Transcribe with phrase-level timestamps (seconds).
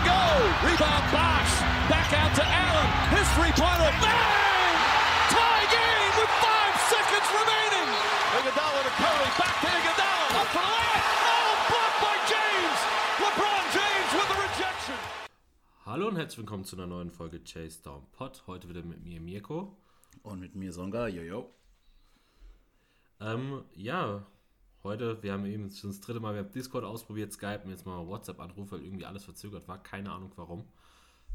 [0.00, 0.22] and go.
[0.64, 1.52] Rebound Bosch.
[1.88, 2.88] Back out to Allen.
[3.12, 3.90] His three-pointer.
[4.00, 4.74] Bang!
[5.28, 7.88] Tie game with five seconds remaining.
[8.36, 9.28] Iguodala to Curry.
[9.36, 10.40] Back to Iguodala.
[10.40, 11.04] Up for the layup.
[11.28, 12.78] Oh, blocked by James.
[13.22, 14.98] LeBron James with the rejection.
[15.86, 18.42] Hallo und herzlich willkommen zu einer neuen Folge Chase Down Pod.
[18.46, 19.76] Heute wieder mit mir Mirko.
[20.22, 21.50] Und mit mir Songa, jojo.
[23.20, 24.26] Ähm, ja,
[24.82, 27.86] heute, wir haben eben schon das dritte Mal, wir haben Discord ausprobiert, Skype und jetzt
[27.86, 29.82] mal WhatsApp-Anruf, weil irgendwie alles verzögert war.
[29.82, 30.64] Keine Ahnung warum.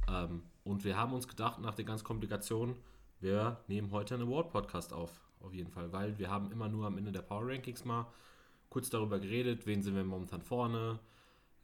[0.08, 2.76] Ähm, und wir haben uns gedacht, nach den ganzen Komplikationen,
[3.20, 5.12] wir nehmen heute einen Award-Podcast auf.
[5.40, 8.08] Auf jeden Fall, weil wir haben immer nur am Ende der Power Rankings mal
[8.70, 11.00] kurz darüber geredet, wen sind wir momentan vorne,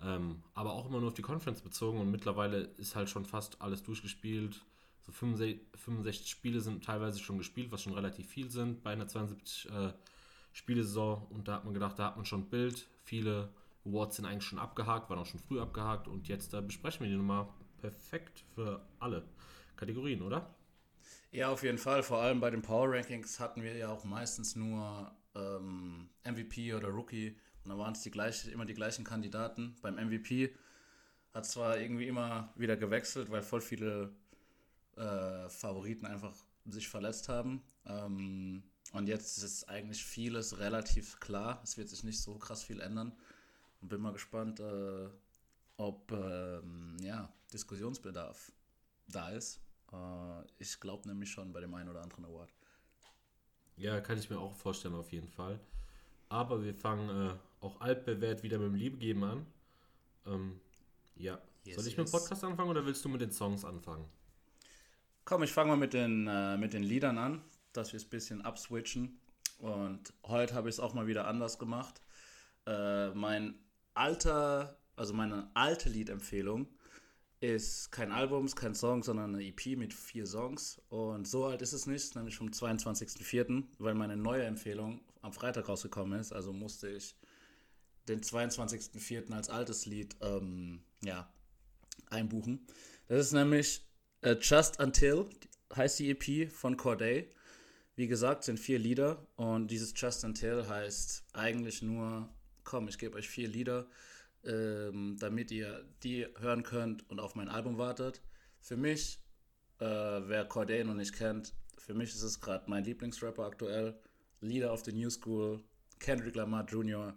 [0.01, 3.61] ähm, aber auch immer nur auf die Conference bezogen und mittlerweile ist halt schon fast
[3.61, 4.63] alles durchgespielt.
[5.01, 9.07] So 65, 65 Spiele sind teilweise schon gespielt, was schon relativ viel sind bei einer
[9.07, 9.93] 72 äh,
[10.53, 11.27] Spielesaison.
[11.29, 12.87] Und da hat man gedacht, da hat man schon ein Bild.
[13.03, 13.49] Viele
[13.85, 16.07] Awards sind eigentlich schon abgehakt, waren auch schon früh abgehakt.
[16.07, 17.47] Und jetzt da besprechen wir die nochmal
[17.79, 19.23] perfekt für alle
[19.75, 20.53] Kategorien, oder?
[21.31, 22.03] Ja, auf jeden Fall.
[22.03, 26.89] Vor allem bei den Power Rankings hatten wir ja auch meistens nur ähm, MVP oder
[26.89, 27.35] Rookie.
[27.63, 29.75] Und da waren es die gleich, immer die gleichen Kandidaten.
[29.81, 30.53] Beim MVP
[31.33, 34.13] hat zwar irgendwie immer wieder gewechselt, weil voll viele
[34.97, 36.33] äh, Favoriten einfach
[36.65, 37.61] sich verletzt haben.
[37.85, 41.61] Ähm, und jetzt ist eigentlich vieles relativ klar.
[41.63, 43.13] Es wird sich nicht so krass viel ändern.
[43.81, 45.09] Und bin mal gespannt, äh,
[45.77, 48.51] ob ähm, ja, Diskussionsbedarf
[49.07, 49.59] da ist.
[49.91, 52.53] Äh, ich glaube nämlich schon bei dem einen oder anderen Award.
[53.77, 55.59] Ja, kann ich mir auch vorstellen, auf jeden Fall.
[56.29, 59.45] Aber wir fangen äh, auch altbewährt wieder mit dem Liebe geben an.
[60.25, 60.59] Ähm,
[61.15, 61.39] ja.
[61.63, 61.97] Yes, Soll ich yes.
[61.97, 64.05] mit dem Podcast anfangen oder willst du mit den Songs anfangen?
[65.25, 67.41] Komm, ich fange mal mit den, äh, mit den Liedern an,
[67.73, 69.19] dass wir es ein bisschen abswitchen.
[69.59, 72.01] Und heute habe ich es auch mal wieder anders gemacht.
[72.65, 73.55] Äh, mein
[73.93, 76.67] alter, also meine alte Liedempfehlung
[77.41, 80.79] ist kein Album, ist kein Song, sondern eine EP mit vier Songs.
[80.89, 85.67] Und so alt ist es nicht, nämlich vom 22.04., weil meine neue Empfehlung am Freitag
[85.67, 86.31] rausgekommen ist.
[86.31, 87.15] Also musste ich
[88.07, 89.33] den 22.04.
[89.33, 91.31] als altes Lied ähm, ja,
[92.09, 92.65] einbuchen.
[93.07, 93.81] Das ist nämlich
[94.21, 95.25] äh, Just Until,
[95.75, 97.27] heißt die EP von Corday.
[97.95, 102.29] Wie gesagt, sind vier Lieder und dieses Just Until heißt eigentlich nur,
[102.63, 103.87] komm, ich gebe euch vier Lieder,
[104.43, 108.21] ähm, damit ihr die hören könnt und auf mein Album wartet.
[108.59, 109.19] Für mich,
[109.79, 113.99] äh, wer Corday noch nicht kennt, für mich ist es gerade mein Lieblingsrapper aktuell.
[114.39, 115.63] Leader of the New School,
[115.99, 117.13] Kendrick Lamar Jr.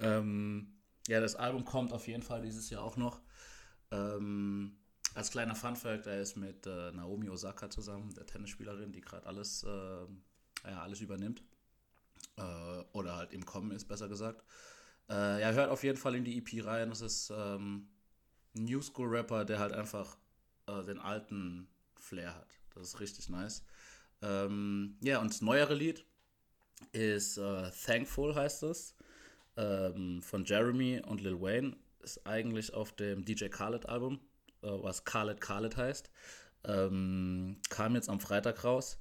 [0.00, 0.74] Ähm,
[1.08, 3.20] ja, das Album kommt auf jeden Fall dieses Jahr auch noch.
[3.90, 4.76] Ähm,
[5.14, 9.64] als kleiner Funfact, er ist mit äh, Naomi Osaka zusammen, der Tennisspielerin, die gerade alles,
[9.64, 11.42] äh, ja, alles übernimmt.
[12.36, 14.44] Äh, oder halt im Kommen ist, besser gesagt.
[15.08, 16.90] Äh, ja, hört auf jeden Fall in die EP rein.
[16.90, 17.88] Das ist ähm,
[18.54, 20.18] ein New School Rapper, der halt einfach
[20.66, 22.58] äh, den alten Flair hat.
[22.74, 23.64] Das ist richtig nice.
[24.22, 26.04] Ähm, ja, und das neuere Lied
[26.92, 28.94] ist äh, Thankful, heißt es.
[29.56, 31.76] Ähm, von Jeremy und Lil Wayne.
[32.00, 34.20] Ist eigentlich auf dem DJ Khaled Album,
[34.62, 36.10] äh, was Khaled Khaled heißt.
[36.64, 38.98] Ähm, kam jetzt am Freitag raus.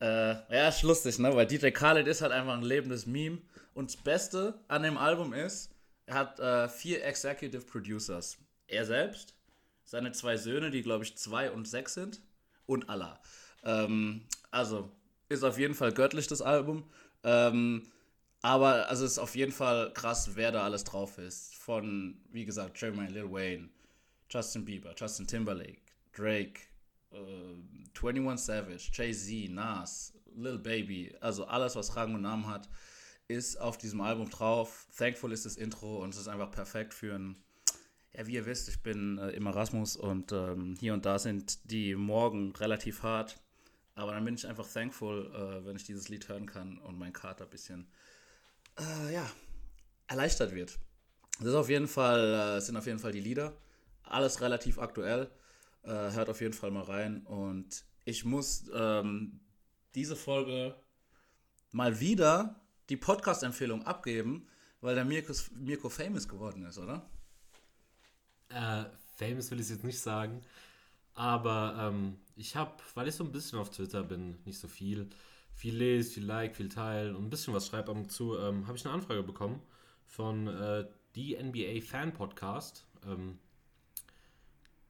[0.00, 1.34] Äh, ja, ist lustig, ne?
[1.34, 3.38] Weil DJ Khaled ist halt einfach ein lebendes Meme.
[3.74, 5.70] Und das Beste an dem Album ist,
[6.06, 8.36] er hat äh, vier Executive Producers.
[8.66, 9.34] Er selbst,
[9.84, 12.20] seine zwei Söhne, die glaube ich zwei und sechs sind,
[12.66, 13.20] und Allah.
[13.62, 14.90] Ähm, also,
[15.28, 16.84] ist auf jeden Fall göttlich, das Album.
[17.22, 17.90] Ähm,
[18.42, 21.54] aber also ist auf jeden Fall krass, wer da alles drauf ist.
[21.56, 23.70] Von, wie gesagt, Jeremy Lil Wayne,
[24.34, 25.80] Justin Bieber, Justin Timberlake,
[26.12, 26.60] Drake,
[27.12, 27.54] äh,
[27.94, 31.14] 21 Savage, Jay-Z, Nas, Lil Baby.
[31.20, 32.68] Also alles, was Rang und Namen hat,
[33.28, 34.88] ist auf diesem Album drauf.
[34.96, 37.36] Thankful ist das Intro und es ist einfach perfekt für ein.
[38.12, 41.70] Ja, wie ihr wisst, ich bin äh, im Erasmus und ähm, hier und da sind
[41.70, 43.40] die Morgen relativ hart.
[43.96, 47.12] Aber dann bin ich einfach thankful, äh, wenn ich dieses Lied hören kann und mein
[47.12, 47.88] Kater ein bisschen
[48.78, 49.28] äh, ja,
[50.06, 50.78] erleichtert wird.
[51.38, 53.56] Das ist auf jeden Fall, äh, sind auf jeden Fall die Lieder.
[54.04, 55.30] Alles relativ aktuell.
[55.82, 57.22] Äh, hört auf jeden Fall mal rein.
[57.26, 59.40] Und ich muss ähm,
[59.94, 60.74] diese Folge
[61.72, 64.46] mal wieder die Podcast-Empfehlung abgeben,
[64.80, 67.08] weil der Mirko, Mirko famous geworden ist, oder?
[68.48, 68.84] Äh,
[69.16, 70.42] famous will ich jetzt nicht sagen.
[71.14, 75.08] Aber ähm, ich habe, weil ich so ein bisschen auf Twitter bin, nicht so viel,
[75.54, 78.66] viel lese, viel like, viel teilen und ein bisschen was schreibe ab und zu, ähm,
[78.66, 79.62] habe ich eine Anfrage bekommen
[80.06, 82.86] von äh, die NBA Fan Podcast.
[83.06, 83.38] Ähm,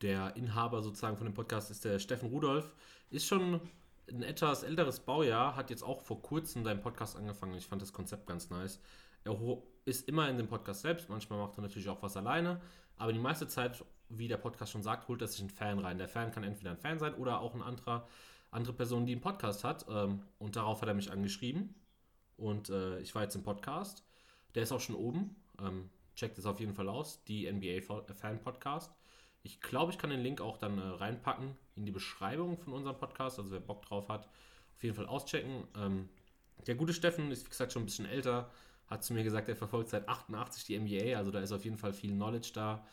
[0.04, 2.70] der Inhaber sozusagen von dem Podcast ist der Steffen Rudolf.
[3.10, 3.60] Ist schon
[4.10, 7.54] ein etwas älteres Baujahr, hat jetzt auch vor kurzem deinen Podcast angefangen.
[7.54, 8.80] Ich fand das Konzept ganz nice.
[9.24, 9.34] Er
[9.86, 12.60] ist immer in dem Podcast selbst, manchmal macht er natürlich auch was alleine,
[12.98, 15.96] aber die meiste Zeit, wie der Podcast schon sagt, holt er sich einen Fan rein.
[15.96, 18.06] Der Fan kann entweder ein Fan sein oder auch ein anderer,
[18.50, 19.86] andere Person, die einen Podcast hat.
[19.88, 21.74] Ähm, und darauf hat er mich angeschrieben.
[22.36, 24.04] Und äh, ich war jetzt im Podcast.
[24.54, 25.34] Der ist auch schon oben.
[25.58, 27.24] Ähm, checkt es auf jeden Fall aus.
[27.24, 27.80] Die NBA
[28.12, 28.94] Fan Podcast.
[29.44, 32.96] Ich glaube, ich kann den Link auch dann äh, reinpacken in die Beschreibung von unserem
[32.96, 33.38] Podcast.
[33.38, 34.26] Also wer Bock drauf hat,
[34.74, 35.68] auf jeden Fall auschecken.
[35.76, 36.08] Ähm,
[36.66, 38.50] der gute Steffen ist, wie gesagt, schon ein bisschen älter.
[38.86, 41.16] Hat zu mir gesagt, er verfolgt seit 88 die NBA.
[41.16, 42.86] Also da ist auf jeden Fall viel Knowledge da.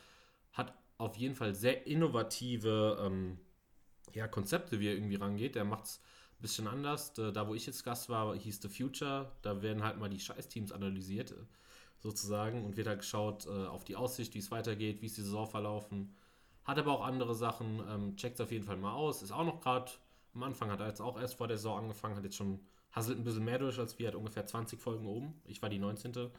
[0.51, 3.39] Hat auf jeden Fall sehr innovative ähm,
[4.13, 5.56] ja, Konzepte, wie er irgendwie rangeht.
[5.56, 6.01] Der macht es
[6.38, 7.13] ein bisschen anders.
[7.13, 9.31] Da, wo ich jetzt Gast war, hieß The Future.
[9.42, 11.33] Da werden halt mal die Scheißteams analysiert,
[12.00, 12.65] sozusagen.
[12.65, 15.48] Und wird halt geschaut äh, auf die Aussicht, wie es weitergeht, wie ist die Saison
[15.48, 16.13] verlaufen.
[16.63, 17.81] Hat aber auch andere Sachen.
[17.90, 19.22] Ähm, Checkt es auf jeden Fall mal aus.
[19.22, 19.92] Ist auch noch gerade
[20.34, 22.60] am Anfang, hat er jetzt auch erst vor der Saison angefangen, hat jetzt schon,
[22.92, 25.42] hasselt ein bisschen mehr durch als wir, hat ungefähr 20 Folgen oben.
[25.46, 26.30] Ich war die 19.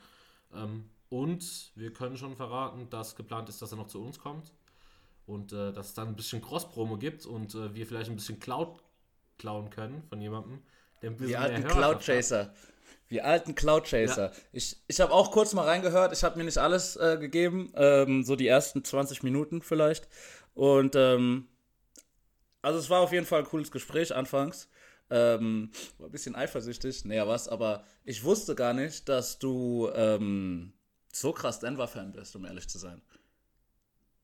[0.54, 4.52] Ähm, und wir können schon verraten, dass geplant ist, dass er noch zu uns kommt.
[5.26, 8.40] Und äh, dass es dann ein bisschen Cross-Promo gibt und äh, wir vielleicht ein bisschen
[8.40, 8.82] Cloud
[9.38, 10.62] klauen können von jemandem.
[11.00, 12.52] Der ein Wir alten Cloud Chaser.
[13.08, 14.30] Wir alten Cloud Chaser.
[14.32, 14.38] Ja.
[14.52, 16.12] Ich, ich habe auch kurz mal reingehört.
[16.12, 17.72] Ich habe mir nicht alles äh, gegeben.
[17.76, 20.08] Ähm, so die ersten 20 Minuten vielleicht.
[20.54, 21.48] Und ähm,
[22.62, 24.68] also es war auf jeden Fall ein cooles Gespräch anfangs.
[25.10, 27.04] Ähm, war ein bisschen eifersüchtig.
[27.04, 30.72] Naja, was, aber ich wusste gar nicht, dass du ähm,
[31.12, 33.02] so krass Denver-Fan bist, um ehrlich zu sein.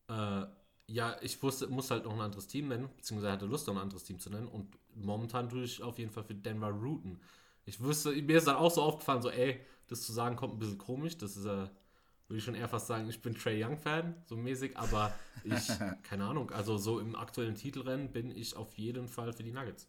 [0.09, 0.47] Äh,
[0.87, 3.83] ja, ich wusste, muss halt noch ein anderes Team nennen, beziehungsweise hatte Lust, noch ein
[3.83, 4.49] anderes Team zu nennen.
[4.49, 7.21] Und momentan tue ich auf jeden Fall für Denver routen.
[7.69, 10.59] Ich wusste, mir ist dann auch so aufgefallen, so, ey, das zu sagen kommt ein
[10.59, 11.19] bisschen komisch.
[11.19, 11.69] Das ist, äh,
[12.27, 15.13] würde ich schon eher fast sagen, ich bin Trey Young-Fan, so mäßig, aber
[15.45, 15.69] ich,
[16.03, 19.87] keine Ahnung, also so im aktuellen Titelrennen bin ich auf jeden Fall für die Nuggets.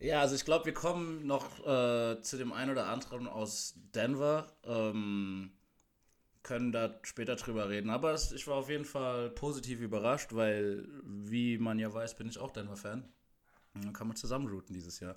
[0.00, 4.46] Ja, also ich glaube, wir kommen noch äh, zu dem einen oder anderen aus Denver.
[4.64, 5.50] Ähm,
[6.44, 7.90] können da später drüber reden.
[7.90, 12.38] Aber ich war auf jeden Fall positiv überrascht, weil, wie man ja weiß, bin ich
[12.38, 13.06] auch Denver-Fan.
[13.74, 15.16] Dann kann man zusammen routen dieses Jahr.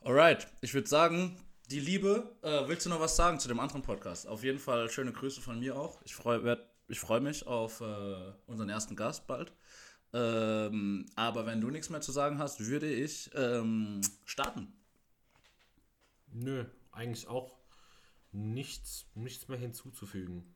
[0.00, 1.36] Alright, ich würde sagen,
[1.70, 2.36] die Liebe.
[2.42, 4.26] Äh, willst du noch was sagen zu dem anderen Podcast?
[4.28, 6.00] Auf jeden Fall schöne Grüße von mir auch.
[6.04, 6.58] Ich freue
[6.88, 9.52] ich freu mich auf äh, unseren ersten Gast bald.
[10.12, 14.72] Ähm, aber wenn du nichts mehr zu sagen hast, würde ich ähm, starten.
[16.32, 17.58] Nö, eigentlich auch
[18.30, 20.54] nichts, nichts mehr hinzuzufügen.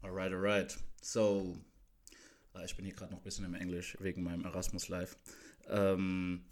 [0.00, 0.78] Alright, alright.
[1.02, 1.56] So,
[2.54, 5.18] ah, ich bin hier gerade noch ein bisschen im Englisch wegen meinem Erasmus Live.
[5.68, 6.44] Ähm,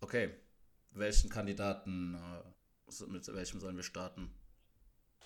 [0.00, 0.30] okay,
[0.98, 4.30] welchen Kandidaten, äh, mit welchem sollen wir starten?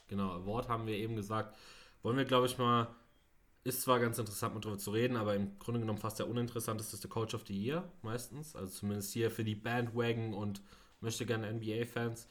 [0.09, 1.57] Genau, Award haben wir eben gesagt.
[2.03, 2.89] Wollen wir, glaube ich, mal,
[3.63, 7.09] ist zwar ganz interessant, mit darüber zu reden, aber im Grunde genommen fast der uninteressanteste
[7.09, 8.57] Coach of the Year meistens.
[8.57, 10.63] Also zumindest hier für die Bandwagon und
[11.01, 12.27] möchte gerne NBA-Fans.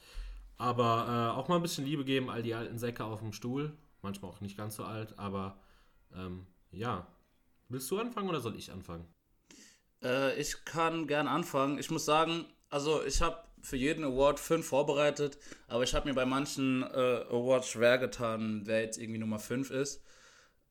[0.57, 3.77] Aber äh, auch mal ein bisschen Liebe geben, all die alten Säcke auf dem Stuhl.
[4.01, 5.59] Manchmal auch nicht ganz so alt, aber
[6.15, 7.07] ähm, ja.
[7.69, 9.06] Willst du anfangen oder soll ich anfangen?
[10.03, 11.77] Äh, ich kann gern anfangen.
[11.77, 15.38] Ich muss sagen, also ich habe für jeden Award fünf vorbereitet,
[15.68, 19.69] aber ich habe mir bei manchen äh, Awards schwer getan, wer jetzt irgendwie Nummer fünf
[19.71, 20.01] ist.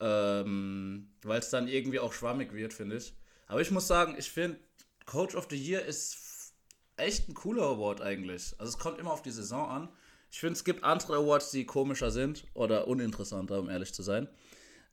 [0.01, 3.15] Ähm, Weil es dann irgendwie auch schwammig wird, finde ich.
[3.47, 4.59] Aber ich muss sagen, ich finde,
[5.07, 6.55] Coach of the Year ist
[6.97, 8.55] echt ein cooler Award eigentlich.
[8.59, 9.89] Also es kommt immer auf die Saison an.
[10.31, 14.29] Ich finde, es gibt andere Awards, die komischer sind oder uninteressanter, um ehrlich zu sein.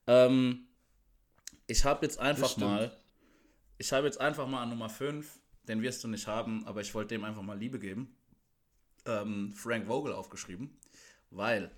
[0.08, 0.68] Ähm,
[1.68, 2.96] ich habe jetzt einfach mal,
[3.78, 6.94] ich habe jetzt einfach mal an Nummer 5, den wirst du nicht haben, aber ich
[6.94, 8.16] wollte dem einfach mal Liebe geben,
[9.06, 10.78] ähm, Frank Vogel aufgeschrieben,
[11.30, 11.72] weil,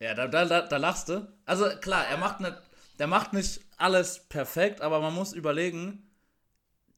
[0.00, 1.32] ja, da, da, da lachst du.
[1.44, 2.56] Also klar, er macht nicht,
[2.98, 6.10] der macht nicht alles perfekt, aber man muss überlegen,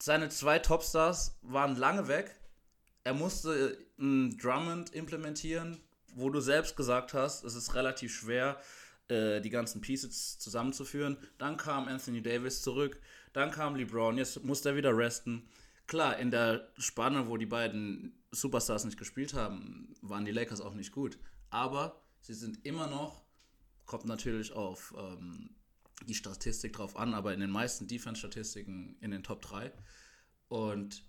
[0.00, 2.36] seine zwei Topstars waren lange weg.
[3.04, 5.80] Er musste einen Drummond implementieren,
[6.14, 8.60] wo du selbst gesagt hast, es ist relativ schwer,
[9.08, 11.16] äh, die ganzen Pieces zusammenzuführen.
[11.38, 13.00] Dann kam Anthony Davis zurück,
[13.36, 15.46] dann kam LeBron, jetzt musste er wieder resten.
[15.86, 20.72] Klar, in der Spanne, wo die beiden Superstars nicht gespielt haben, waren die Lakers auch
[20.72, 21.18] nicht gut.
[21.50, 23.22] Aber sie sind immer noch,
[23.84, 25.50] kommt natürlich auf ähm,
[26.06, 29.70] die Statistik drauf an, aber in den meisten Defense-Statistiken in den Top 3.
[30.48, 31.04] Und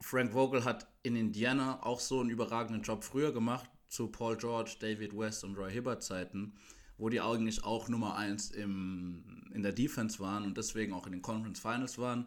[0.00, 4.76] Frank Vogel hat in Indiana auch so einen überragenden Job früher gemacht, zu Paul George,
[4.78, 6.54] David West und Roy Hibbert Zeiten,
[6.98, 11.12] wo die eigentlich auch Nummer 1 im, in der Defense waren und deswegen auch in
[11.12, 12.26] den Conference Finals waren.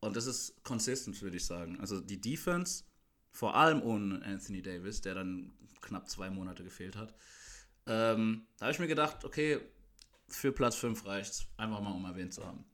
[0.00, 1.78] Und das ist consistent, würde ich sagen.
[1.80, 2.84] Also die Defense,
[3.30, 7.14] vor allem ohne Anthony Davis, der dann knapp zwei Monate gefehlt hat,
[7.86, 9.60] ähm, da habe ich mir gedacht, okay,
[10.28, 12.64] für Platz 5 reicht Einfach mal, um erwähnt zu haben.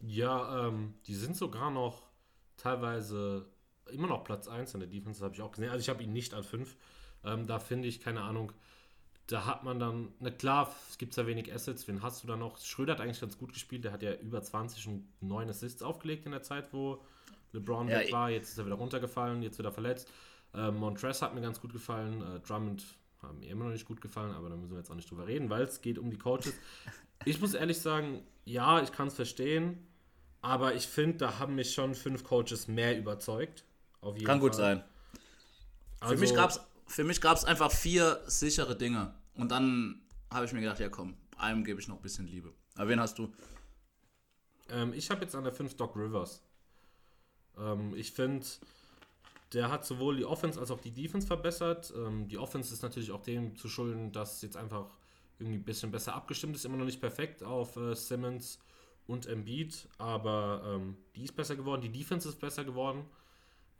[0.00, 2.10] Ja, ähm, die sind sogar noch
[2.56, 3.46] teilweise
[3.90, 5.70] immer noch Platz 1 in der Defense, habe ich auch gesehen.
[5.70, 6.76] Also ich habe ihn nicht an 5.
[7.24, 8.52] Ähm, da finde ich, keine Ahnung,
[9.26, 12.36] da hat man dann, na klar, es gibt ja wenig Assets, wen hast du da
[12.36, 12.58] noch?
[12.58, 16.26] Schröder hat eigentlich ganz gut gespielt, der hat ja über 20 und 9 Assists aufgelegt
[16.26, 17.02] in der Zeit, wo
[17.52, 20.10] LeBron ja, weg war, jetzt ist er wieder runtergefallen, jetzt wieder verletzt.
[20.54, 22.84] Äh, Montress hat mir ganz gut gefallen, äh, Drummond
[23.22, 25.26] hat mir immer noch nicht gut gefallen, aber da müssen wir jetzt auch nicht drüber
[25.26, 26.54] reden, weil es geht um die Coaches.
[27.24, 29.86] Ich muss ehrlich sagen, ja, ich kann es verstehen,
[30.40, 33.62] aber ich finde, da haben mich schon fünf Coaches mehr überzeugt.
[34.00, 34.48] Auf jeden kann Fall.
[34.48, 34.82] gut sein.
[36.00, 36.60] Also, für mich gab es
[36.92, 39.14] für mich gab es einfach vier sichere Dinge.
[39.34, 42.52] Und dann habe ich mir gedacht, ja komm, einem gebe ich noch ein bisschen Liebe.
[42.76, 43.32] Aber wen hast du?
[44.68, 46.42] Ähm, ich habe jetzt an der 5 Doc Rivers.
[47.58, 48.46] Ähm, ich finde,
[49.54, 51.92] der hat sowohl die Offense als auch die Defense verbessert.
[51.96, 54.86] Ähm, die Offense ist natürlich auch dem zu schulden, dass jetzt einfach
[55.38, 56.66] irgendwie ein bisschen besser abgestimmt ist.
[56.66, 58.58] Immer noch nicht perfekt auf äh, Simmons
[59.06, 61.80] und Embiid, aber ähm, die ist besser geworden.
[61.80, 63.06] Die Defense ist besser geworden.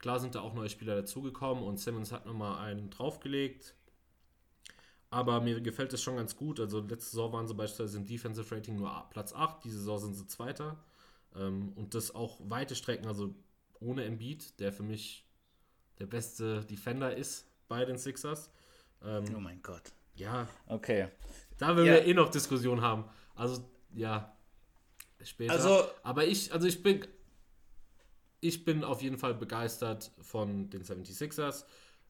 [0.03, 3.73] Klar sind da auch neue Spieler dazugekommen und Simmons hat nochmal einen draufgelegt.
[5.09, 6.59] Aber mir gefällt es schon ganz gut.
[6.59, 10.15] Also letzte Saison waren sie beispielsweise im Defensive Rating nur Platz 8, diese Saison sind
[10.15, 10.77] sie Zweiter.
[11.37, 13.33] Ähm, und das auch weite Strecken, also
[13.79, 15.25] ohne Embiid, der für mich
[15.99, 18.51] der beste Defender ist bei den Sixers.
[19.05, 19.93] Ähm, oh mein Gott.
[20.15, 20.49] Ja.
[20.67, 21.07] Okay.
[21.57, 21.93] Da werden ja.
[21.93, 23.05] wir eh noch Diskussion haben.
[23.35, 23.63] Also,
[23.95, 24.35] ja.
[25.23, 25.53] Später.
[25.53, 27.07] Also, aber ich, also ich bin,
[28.43, 31.65] ich bin auf jeden Fall begeistert von den 76ers.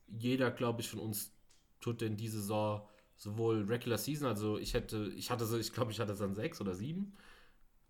[0.07, 1.31] Jeder, glaube ich, von uns
[1.79, 5.91] tut denn diese Saison sowohl Regular Season, also ich hätte, ich hatte so, ich glaube,
[5.91, 7.15] ich hatte dann sechs oder sieben.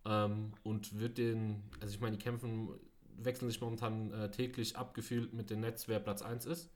[0.06, 2.70] Ähm, und wird den, also ich meine, die kämpfen,
[3.18, 6.70] wechseln sich momentan äh, täglich abgefühlt mit den Nets, wer Platz 1 ist.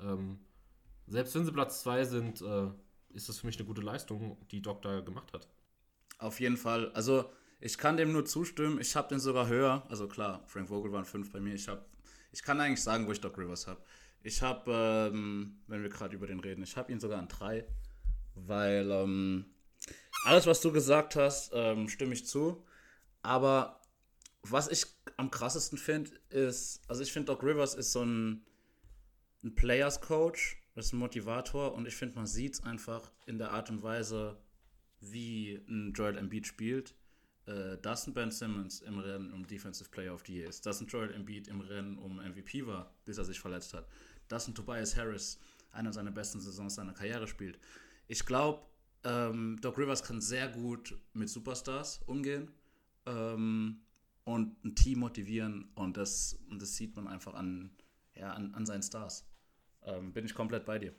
[0.00, 0.38] Ähm,
[1.08, 2.68] selbst wenn sie Platz 2 sind, äh,
[3.12, 5.48] ist das für mich eine gute Leistung, die Doc da gemacht hat.
[6.18, 6.92] Auf jeden Fall.
[6.92, 7.24] Also
[7.60, 8.80] ich kann dem nur zustimmen.
[8.80, 9.84] Ich habe den sogar höher.
[9.88, 11.54] Also klar, Frank Vogel waren fünf bei mir.
[11.54, 11.84] Ich habe,
[12.32, 13.80] ich kann eigentlich sagen, wo ich Doc Rivers habe.
[14.22, 17.66] Ich habe, ähm, wenn wir gerade über den reden, ich habe ihn sogar an drei,
[18.34, 19.46] weil ähm,
[20.24, 22.64] alles, was du gesagt hast, ähm, stimme ich zu.
[23.22, 23.80] Aber
[24.42, 24.86] was ich
[25.18, 28.46] am krassesten finde, ist, also ich finde Doc Rivers ist so ein,
[29.42, 33.50] ein Players Coach, ist ein Motivator und ich finde, man sieht es einfach in der
[33.50, 34.38] Art und Weise,
[35.00, 36.94] wie ein Joel Embiid spielt
[37.50, 40.86] äh, ein Ben Simmons im Rennen um Defensive Player of the Year ist, dass ein
[40.86, 43.88] Joel Embiid im Rennen um MVP war, bis er sich verletzt hat,
[44.28, 45.40] dass ein Tobias Harris
[45.72, 47.58] einer seiner besten Saisons seiner Karriere spielt.
[48.08, 48.62] Ich glaube,
[49.04, 52.50] ähm, Doc Rivers kann sehr gut mit Superstars umgehen
[53.06, 53.80] ähm,
[54.24, 57.70] und ein Team motivieren und das, das sieht man einfach an,
[58.14, 59.26] ja, an, an seinen Stars.
[59.82, 60.94] Ähm, bin ich komplett bei dir.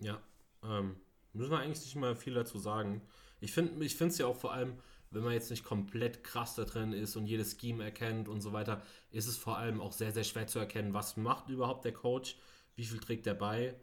[0.00, 0.20] Ja,
[0.62, 0.96] ähm,
[1.32, 3.00] müssen wir eigentlich nicht mal viel dazu sagen.
[3.40, 4.78] Ich finde es ja auch vor allem
[5.14, 8.52] wenn man jetzt nicht komplett krass da drin ist und jedes Scheme erkennt und so
[8.52, 11.92] weiter, ist es vor allem auch sehr, sehr schwer zu erkennen, was macht überhaupt der
[11.92, 12.36] Coach,
[12.76, 13.74] wie viel trägt er bei.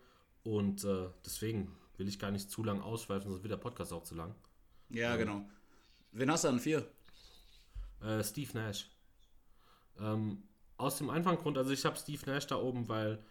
[0.44, 4.04] Und äh, deswegen will ich gar nicht zu lang ausschweifen, sonst wird der Podcast auch
[4.04, 4.36] zu lang.
[4.90, 5.46] Ja, ähm, genau.
[6.12, 6.86] Wen hast du an vier?
[8.02, 8.90] Äh, Steve Nash.
[10.00, 10.44] Ähm,
[10.78, 13.24] aus dem einfachen Grund, also ich habe Steve Nash da oben, weil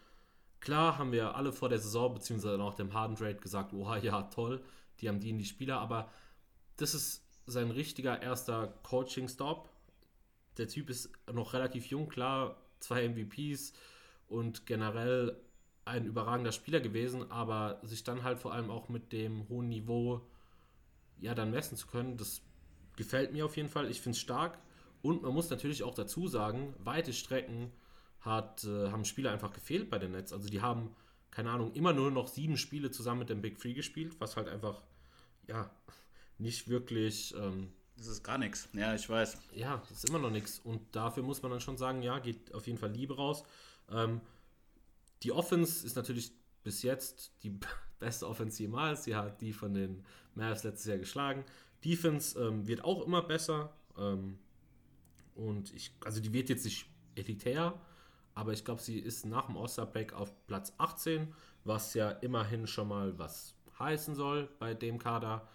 [0.59, 4.23] klar haben wir alle vor der Saison, beziehungsweise nach dem Harden Trade gesagt, oha, ja,
[4.23, 4.63] toll,
[4.99, 6.09] die haben die in die Spieler, aber
[6.77, 9.69] das ist sein richtiger erster Coaching-Stop.
[10.57, 13.73] Der Typ ist noch relativ jung, klar, zwei MVPs
[14.27, 15.37] und generell
[15.85, 20.21] ein überragender Spieler gewesen, aber sich dann halt vor allem auch mit dem hohen Niveau
[21.19, 22.41] ja dann messen zu können, das
[22.95, 23.89] gefällt mir auf jeden Fall.
[23.89, 24.57] Ich finde es stark
[25.01, 27.71] und man muss natürlich auch dazu sagen, weite Strecken
[28.19, 30.33] hat, äh, haben Spieler einfach gefehlt bei den Nets.
[30.33, 30.95] Also die haben,
[31.31, 34.47] keine Ahnung, immer nur noch sieben Spiele zusammen mit dem Big Free gespielt, was halt
[34.47, 34.81] einfach,
[35.47, 35.71] ja,
[36.41, 37.33] nicht wirklich.
[37.35, 38.67] Ähm, das ist gar nichts.
[38.73, 39.37] Ja, ich weiß.
[39.53, 40.59] Ja, das ist immer noch nichts.
[40.59, 43.43] Und dafür muss man dann schon sagen, ja, geht auf jeden Fall Liebe raus.
[43.89, 44.21] Ähm,
[45.23, 46.31] die Offense ist natürlich
[46.63, 47.59] bis jetzt die
[47.99, 49.03] beste Offense jemals.
[49.03, 50.03] Sie hat die von den
[50.35, 51.45] Mavs letztes Jahr geschlagen.
[51.85, 53.73] Defense ähm, wird auch immer besser.
[53.97, 54.39] Ähm,
[55.35, 57.79] und ich, also die wird jetzt nicht elitär,
[58.33, 61.33] aber ich glaube, sie ist nach dem Osterbreak auf Platz 18,
[61.63, 65.47] was ja immerhin schon mal was heißen soll bei dem Kader.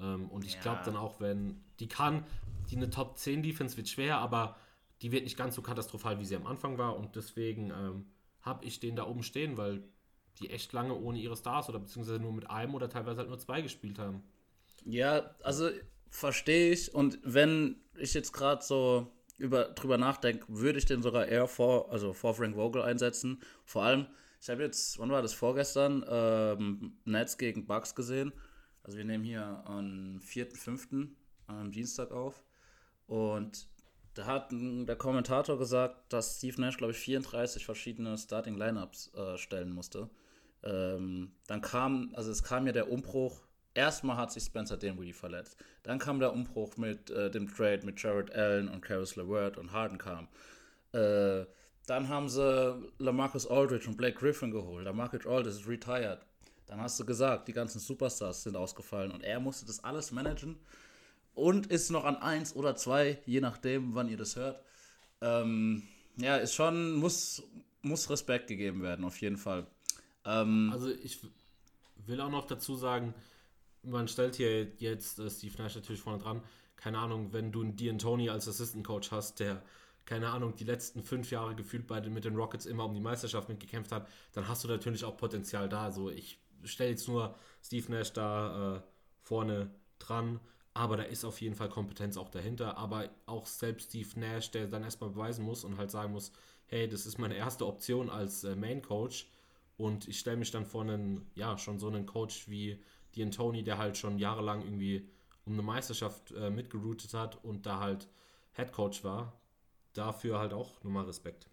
[0.00, 0.60] Ähm, und ich ja.
[0.60, 2.24] glaube dann auch, wenn die kann,
[2.70, 4.56] die eine Top 10 Defense wird schwer, aber
[5.02, 6.96] die wird nicht ganz so katastrophal, wie sie am Anfang war.
[6.96, 8.06] Und deswegen ähm,
[8.42, 9.82] habe ich den da oben stehen, weil
[10.40, 13.38] die echt lange ohne ihre Stars oder beziehungsweise nur mit einem oder teilweise halt nur
[13.38, 14.22] zwei gespielt haben.
[14.84, 15.70] Ja, also
[16.10, 16.94] verstehe ich.
[16.94, 21.90] Und wenn ich jetzt gerade so über, drüber nachdenke, würde ich den sogar eher vor,
[21.90, 23.40] also vor Frank Vogel einsetzen.
[23.64, 24.06] Vor allem,
[24.40, 28.32] ich habe jetzt, wann war das, vorgestern, ähm, Nets gegen Bucks gesehen.
[28.88, 31.08] Also wir nehmen hier am 4.5.
[31.46, 32.42] am Dienstag auf.
[33.06, 33.68] Und
[34.14, 39.36] da hat der Kommentator gesagt, dass Steve Nash, glaube ich, 34 verschiedene Starting Lineups äh,
[39.36, 40.08] stellen musste.
[40.62, 43.42] Ähm, dann kam, also es kam ja der Umbruch.
[43.74, 45.58] Erstmal hat sich Spencer Dinwiddie verletzt.
[45.82, 49.70] Dann kam der Umbruch mit äh, dem Trade mit Jared Allen und Caris LeVert und
[49.70, 50.28] Harden kam.
[50.92, 51.44] Äh,
[51.84, 54.86] dann haben sie Lamarcus Aldridge und Blake Griffin geholt.
[54.86, 56.20] Lamarcus Aldridge ist retired.
[56.68, 60.56] Dann hast du gesagt, die ganzen Superstars sind ausgefallen und er musste das alles managen
[61.34, 64.62] und ist noch an eins oder zwei, je nachdem, wann ihr das hört.
[65.22, 65.82] Ähm,
[66.16, 67.42] ja, ist schon, muss,
[67.82, 69.66] muss Respekt gegeben werden, auf jeden Fall.
[70.24, 71.20] Ähm, Also ich
[72.06, 73.14] will auch noch dazu sagen,
[73.82, 76.42] man stellt hier jetzt äh, Steve Nash natürlich vorne dran.
[76.76, 79.62] Keine Ahnung, wenn du einen Dean Tony als Assistant Coach hast, der,
[80.04, 83.00] keine Ahnung, die letzten fünf Jahre gefühlt bei den, mit den Rockets immer um die
[83.00, 85.84] Meisterschaft mitgekämpft hat, dann hast du natürlich auch Potenzial da.
[85.84, 88.80] Also ich stelle jetzt nur Steve Nash da äh,
[89.22, 90.40] vorne dran,
[90.74, 92.78] aber da ist auf jeden Fall Kompetenz auch dahinter.
[92.78, 96.32] Aber auch selbst Steve Nash, der dann erstmal beweisen muss und halt sagen muss,
[96.66, 99.26] hey, das ist meine erste Option als äh, Main Coach.
[99.76, 102.82] Und ich stelle mich dann vor einen, ja, schon so einen Coach wie
[103.16, 105.08] Dean Tony, der halt schon jahrelang irgendwie
[105.44, 108.08] um eine Meisterschaft äh, mitgeroutet hat und da halt
[108.54, 109.32] Head Coach war.
[109.94, 111.48] Dafür halt auch nochmal Respekt.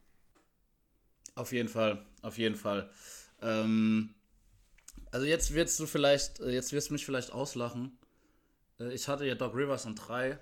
[1.36, 2.90] Auf jeden Fall, auf jeden Fall.
[3.42, 4.14] Ähm,
[5.12, 7.98] also jetzt wirst du vielleicht, äh, jetzt wirst du mich vielleicht auslachen.
[8.80, 10.40] Äh, Ich hatte ja Doc Rivers an drei,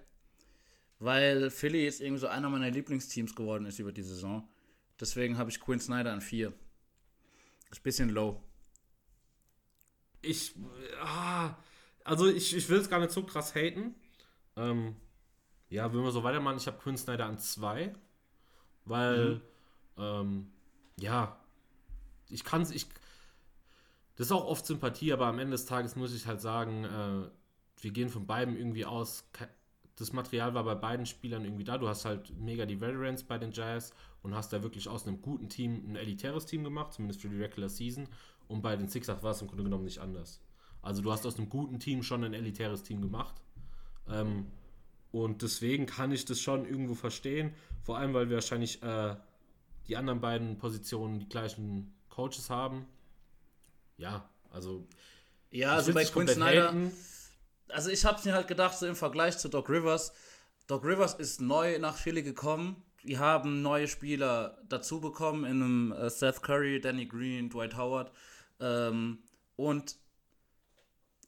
[0.99, 4.47] weil Philly jetzt irgendwie so einer meiner Lieblingsteams geworden ist über die Saison.
[4.99, 6.53] Deswegen habe ich Quinn Snyder an vier.
[7.71, 8.41] Ist ein bisschen low.
[10.21, 10.55] Ich,
[11.01, 11.55] ah,
[12.03, 13.95] also ich, ich will es gar nicht so krass haten.
[14.55, 14.95] Ähm,
[15.69, 17.93] ja, wenn wir so weitermachen, ich habe Quinn Snyder an zwei,
[18.85, 19.41] weil,
[19.97, 20.51] ähm,
[20.97, 21.37] ja,
[22.29, 22.87] ich kann es, ich,
[24.15, 27.29] das ist auch oft Sympathie, aber am Ende des Tages muss ich halt sagen, äh,
[27.81, 29.29] wir gehen von beiden irgendwie aus.
[29.95, 31.77] Das Material war bei beiden Spielern irgendwie da.
[31.77, 35.21] Du hast halt mega die Veterans bei den Jazz und hast da wirklich aus einem
[35.21, 38.07] guten Team ein elitäres Team gemacht, zumindest für die Regular Season.
[38.47, 40.41] Und bei den Sixers war es im Grunde genommen nicht anders.
[40.81, 43.35] Also du hast aus einem guten Team schon ein elitäres Team gemacht.
[44.07, 44.47] Ähm,
[45.11, 47.53] und deswegen kann ich das schon irgendwo verstehen.
[47.83, 49.15] Vor allem, weil wir wahrscheinlich äh,
[49.87, 52.85] die anderen beiden Positionen die gleichen Coaches haben.
[54.03, 54.85] Ja, also.
[55.49, 56.67] Ja, also bei Quinn Snyder.
[56.67, 56.91] haten.
[57.69, 60.11] Also ich habe mir halt gedacht, so im Vergleich zu Doc Rivers.
[60.67, 62.83] Doc Rivers ist neu nach Philly gekommen.
[63.03, 68.11] Die haben neue Spieler dazu bekommen in einem äh, Seth Curry, Danny Green, Dwight Howard.
[68.59, 69.19] Ähm,
[69.55, 69.95] und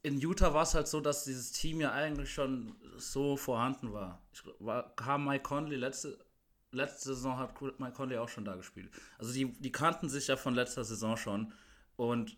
[0.03, 4.21] in Utah war es halt so, dass dieses Team ja eigentlich schon so vorhanden war.
[4.33, 6.17] Ich, war kam Mike Conley letzte,
[6.71, 8.89] letzte Saison hat Mike Conley auch schon da gespielt.
[9.17, 11.53] Also die, die kannten sich ja von letzter Saison schon.
[11.95, 12.37] Und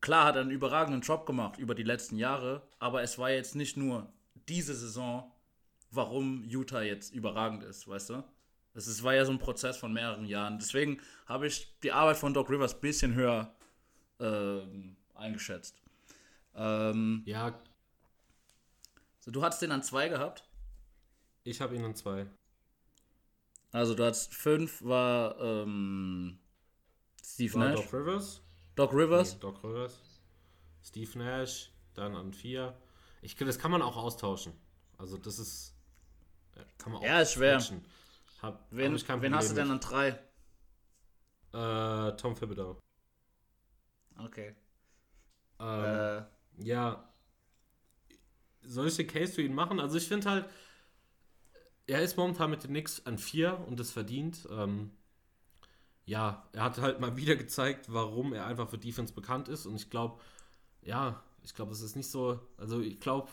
[0.00, 3.54] klar hat er einen überragenden Job gemacht über die letzten Jahre, aber es war jetzt
[3.54, 4.12] nicht nur
[4.48, 5.30] diese Saison,
[5.90, 8.24] warum Utah jetzt überragend ist, weißt du?
[8.74, 10.58] Es ist, war ja so ein Prozess von mehreren Jahren.
[10.58, 13.52] Deswegen habe ich die Arbeit von Doc Rivers ein bisschen höher
[14.20, 15.80] ähm, eingeschätzt.
[16.54, 17.58] Ähm, Ja,
[19.20, 20.44] so, du hattest den an zwei gehabt.
[21.44, 22.26] ich habe ihn an zwei.
[23.72, 26.38] Also du hattest fünf war ähm,
[27.24, 28.42] Steve War Nash, Doc Rivers.
[28.78, 29.34] Doc Rivers.
[29.34, 29.98] Nee, Doc Rivers.
[30.82, 32.80] Steve Nash, dann an vier.
[33.22, 34.52] Ich, das kann man auch austauschen.
[34.96, 35.74] Also das ist.
[36.54, 37.58] äh, Kann man auch Ja, ist schwer.
[37.60, 37.84] switchen.
[38.40, 40.10] Hab, Wen, hab wen hast du denn an drei?
[41.52, 42.78] Äh, Tom Thibodeau.
[44.16, 44.54] Okay.
[45.58, 46.22] Ähm, Äh,
[46.58, 47.12] Ja.
[48.62, 49.80] Soll ich den Case für ihn machen?
[49.80, 50.48] Also ich finde halt,
[51.86, 54.46] er ist momentan mit den Knicks an vier und das verdient.
[54.50, 54.92] Ähm,
[56.08, 59.66] ja, er hat halt mal wieder gezeigt, warum er einfach für Defense bekannt ist.
[59.66, 60.18] Und ich glaube,
[60.80, 63.28] ja, ich glaube, es ist nicht so, also ich glaube,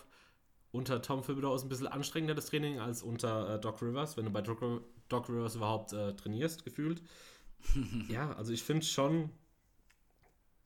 [0.72, 4.26] unter Tom Thibodeau ist ein bisschen anstrengender das Training als unter äh, Doc Rivers, wenn
[4.26, 4.60] du bei Doc,
[5.08, 7.02] Doc Rivers überhaupt äh, trainierst, gefühlt.
[8.10, 9.30] ja, also ich finde schon,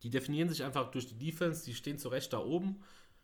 [0.02, 2.82] die definieren sich einfach durch die Defense, die stehen zu Recht da oben.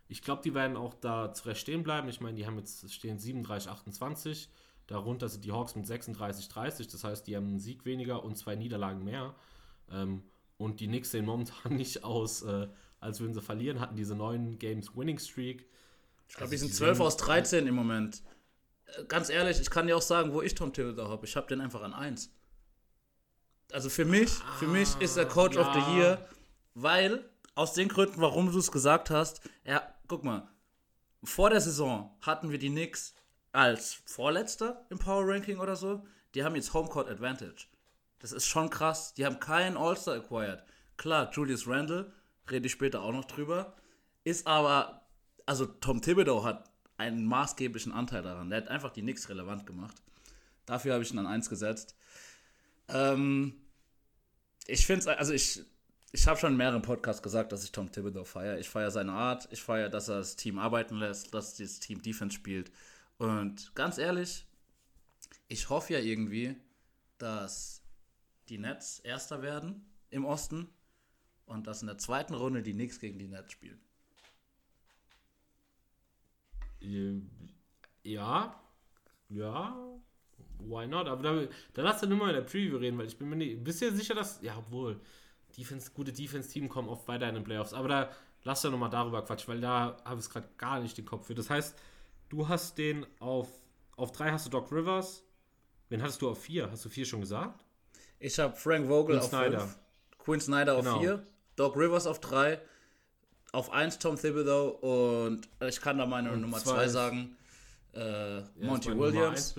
[0.08, 2.08] Ich glaube, die werden auch da zu Recht stehen bleiben.
[2.08, 4.48] Ich meine, die haben jetzt stehen 37, 28.
[4.88, 6.88] Darunter sind die Hawks mit 36, 30.
[6.88, 9.36] Das heißt, die haben einen Sieg weniger und zwei Niederlagen mehr.
[9.92, 10.24] Ähm,
[10.58, 12.68] und die Knicks sehen momentan nicht aus, äh,
[13.00, 15.68] als würden sie verlieren, hatten diese neuen Games Winning Streak.
[16.28, 18.22] Ich glaube, die sind 12 aus 13 im Moment.
[18.86, 21.26] Äh, Ganz ehrlich, ich kann dir auch sagen, wo ich Tom Thibodeau habe.
[21.26, 22.32] Ich habe den einfach an 1.
[23.72, 25.96] Also für mich, für mich ist er Coach of the ja.
[25.96, 26.30] Year,
[26.76, 30.48] weil, aus den Gründen, warum du es gesagt hast, er, guck mal,
[31.24, 33.16] vor der Saison hatten wir die Knicks
[33.56, 36.06] als Vorletzter im Power Ranking oder so.
[36.34, 37.68] Die haben jetzt Homecourt Advantage.
[38.20, 39.14] Das ist schon krass.
[39.14, 40.64] Die haben keinen All-Star acquired.
[40.98, 42.12] Klar, Julius Randle,
[42.50, 43.76] rede ich später auch noch drüber,
[44.24, 45.08] ist aber,
[45.46, 48.50] also Tom Thibodeau hat einen maßgeblichen Anteil daran.
[48.50, 49.96] Der hat einfach die Knicks relevant gemacht.
[50.66, 51.96] Dafür habe ich ihn an 1 gesetzt.
[52.88, 53.54] Ähm,
[54.68, 55.62] ich finde es, also ich,
[56.12, 58.60] ich habe schon in mehreren Podcasts gesagt, dass ich Tom Thibodeau feiere.
[58.60, 62.02] Ich feiere seine Art, ich feiere, dass er das Team arbeiten lässt, dass das Team
[62.02, 62.72] Defense spielt.
[63.18, 64.46] Und ganz ehrlich,
[65.48, 66.56] ich hoffe ja irgendwie,
[67.18, 67.84] dass
[68.50, 70.70] die Nets Erster werden im Osten
[71.46, 73.80] und dass in der zweiten Runde die Knicks gegen die Nets spielen.
[78.04, 78.62] Ja,
[79.30, 79.76] ja,
[80.60, 81.08] why not?
[81.08, 83.64] Aber da, da lass dann immer in der Preview reden, weil ich bin mir nicht.
[83.64, 84.42] Bist du sicher, dass.
[84.42, 85.00] Ja, obwohl.
[85.58, 87.74] Defense, gute Defense-Team kommen oft weiter in den Playoffs.
[87.74, 88.12] Aber da
[88.44, 91.36] lass doch nochmal darüber quatschen, weil da habe ich gerade gar nicht den Kopf für.
[91.36, 91.78] Das heißt,
[92.36, 93.48] du hast den auf.
[93.98, 95.24] Auf drei hast du Doc Rivers.
[95.90, 96.70] Wen hattest du auf vier?
[96.70, 97.64] Hast du vier schon gesagt?
[98.20, 99.60] Ich habe Frank Vogel Quinn auf Snyder.
[99.60, 99.78] fünf,
[100.18, 100.96] Quinn Snyder Genau.
[100.96, 102.60] auf vier, Doc Rivers auf drei,
[103.54, 104.70] auf eins Tom Thibodeau
[105.26, 107.38] und ich kann da meine Nummer zwei zwei sagen,
[107.94, 109.56] äh, Ja, Monty Williams.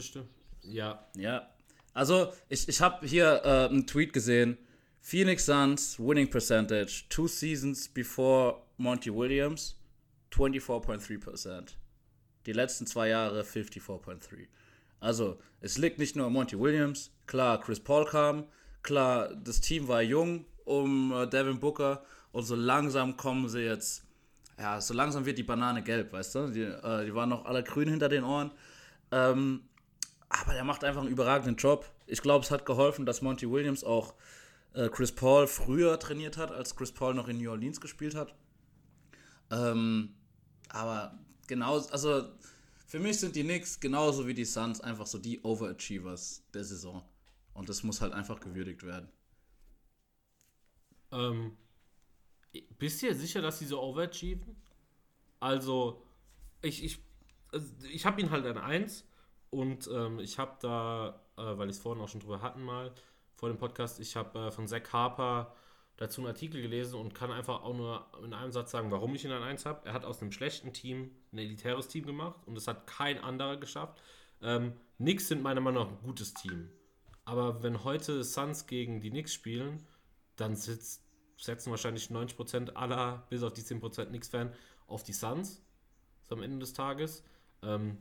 [0.63, 1.49] Ja, Ja.
[1.95, 4.59] Also, ich, ich habe hier äh, einen Tweet gesehen.
[5.01, 9.77] Phoenix Suns winning percentage two seasons before Monty Williams
[10.33, 11.69] 24.3%.
[12.47, 14.47] Die letzten zwei Jahre 54.3%.
[15.01, 17.11] Also, es liegt nicht nur an Monty Williams.
[17.27, 18.45] Klar, Chris Paul kam.
[18.83, 22.05] Klar, das Team war jung um äh, Devin Booker.
[22.33, 24.05] Und so langsam kommen sie jetzt.
[24.59, 26.49] Ja, so langsam wird die Banane gelb, weißt du?
[26.49, 28.51] Die, äh, die waren noch alle grün hinter den Ohren.
[29.11, 29.63] Ähm,
[30.29, 31.91] aber der macht einfach einen überragenden Job.
[32.07, 34.15] Ich glaube, es hat geholfen, dass Monty Williams auch
[34.75, 38.35] äh, Chris Paul früher trainiert hat, als Chris Paul noch in New Orleans gespielt hat.
[39.51, 40.15] Ähm,
[40.69, 42.29] aber genau, also
[42.87, 47.03] für mich sind die Knicks genauso wie die Suns einfach so die Overachievers der Saison.
[47.53, 49.09] Und das muss halt einfach gewürdigt werden.
[51.11, 51.57] Ähm,
[52.79, 54.57] bist du dir sicher, dass sie so overachieven?
[55.41, 56.03] Also,
[56.63, 56.99] ich, ich,
[57.53, 59.05] also ich habe ihn halt an 1
[59.51, 62.95] und ähm, ich habe da, äh, weil ich es vorhin auch schon drüber hatten mal,
[63.35, 65.55] vor dem Podcast, ich habe äh, von Zach Harper
[65.97, 69.25] dazu einen Artikel gelesen und kann einfach auch nur in einem Satz sagen, warum ich
[69.25, 69.87] ihn an 1 habe.
[69.87, 73.57] Er hat aus einem schlechten Team ein elitäres Team gemacht und das hat kein anderer
[73.57, 74.01] geschafft.
[74.43, 76.71] Ähm, Knicks sind meiner Meinung nach ein gutes Team.
[77.25, 79.87] Aber wenn heute Suns gegen die Knicks spielen,
[80.37, 81.03] dann sitzt,
[81.39, 84.53] setzen wahrscheinlich 90% aller, bis auf die 10% Knicks-Fan,
[84.87, 85.63] auf die Suns
[86.29, 87.25] so am Ende des Tages.
[87.63, 87.99] Ähm,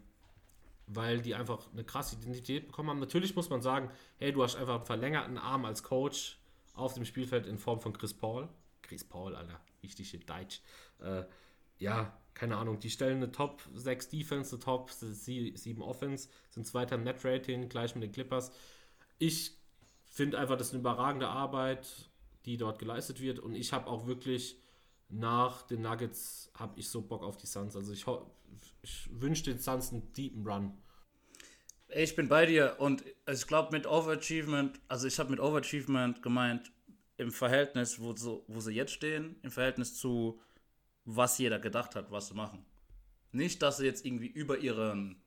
[0.87, 2.99] weil die einfach eine krasse Identität bekommen haben.
[2.99, 6.37] Natürlich muss man sagen, hey, du hast einfach einen verlängerten Arm als Coach
[6.75, 8.49] auf dem Spielfeld in Form von Chris Paul.
[8.81, 10.61] Chris Paul, Alter, richtig shit Deutsch.
[10.99, 11.23] Äh,
[11.77, 16.95] ja, keine Ahnung, die stellen eine Top 6 Defense, eine Top 7 Offense, sind zweiter
[16.95, 18.51] im Net-Rating, gleich mit den Clippers.
[19.17, 19.57] Ich
[20.05, 22.09] finde einfach, das ist eine überragende Arbeit,
[22.45, 24.57] die dort geleistet wird und ich habe auch wirklich
[25.09, 27.75] nach den Nuggets habe ich so Bock auf die Suns.
[27.75, 28.05] Also ich,
[28.81, 30.77] ich wünsche den Suns einen deepen Run.
[31.97, 36.73] Ich bin bei dir und ich glaube mit Overachievement, also ich habe mit Overachievement gemeint,
[37.15, 40.41] im Verhältnis, wo, so, wo sie jetzt stehen, im Verhältnis zu
[41.05, 42.65] was jeder gedacht hat, was sie machen.
[43.31, 45.23] Nicht, dass sie jetzt irgendwie über ihren,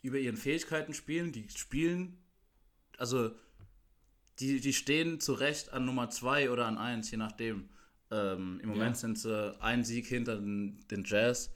[0.00, 2.22] über ihren Fähigkeiten spielen, die spielen,
[2.96, 3.32] also
[4.38, 7.68] die, die stehen zu Recht an Nummer 2 oder an 1, je nachdem.
[8.12, 9.00] Ähm, Im Moment Ja.
[9.00, 11.50] sind sie ein Sieg hinter den, den Jazz,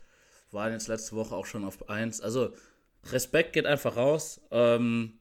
[0.50, 2.20] waren jetzt letzte Woche auch schon auf 1.
[2.20, 2.52] Also
[3.12, 4.40] Respekt geht einfach raus.
[4.50, 5.18] Ähm,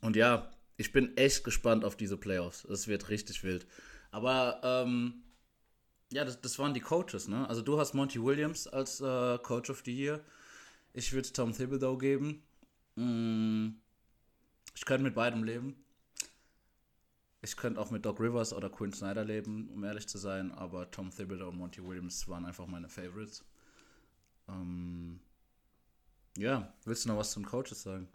[0.00, 2.64] und ja, ich bin echt gespannt auf diese Playoffs.
[2.64, 3.66] Es wird richtig wild.
[4.10, 5.22] Aber ähm,
[6.12, 7.48] ja, das, das waren die Coaches, ne?
[7.48, 10.24] Also du hast Monty Williams als äh, Coach of the Year.
[10.92, 12.42] Ich würde Tom Thibodeau geben.
[12.94, 13.70] Mm,
[14.74, 15.76] ich könnte mit beidem leben.
[17.42, 20.52] Ich könnte auch mit Doc Rivers oder Quinn Snyder leben, um ehrlich zu sein.
[20.52, 23.44] Aber Tom Thibodeau und Monty Williams waren einfach meine Favorites.
[24.48, 25.20] Ähm,
[26.36, 28.08] ja, willst du noch was zum Coaches sagen?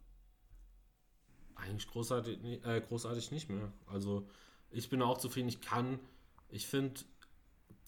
[1.55, 3.71] Eigentlich großartig, äh, großartig nicht mehr.
[3.87, 4.27] Also
[4.69, 5.49] ich bin auch zufrieden.
[5.49, 5.99] Ich kann,
[6.49, 7.01] ich finde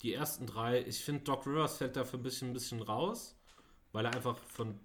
[0.02, 3.36] die ersten drei, ich finde Doc Rivers fällt dafür ein bisschen, ein bisschen raus,
[3.92, 4.80] weil er einfach von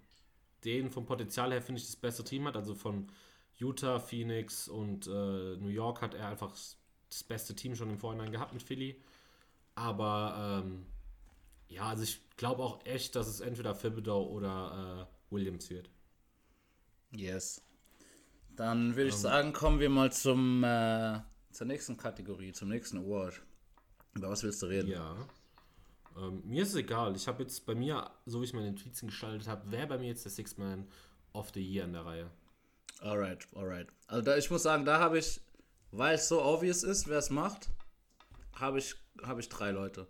[0.63, 2.55] denen vom Potenzial her, finde ich, das bessere Team hat.
[2.55, 3.11] Also von
[3.57, 5.09] Utah, Phoenix und äh,
[5.57, 9.01] New York hat er einfach das beste Team schon im Vorhinein gehabt mit Philly.
[9.75, 10.85] Aber ähm,
[11.67, 15.89] ja, also ich glaube auch echt, dass es entweder Thibodeau oder äh, Williams wird.
[17.11, 17.61] Yes.
[18.55, 21.19] Dann würde ich sagen, kommen wir mal zum, äh,
[21.51, 23.41] zur nächsten Kategorie, zum nächsten Award.
[24.13, 24.89] Über was willst du reden?
[24.89, 25.15] Ja.
[26.17, 27.15] Ähm, mir ist es egal.
[27.15, 30.07] Ich habe jetzt bei mir, so wie ich meine Tweets gestaltet habe, wer bei mir
[30.07, 30.87] jetzt der Six Man
[31.33, 32.29] of the Year in der Reihe.
[32.99, 33.87] Alright, alright.
[34.07, 35.39] Also da, ich muss sagen, da habe ich,
[35.91, 37.69] weil es so obvious ist, wer es macht,
[38.53, 40.07] habe ich, habe ich drei Leute.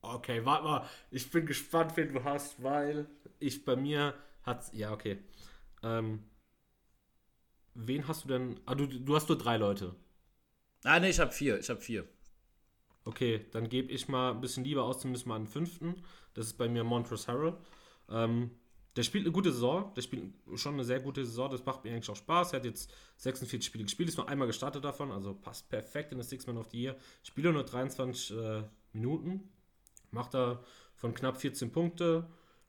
[0.00, 0.88] Okay, warte mal.
[1.10, 3.06] Ich bin gespannt, wen du hast, weil
[3.40, 5.18] ich bei mir hat ja okay.
[5.82, 6.24] Ähm,
[7.74, 8.60] wen hast du denn?
[8.66, 9.94] Ah, du, du hast nur drei Leute.
[10.84, 11.58] Ah, nee, ich habe vier.
[11.58, 12.08] Ich habe vier.
[13.04, 16.02] Okay, dann gebe ich mal ein bisschen lieber aus, zumindest mal einen fünften.
[16.34, 17.56] Das ist bei mir Montrose Harrell.
[18.10, 18.50] Ähm,
[18.96, 21.92] der spielt eine gute Saison, der spielt schon eine sehr gute Saison, das macht mir
[21.92, 22.52] eigentlich auch Spaß.
[22.52, 26.18] Er hat jetzt 46 Spiele gespielt, ist nur einmal gestartet davon, also passt perfekt in
[26.18, 26.96] das Six Man of the Year.
[27.22, 29.48] Spiele nur 23 äh, Minuten,
[30.10, 30.64] macht er
[30.96, 32.28] von knapp 14 Punkte,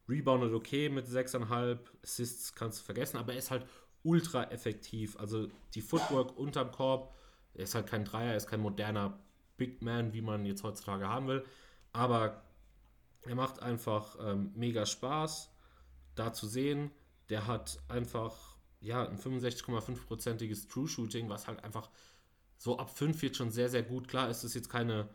[0.10, 3.66] reboundet okay mit 6,5, Assists kannst du vergessen, aber er ist halt
[4.04, 5.18] ultra effektiv.
[5.20, 7.14] Also die Footwork unterm Korb,
[7.54, 9.20] er ist halt kein Dreier, er ist kein moderner
[9.58, 11.46] Big Man, wie man jetzt heutzutage haben will,
[11.92, 12.44] aber
[13.24, 15.52] er macht einfach ähm, mega Spaß
[16.16, 16.92] da zu sehen.
[17.30, 21.90] Der hat einfach ja, ein 65,5%iges True Shooting, was halt einfach
[22.58, 24.08] so ab 5 wird schon sehr, sehr gut.
[24.08, 25.10] Klar ist es jetzt keine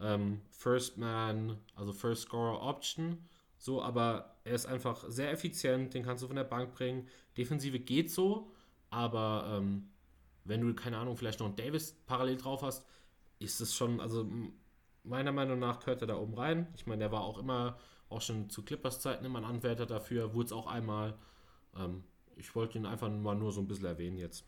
[0.00, 3.18] ähm, First Man, also First Scorer Option,
[3.58, 7.08] so, aber er ist einfach sehr effizient, den kannst du von der Bank bringen.
[7.36, 8.52] Defensive geht so,
[8.90, 9.90] aber ähm,
[10.44, 12.86] wenn du, keine Ahnung, vielleicht noch einen Davis parallel drauf hast,
[13.38, 14.26] ist es schon, also
[15.04, 16.68] meiner Meinung nach gehört er da oben rein.
[16.76, 20.46] Ich meine, der war auch immer auch schon zu Clippers-Zeiten immer ein Anwärter dafür, wurde
[20.46, 21.18] es auch einmal.
[21.76, 22.04] Ähm,
[22.36, 24.44] ich wollte ihn einfach mal nur so ein bisschen erwähnen jetzt.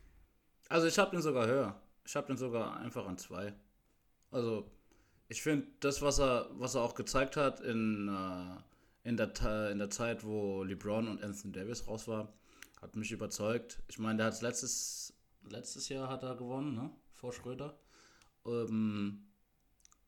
[0.68, 1.80] Also ich habe den sogar höher.
[2.06, 3.52] Ich habe den sogar einfach an zwei.
[4.30, 4.70] Also
[5.28, 8.69] ich finde das, was er, was er auch gezeigt hat in, äh,
[9.10, 12.32] in, der, in der Zeit, wo LeBron und Anthony Davis raus war,
[12.80, 13.82] hat mich überzeugt.
[13.88, 15.12] Ich meine, der hat letztes,
[15.48, 16.90] letztes Jahr hat er gewonnen, ne?
[17.12, 17.78] Vor Schröder.
[18.46, 19.26] Ähm,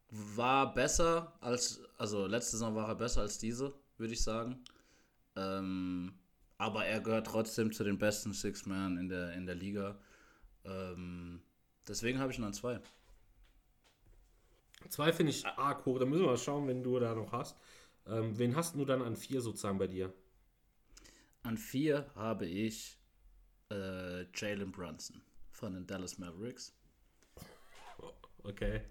[0.09, 4.63] war besser als, also letzte Saison war er besser als diese, würde ich sagen.
[5.37, 6.15] Ähm,
[6.59, 9.99] aber er gehört trotzdem zu den besten Six-Man in der, in der Liga.
[10.65, 11.43] Ähm,
[11.89, 12.81] deswegen habe ich ihn an zwei.
[14.89, 15.99] Zwei finde ich arg hoch.
[15.99, 17.57] Da müssen wir mal schauen, wenn du da noch hast.
[18.07, 20.13] Ähm, wen hast du dann an vier sozusagen bei dir?
[21.43, 22.99] An vier habe ich
[23.71, 26.75] äh, Jalen Brunson von den Dallas Mavericks.
[28.45, 28.83] Okay.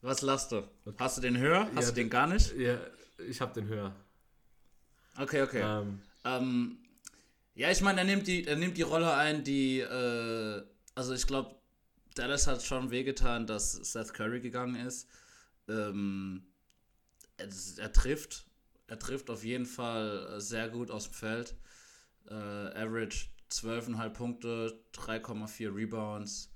[0.00, 0.68] Was lasst du?
[0.98, 1.68] Hast du den höher?
[1.74, 2.54] Hast ja, du den gar nicht?
[2.56, 2.78] Ja,
[3.26, 3.94] ich habe den höher.
[5.18, 5.62] Okay, okay.
[5.62, 6.78] Ähm, ähm,
[7.54, 10.62] ja, ich meine, er nimmt die, er nimmt die Rolle ein, die, äh,
[10.94, 11.56] also ich glaube,
[12.14, 15.08] Dallas hat schon wehgetan, dass Seth Curry gegangen ist.
[15.68, 16.44] Ähm,
[17.38, 18.46] er, trifft,
[18.86, 21.56] er trifft auf jeden Fall sehr gut aus dem Feld.
[22.28, 26.52] Äh, average 12,5 Punkte, 3,4 Rebounds.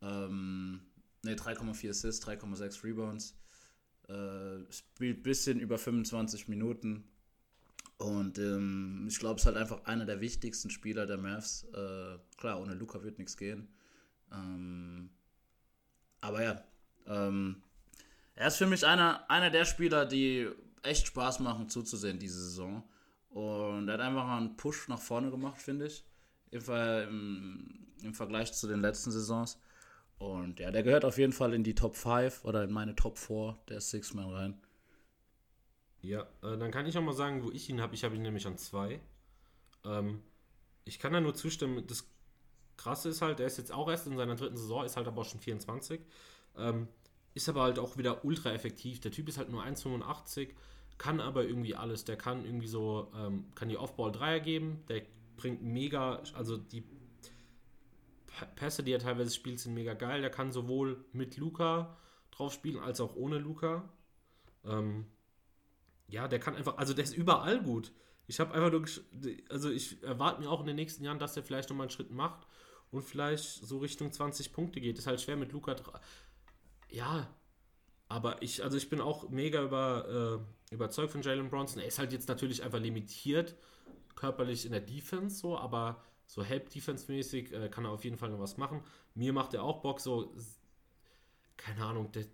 [0.00, 0.80] Ähm,
[1.24, 3.34] Ne, 3,4 Assists, 3,6 Rebounds.
[4.08, 7.04] Äh, spielt ein bisschen über 25 Minuten.
[7.96, 11.64] Und ähm, ich glaube, es ist halt einfach einer der wichtigsten Spieler der Mavs.
[11.72, 13.68] Äh, klar, ohne Luca wird nichts gehen.
[14.32, 15.10] Ähm,
[16.20, 16.64] aber ja,
[17.06, 17.62] ähm,
[18.34, 20.48] er ist für mich einer, einer der Spieler, die
[20.82, 22.82] echt Spaß machen zuzusehen diese Saison.
[23.30, 26.04] Und er hat einfach einen Push nach vorne gemacht, finde ich.
[26.50, 29.58] Im, Im Vergleich zu den letzten Saisons.
[30.18, 33.18] Und ja, der gehört auf jeden Fall in die Top 5 oder in meine Top
[33.18, 34.60] 4 der Six-Man rein.
[36.00, 37.94] Ja, äh, dann kann ich auch mal sagen, wo ich ihn habe.
[37.94, 39.00] Ich habe ihn nämlich an 2.
[39.84, 40.22] Ähm,
[40.84, 41.84] ich kann da nur zustimmen.
[41.86, 42.08] Das
[42.76, 45.22] Krasse ist halt, er ist jetzt auch erst in seiner dritten Saison, ist halt aber
[45.22, 46.00] auch schon 24.
[46.56, 46.88] Ähm,
[47.34, 49.00] ist aber halt auch wieder ultra effektiv.
[49.00, 50.50] Der Typ ist halt nur 1,85,
[50.98, 52.04] kann aber irgendwie alles.
[52.04, 55.02] Der kann irgendwie so, ähm, kann die Off-Ball-Dreier geben, der
[55.36, 56.84] bringt mega, also die
[58.56, 60.20] Pässe, die er teilweise spielt, sind mega geil.
[60.20, 61.96] Der kann sowohl mit Luca
[62.30, 63.88] drauf spielen, als auch ohne Luca.
[64.64, 65.06] Ähm,
[66.08, 67.92] ja, der kann einfach, also der ist überall gut.
[68.26, 68.84] Ich habe einfach nur,
[69.50, 72.10] also ich erwarte mir auch in den nächsten Jahren, dass der vielleicht nochmal einen Schritt
[72.10, 72.46] macht
[72.90, 74.98] und vielleicht so Richtung 20 Punkte geht.
[74.98, 75.76] Ist halt schwer mit Luca.
[76.94, 77.28] Ja,
[78.08, 81.80] aber ich, also ich bin auch mega über, äh, überzeugt von Jalen Bronson.
[81.80, 83.56] Er ist halt jetzt natürlich einfach limitiert,
[84.14, 88.38] körperlich in der Defense so, aber so Help-Defense-mäßig äh, kann er auf jeden Fall noch
[88.38, 88.80] was machen.
[89.14, 90.36] Mir macht er auch Bock, so,
[91.56, 92.26] keine Ahnung, der,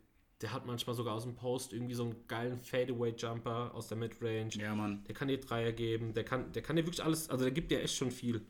[0.43, 4.51] der hat manchmal sogar aus dem Post irgendwie so einen geilen Fadeaway-Jumper aus der Midrange.
[4.57, 5.05] Ja, Mann.
[5.05, 7.71] Der kann dir Dreier geben, der kann, der kann dir wirklich alles, also der gibt
[7.71, 8.45] dir echt schon viel.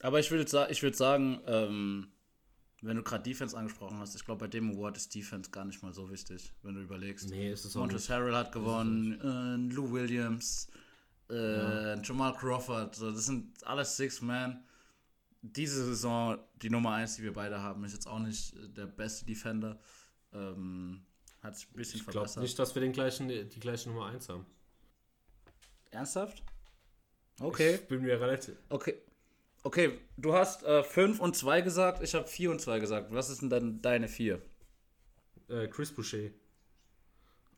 [0.00, 2.12] Aber ich würde ich würd sagen, ähm,
[2.82, 5.82] wenn du gerade Defense angesprochen hast, ich glaube, bei dem Award ist Defense gar nicht
[5.82, 7.28] mal so wichtig, wenn du überlegst.
[7.30, 10.68] Nee, ist es auch Montrezl Harrell hat gewonnen, äh, Lou Williams,
[11.28, 11.94] äh, ja.
[12.00, 14.64] Jamal Crawford, so, das sind alles Six Man.
[15.40, 19.24] Diese Saison, die Nummer 1, die wir beide haben, ist jetzt auch nicht der beste
[19.24, 19.78] Defender.
[20.32, 21.04] Ähm,
[21.42, 22.26] hat sich ein bisschen ich verbessert.
[22.26, 24.46] Ich glaube nicht, dass wir den gleichen, die gleiche Nummer 1 haben.
[25.90, 26.42] Ernsthaft?
[27.40, 27.76] Okay.
[27.76, 28.56] Ich bin mir relativ.
[28.68, 29.00] Okay.
[29.68, 33.12] Okay, du hast 5 äh, und 2 gesagt, ich habe 4 und 2 gesagt.
[33.12, 34.40] Was ist denn dann deine 4?
[35.50, 36.30] Äh, Chris Boucher.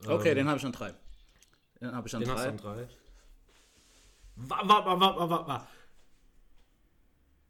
[0.04, 0.92] Okay, ähm, den habe ich an 3.
[1.80, 2.34] Den habe ich an 3.
[4.34, 5.66] Warte, warte, warte, warte.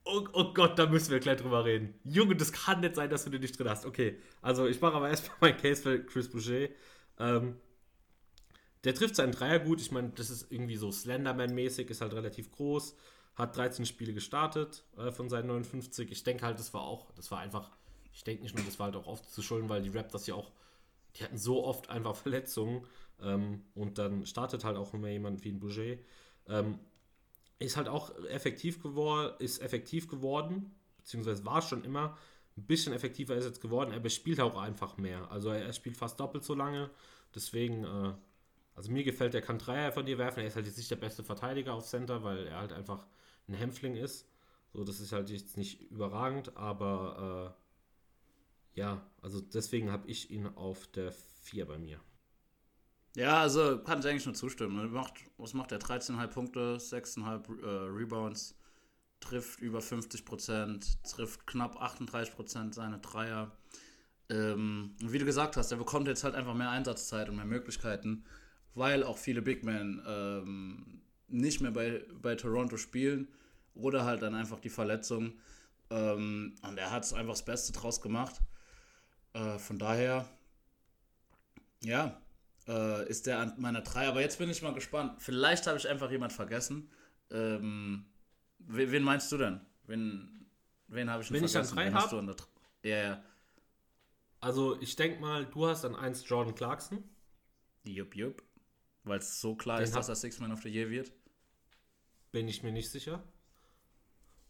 [0.04, 1.98] Oh, oh, Gott, da müssen wir gleich drüber reden.
[2.04, 3.86] Junge, das kann nicht sein, dass du den nicht drin hast.
[3.86, 6.68] Okay, also ich mache aber erstmal mein Case für Chris Boucher.
[7.18, 7.56] Ähm,
[8.84, 9.80] der trifft seinen Dreier gut.
[9.80, 12.94] Ich meine, das ist irgendwie so Slenderman-mäßig, ist halt relativ groß.
[13.40, 16.10] Hat 13 Spiele gestartet äh, von seinen 59.
[16.10, 17.70] Ich denke halt, das war auch, das war einfach,
[18.12, 20.34] ich denke nicht nur, das war halt auch oft zu schulden, weil die Raptors ja
[20.34, 20.50] auch,
[21.16, 22.86] die hatten so oft einfach Verletzungen.
[23.22, 25.96] Ähm, und dann startet halt auch immer jemand wie ein Bouger.
[26.48, 26.78] Ähm,
[27.58, 32.16] ist halt auch effektiv geworden, ist effektiv geworden, beziehungsweise war schon immer
[32.56, 35.30] ein bisschen effektiver ist jetzt geworden, aber er spielt auch einfach mehr.
[35.30, 36.90] Also er, er spielt fast doppelt so lange.
[37.34, 38.12] Deswegen, äh,
[38.74, 40.40] also mir gefällt, er kann Dreier von dir werfen.
[40.40, 43.06] Er ist halt jetzt nicht der beste Verteidiger auf Center, weil er halt einfach
[43.50, 44.26] ein Hämpfling ist.
[44.72, 47.56] So, das ist halt jetzt nicht überragend, aber
[48.76, 52.00] äh, ja, also deswegen habe ich ihn auf der 4 bei mir.
[53.16, 54.92] Ja, also kann ich eigentlich nur zustimmen.
[54.92, 55.80] Macht, was macht er?
[55.80, 58.56] 13,5 Punkte, 6,5 äh, Rebounds,
[59.18, 63.50] trifft über 50% trifft knapp 38% seine Dreier.
[64.30, 68.24] Ähm, wie du gesagt hast, er bekommt jetzt halt einfach mehr Einsatzzeit und mehr Möglichkeiten,
[68.74, 73.28] weil auch viele Big Men ähm, nicht mehr bei, bei Toronto spielen
[73.74, 75.38] oder halt dann einfach die Verletzung.
[75.90, 78.40] Ähm, und er hat es einfach das Beste draus gemacht.
[79.32, 80.28] Äh, von daher,
[81.82, 82.20] ja,
[82.68, 84.08] äh, ist der an meiner 3.
[84.08, 85.20] Aber jetzt bin ich mal gespannt.
[85.20, 86.90] Vielleicht habe ich einfach jemand vergessen.
[87.30, 88.06] Ähm,
[88.58, 89.60] wen, wen, meinst du denn?
[89.86, 90.46] Wen,
[90.88, 91.76] wen habe ich Wenn vergessen?
[91.76, 92.36] Wenn ich an 3 habe?
[92.82, 93.24] Ja, ja.
[94.40, 97.04] Also ich denke mal, du hast an 1 Jordan Clarkson.
[97.84, 98.42] Jupp, jupp.
[99.04, 101.12] Weil es so klar Den ist, dass er Six Man of the Year wird.
[102.32, 103.22] Bin ich mir nicht sicher.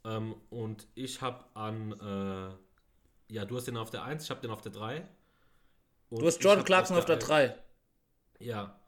[0.05, 4.41] Ähm, und ich habe an, äh, ja, du hast den auf der 1, ich habe
[4.41, 5.07] den auf der 3.
[6.11, 7.59] du hast Jordan Clarkson auf der, auf der 3.
[8.39, 8.81] Ja.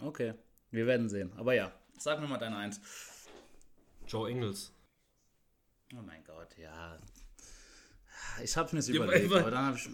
[0.00, 0.34] Okay,
[0.70, 1.32] wir werden sehen.
[1.36, 2.80] Aber ja, sag mir mal deine Eins.
[4.06, 4.72] Joe Ingles.
[5.94, 6.98] Oh mein Gott, ja.
[8.42, 9.88] Ich hab's mir ja, überlegt, aber, aber dann hab ich.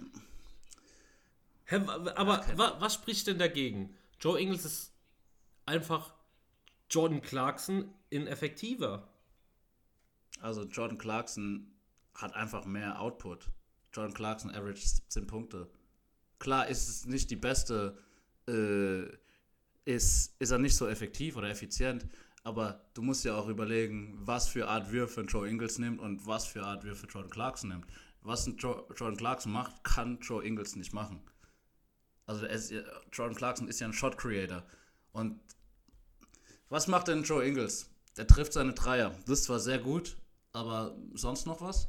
[1.65, 2.53] Hä, aber okay.
[2.57, 3.97] wa, was spricht denn dagegen?
[4.21, 4.93] Joe Ingles ist
[5.67, 6.15] einfach
[6.91, 9.09] Jordan Clarkson ineffektiver.
[10.43, 11.73] Also Jordan Clarkson
[12.15, 13.49] hat einfach mehr Output.
[13.93, 15.71] Jordan Clarkson average 17 Punkte.
[16.39, 17.97] Klar ist es nicht die beste
[18.49, 19.05] äh,
[19.85, 22.07] ist, ist er nicht so effektiv oder effizient.
[22.45, 26.45] Aber du musst ja auch überlegen, was für Art Würfe Joe Ingles nimmt und was
[26.47, 27.87] für Art Würfe Jordan Clarkson nimmt.
[28.23, 31.21] Was ein jo Jordan Clarkson macht, kann Joe Ingles nicht machen.
[32.27, 32.73] Also ist,
[33.13, 34.65] Jordan Clarkson ist ja ein Shot Creator.
[35.13, 35.41] Und
[36.69, 37.91] was macht denn Joe Ingles?
[38.17, 39.15] Der trifft seine Dreier.
[39.27, 40.17] Das ist zwar sehr gut,
[40.53, 41.89] aber sonst noch was?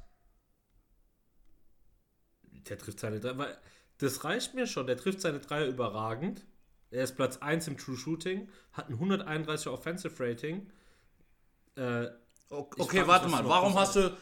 [2.69, 3.57] Der trifft seine Dreier.
[3.97, 4.87] Das reicht mir schon.
[4.87, 6.45] Der trifft seine Dreier überragend.
[6.91, 10.69] Er ist Platz 1 im True Shooting, hat ein 131er Offensive Rating.
[11.75, 12.07] Äh,
[12.49, 13.43] okay, warte mal.
[13.45, 14.15] Warum hast du,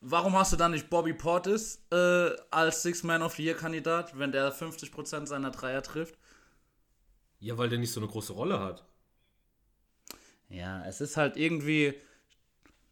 [0.00, 4.18] warum hast du dann nicht Bobby Portis äh, als Six Man of the Year Kandidat,
[4.18, 6.18] wenn der 50% seiner Dreier trifft?
[7.40, 8.84] Ja, weil der nicht so eine große Rolle hat.
[10.50, 11.94] Ja, es ist halt irgendwie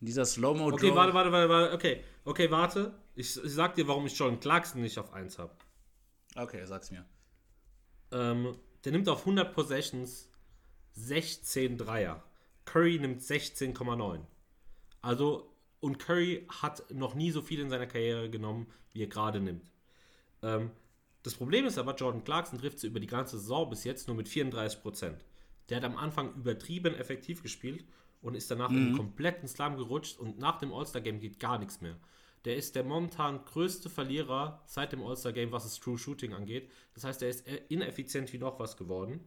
[0.01, 0.73] dieser Slow-Mo.
[0.73, 1.75] Okay, warte, warte, warte, warte.
[1.75, 2.95] Okay, okay, warte.
[3.15, 5.53] Ich, ich sag dir, warum ich Jordan Clarkson nicht auf 1 habe.
[6.35, 7.05] Okay, sag's mir.
[8.13, 10.31] Ähm, der nimmt auf 100 Possessions
[10.93, 12.23] 16 Dreier.
[12.65, 14.21] Curry nimmt 16,9.
[15.01, 19.41] Also, und Curry hat noch nie so viel in seiner Karriere genommen, wie er gerade
[19.41, 19.71] nimmt.
[20.43, 20.71] Ähm,
[21.23, 24.17] das Problem ist aber, Jordan Clarkson trifft sie über die ganze Saison bis jetzt nur
[24.17, 25.15] mit 34%.
[25.69, 27.85] Der hat am Anfang übertrieben effektiv gespielt
[28.27, 28.77] und ist danach mhm.
[28.77, 31.97] in einen kompletten Slam gerutscht und nach dem All-Star-Game geht gar nichts mehr.
[32.45, 36.69] Der ist der momentan größte Verlierer seit dem All-Star-Game, was das True Shooting angeht.
[36.95, 39.21] Das heißt, er ist ineffizient wie noch was geworden.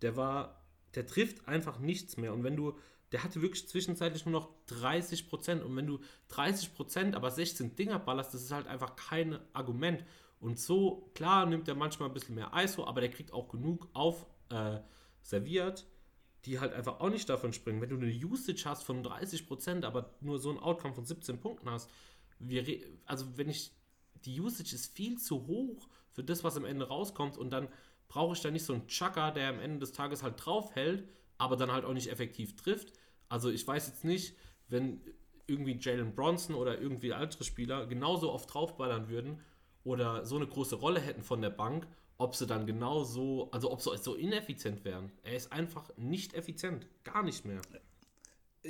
[0.00, 0.62] Der war,
[0.94, 2.32] der trifft einfach nichts mehr.
[2.32, 2.78] Und wenn du,
[3.12, 5.62] der hatte wirklich zwischenzeitlich nur noch 30 Prozent.
[5.62, 10.04] Und wenn du 30 Prozent, aber 16 Dinger ballerst, das ist halt einfach kein Argument.
[10.40, 13.88] Und so, klar, nimmt er manchmal ein bisschen mehr ISO, aber der kriegt auch genug
[13.92, 14.80] auf äh,
[15.20, 15.86] serviert,
[16.44, 17.80] die halt einfach auch nicht davon springen.
[17.80, 21.40] Wenn du eine Usage hast von 30 Prozent, aber nur so ein Outcome von 17
[21.40, 21.88] Punkten hast,
[22.38, 22.64] wir,
[23.06, 23.72] also wenn ich,
[24.24, 27.68] die Usage ist viel zu hoch für das, was am Ende rauskommt und dann
[28.08, 31.56] brauche ich da nicht so einen Chucker, der am Ende des Tages halt draufhält, aber
[31.56, 32.92] dann halt auch nicht effektiv trifft.
[33.28, 34.36] Also ich weiß jetzt nicht,
[34.68, 35.00] wenn
[35.46, 39.40] irgendwie Jalen Bronson oder irgendwie andere Spieler genauso oft draufballern würden
[39.84, 41.86] oder so eine große Rolle hätten von der Bank,
[42.22, 45.10] ob sie dann genauso, also ob sie so ineffizient wären.
[45.22, 47.60] Er ist einfach nicht effizient, gar nicht mehr.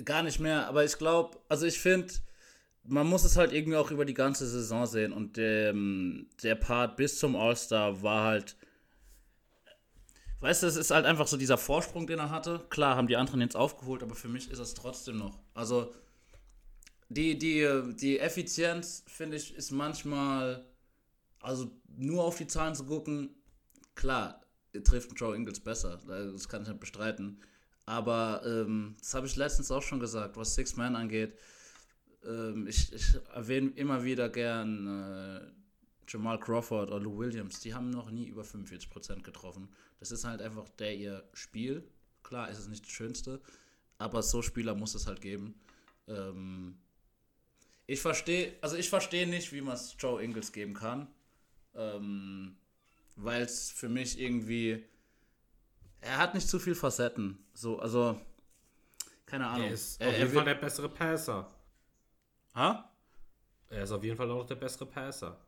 [0.05, 2.15] Gar nicht mehr, aber ich glaube, also ich finde,
[2.85, 6.97] man muss es halt irgendwie auch über die ganze Saison sehen und ähm, der Part
[6.97, 8.57] bis zum All-Star war halt.
[10.41, 12.67] Weißt du, es ist halt einfach so dieser Vorsprung, den er hatte.
[12.69, 15.39] Klar, haben die anderen jetzt aufgeholt, aber für mich ist es trotzdem noch.
[15.55, 15.95] Also,
[17.09, 20.65] die, die, die Effizienz, finde ich, ist manchmal,
[21.41, 23.31] also nur auf die Zahlen zu gucken,
[23.95, 24.41] klar,
[24.85, 27.41] trifft Joe Ingles besser, das kann ich nicht bestreiten.
[27.85, 31.37] Aber ähm, das habe ich letztens auch schon gesagt, was Six Man angeht.
[32.25, 35.41] Ähm, ich, ich erwähne immer wieder gern äh,
[36.09, 37.61] Jamal Crawford oder Lou Williams.
[37.61, 39.69] Die haben noch nie über 45% getroffen.
[39.99, 41.85] Das ist halt einfach der ihr Spiel.
[42.23, 43.41] Klar ist es nicht das Schönste,
[43.99, 45.55] aber so Spieler muss es halt geben.
[46.07, 46.77] Ähm,
[47.87, 51.09] ich verstehe, also ich verstehe nicht, wie man es Joe Ingles geben kann.
[51.75, 52.57] Ähm,
[53.23, 54.85] Weil es für mich irgendwie.
[56.01, 57.39] Er hat nicht zu viel Facetten.
[57.55, 58.21] So, also.
[59.27, 59.69] Keine Ahnung.
[59.69, 61.55] Er ist er, auf er jeden wird- Fall der bessere Passer.
[62.55, 62.93] Ha?
[63.71, 65.39] Er ist auf jeden Fall auch der bessere Passer.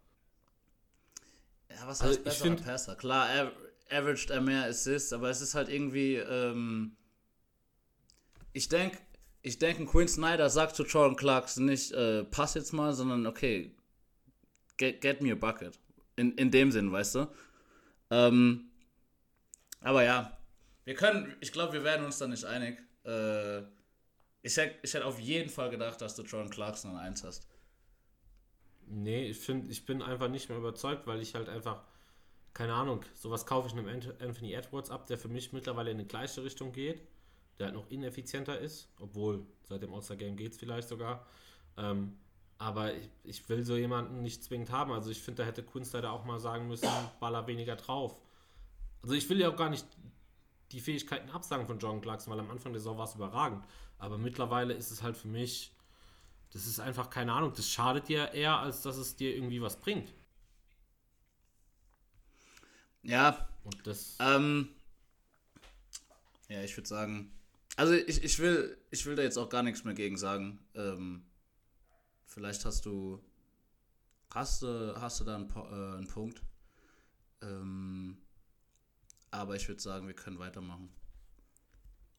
[1.69, 2.97] Ja, was Also heißt ich besserer Passer?
[2.97, 3.53] Klar, er
[3.91, 6.97] averaged er mehr Assists, aber es ist halt irgendwie, ähm,
[8.53, 8.97] ich denke,
[9.43, 13.75] ich denke, Quinn Snyder sagt zu Jordan Clarkson nicht, äh, pass jetzt mal, sondern okay,
[14.79, 15.79] get, get me a bucket.
[16.17, 17.27] In, in dem Sinn, weißt du?
[18.11, 18.71] Ähm,
[19.81, 20.37] aber ja,
[20.85, 22.79] wir können, ich glaube, wir werden uns da nicht einig.
[23.05, 23.61] Äh,
[24.43, 27.49] ich hätte ich hätt auf jeden Fall gedacht, dass du Jordan Clarkson an 1 hast.
[28.87, 31.83] Nee, ich finde, ich bin einfach nicht mehr überzeugt, weil ich halt einfach,
[32.55, 35.99] keine Ahnung, sowas kaufe ich einem Ant- Anthony Edwards ab, der für mich mittlerweile in
[35.99, 37.03] die gleiche Richtung geht,
[37.59, 41.27] der halt noch ineffizienter ist, obwohl seit dem All-Star-Game geht es vielleicht sogar.
[41.79, 42.19] Ähm,
[42.59, 44.93] aber ich, ich will so jemanden nicht zwingend haben.
[44.93, 46.89] Also ich finde, da hätte Kunst leider auch mal sagen müssen,
[47.21, 48.21] baller weniger drauf.
[49.03, 49.87] Also ich will ja auch gar nicht
[50.73, 53.65] die Fähigkeiten absagen von John Clarkson, weil am Anfang der Saison war es überragend.
[53.99, 55.73] Aber mittlerweile ist es halt für mich,
[56.53, 59.81] das ist einfach keine Ahnung, das schadet dir eher, als dass es dir irgendwie was
[59.81, 60.13] bringt.
[63.03, 64.69] Ja, Und das, Ähm,
[66.49, 67.33] ja, ich würde sagen,
[67.77, 70.59] also ich, ich, will, ich will da jetzt auch gar nichts mehr gegen sagen.
[70.75, 71.25] Ähm,
[72.35, 73.23] vielleicht hast du,
[74.35, 76.43] hast du, hast du da einen, äh, einen Punkt.
[77.41, 78.19] Ähm,
[79.31, 80.89] aber ich würde sagen, wir können weitermachen.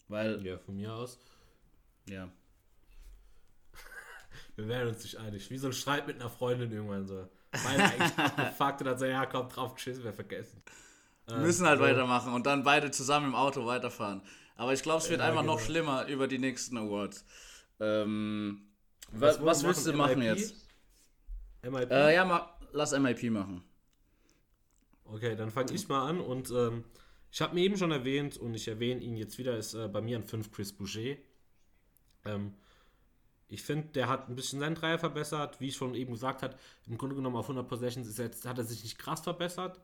[0.07, 1.19] Weil, ja, von mir aus,
[2.07, 2.29] ja.
[4.55, 5.49] wir werden uns nicht einig.
[5.49, 7.27] Wie so ein Streit mit einer Freundin irgendwann so.
[7.51, 10.61] Beide eigentlich abgefuckt und dann so, ja, komm drauf, tschüss, wir vergessen.
[11.27, 11.85] Wir müssen halt so.
[11.85, 14.21] weitermachen und dann beide zusammen im Auto weiterfahren.
[14.57, 15.65] Aber ich glaube, es wird Ja, einfach noch genau.
[15.65, 17.25] schlimmer über die nächsten Awards.
[17.79, 18.74] Ähm,
[19.19, 20.37] was, was wir willst du machen MIP?
[20.37, 20.55] jetzt?
[21.63, 21.91] MIP?
[21.91, 23.63] Äh, ja, ma, lass MIP machen.
[25.05, 26.83] Okay, dann fange ich mal an und ähm,
[27.31, 30.01] ich habe mir eben schon erwähnt und ich erwähne ihn jetzt wieder, ist äh, bei
[30.01, 31.15] mir ein 5 Chris Boucher.
[32.25, 32.53] Ähm,
[33.47, 36.55] ich finde, der hat ein bisschen seinen Dreier verbessert, wie ich schon eben gesagt habe,
[36.87, 39.79] im Grunde genommen auf 100 Possessions ist jetzt, hat er sich nicht krass verbessert.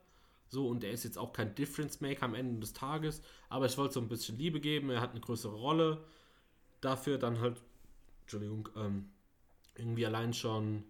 [0.48, 3.78] So, und er ist jetzt auch kein Difference Maker am Ende des Tages, aber ich
[3.78, 6.04] wollte so ein bisschen Liebe geben, er hat eine größere Rolle.
[6.80, 7.62] Dafür dann halt,
[8.22, 9.08] Entschuldigung, ähm,
[9.74, 10.84] irgendwie allein schon,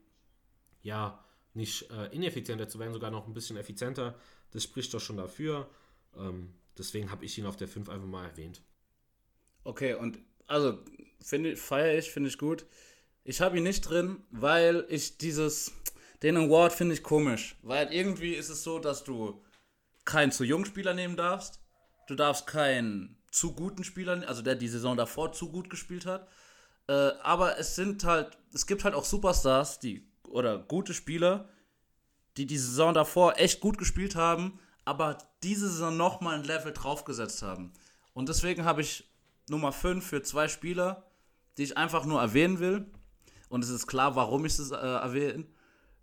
[0.83, 1.24] ja,
[1.55, 4.14] nicht äh, ineffizienter zu werden, sogar noch ein bisschen effizienter.
[4.53, 5.68] Das spricht doch schon dafür.
[6.16, 8.62] Ähm, deswegen habe ich ihn auf der 5 einfach mal erwähnt.
[9.64, 10.78] Okay, und also
[11.20, 12.66] finde feiere ich, finde ich gut.
[13.24, 15.72] Ich habe ihn nicht drin, weil ich dieses
[16.22, 19.43] den Award finde ich komisch, weil irgendwie ist es so, dass du
[20.05, 21.61] keinen zu jungen Spieler nehmen darfst.
[22.07, 26.28] Du darfst keinen zu guten Spieler, also der die Saison davor zu gut gespielt hat.
[26.89, 31.49] Äh, aber es sind halt, es gibt halt auch Superstars, die oder gute Spieler,
[32.37, 37.43] die die Saison davor echt gut gespielt haben, aber diese Saison nochmal ein Level draufgesetzt
[37.43, 37.72] haben.
[38.14, 39.11] Und deswegen habe ich
[39.49, 41.05] Nummer 5 für zwei Spieler,
[41.59, 42.91] die ich einfach nur erwähnen will.
[43.49, 45.45] Und es ist klar, warum ich es äh, erwähne.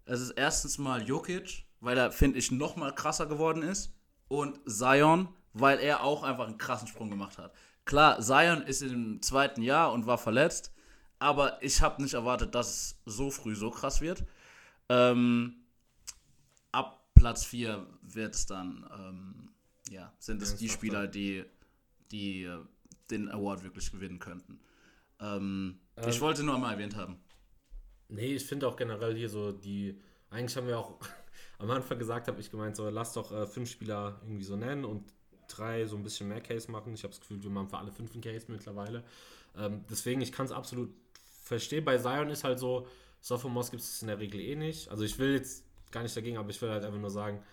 [0.05, 3.93] Es ist erstens mal Jokic, weil er, finde ich, nochmal krasser geworden ist.
[4.27, 7.53] Und Zion, weil er auch einfach einen krassen Sprung gemacht hat.
[7.89, 10.71] Klar, Zion ist im zweiten Jahr und war verletzt.
[11.17, 14.23] Aber ich habe nicht erwartet, dass es so früh so krass wird.
[14.89, 15.55] Ähm,
[16.71, 19.49] ab Platz 4 wird es dann, ähm,
[19.89, 20.69] ja, sind es die.
[20.69, 21.43] Spieler, die,
[22.11, 22.59] die äh,
[23.09, 24.59] den Award wirklich gewinnen könnten.
[25.19, 27.19] Ähm, ich Ähm, wollte nur einmal erwähnt haben.
[28.07, 29.99] Nee, ich finde auch generell hier so die.
[30.29, 30.99] Eigentlich haben wir auch
[31.57, 34.85] am Anfang gesagt, habe ich gemeint, so lass doch äh, fünf Spieler irgendwie so nennen
[34.85, 35.11] und
[35.57, 36.93] drei so ein bisschen mehr Case machen.
[36.93, 39.03] Ich habe das Gefühl, wir machen für alle fünf einen Case mittlerweile.
[39.57, 40.89] Ähm, deswegen, ich kann es absolut
[41.43, 41.85] verstehen.
[41.85, 42.87] Bei Zion ist halt so,
[43.21, 44.89] Sophomores gibt es in der Regel eh nicht.
[44.89, 47.43] Also ich will jetzt gar nicht dagegen, aber ich will halt einfach nur sagen,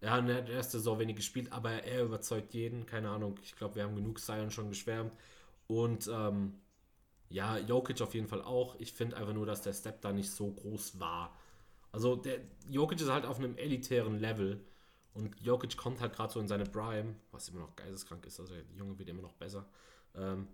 [0.00, 2.86] er hat in der ersten Saison wenig gespielt, aber er überzeugt jeden.
[2.86, 5.12] Keine Ahnung, ich glaube, wir haben genug Zion schon geschwärmt.
[5.66, 6.54] Und ähm,
[7.30, 8.76] ja, Jokic auf jeden Fall auch.
[8.78, 11.34] Ich finde einfach nur, dass der Step da nicht so groß war.
[11.92, 14.60] Also der Jokic ist halt auf einem elitären Level
[15.14, 18.40] und Jokic kommt halt gerade so in seine Prime, was immer noch geisteskrank ist.
[18.40, 19.64] Also der Junge wird immer noch besser.
[20.16, 20.48] Ähm,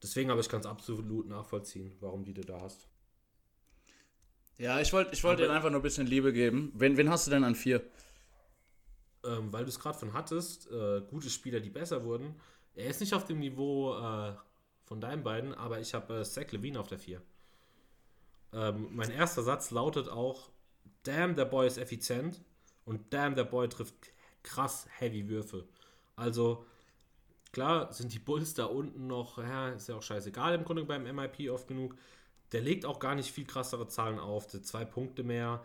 [0.00, 2.86] deswegen aber ich kann es absolut nachvollziehen, warum die du da hast.
[4.58, 6.70] Ja, ich wollte ich wollt dir einfach nur ein bisschen Liebe geben.
[6.74, 7.82] Wen, wen hast du denn an vier?
[9.24, 12.36] Ähm, weil du es gerade von hattest, äh, gute Spieler, die besser wurden.
[12.74, 14.34] Er ist nicht auf dem Niveau äh,
[14.84, 17.20] von deinen beiden, aber ich habe äh, Zach Levine auf der 4.
[18.52, 20.50] Ähm, mein erster Satz lautet auch:
[21.02, 22.40] Damn, der Boy ist effizient
[22.84, 23.94] und damn, der Boy trifft
[24.42, 25.66] krass heavy Würfe.
[26.16, 26.64] Also,
[27.52, 31.04] klar sind die Bulls da unten noch, ja, ist ja auch scheißegal im Grunde beim
[31.04, 31.96] MIP oft genug.
[32.52, 34.46] Der legt auch gar nicht viel krassere Zahlen auf.
[34.48, 35.64] Der zwei Punkte mehr,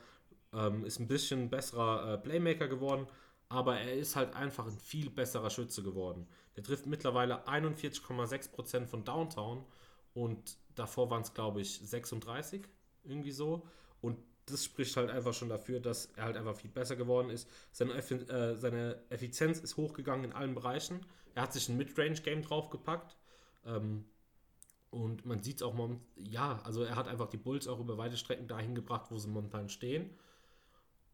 [0.53, 3.07] ähm, ist ein bisschen besserer äh, Playmaker geworden,
[3.49, 6.27] aber er ist halt einfach ein viel besserer Schütze geworden.
[6.55, 9.63] Der trifft mittlerweile 41,6% von Downtown
[10.13, 12.63] und davor waren es, glaube ich, 36,
[13.03, 13.67] irgendwie so.
[14.01, 14.17] Und
[14.47, 17.49] das spricht halt einfach schon dafür, dass er halt einfach viel besser geworden ist.
[17.71, 21.05] Seine, äh, seine Effizienz ist hochgegangen in allen Bereichen.
[21.35, 23.17] Er hat sich ein Midrange-Game draufgepackt.
[23.65, 24.05] Ähm,
[24.89, 27.97] und man sieht es auch momentan, ja, also er hat einfach die Bulls auch über
[27.97, 30.09] weite Strecken dahin gebracht, wo sie momentan stehen.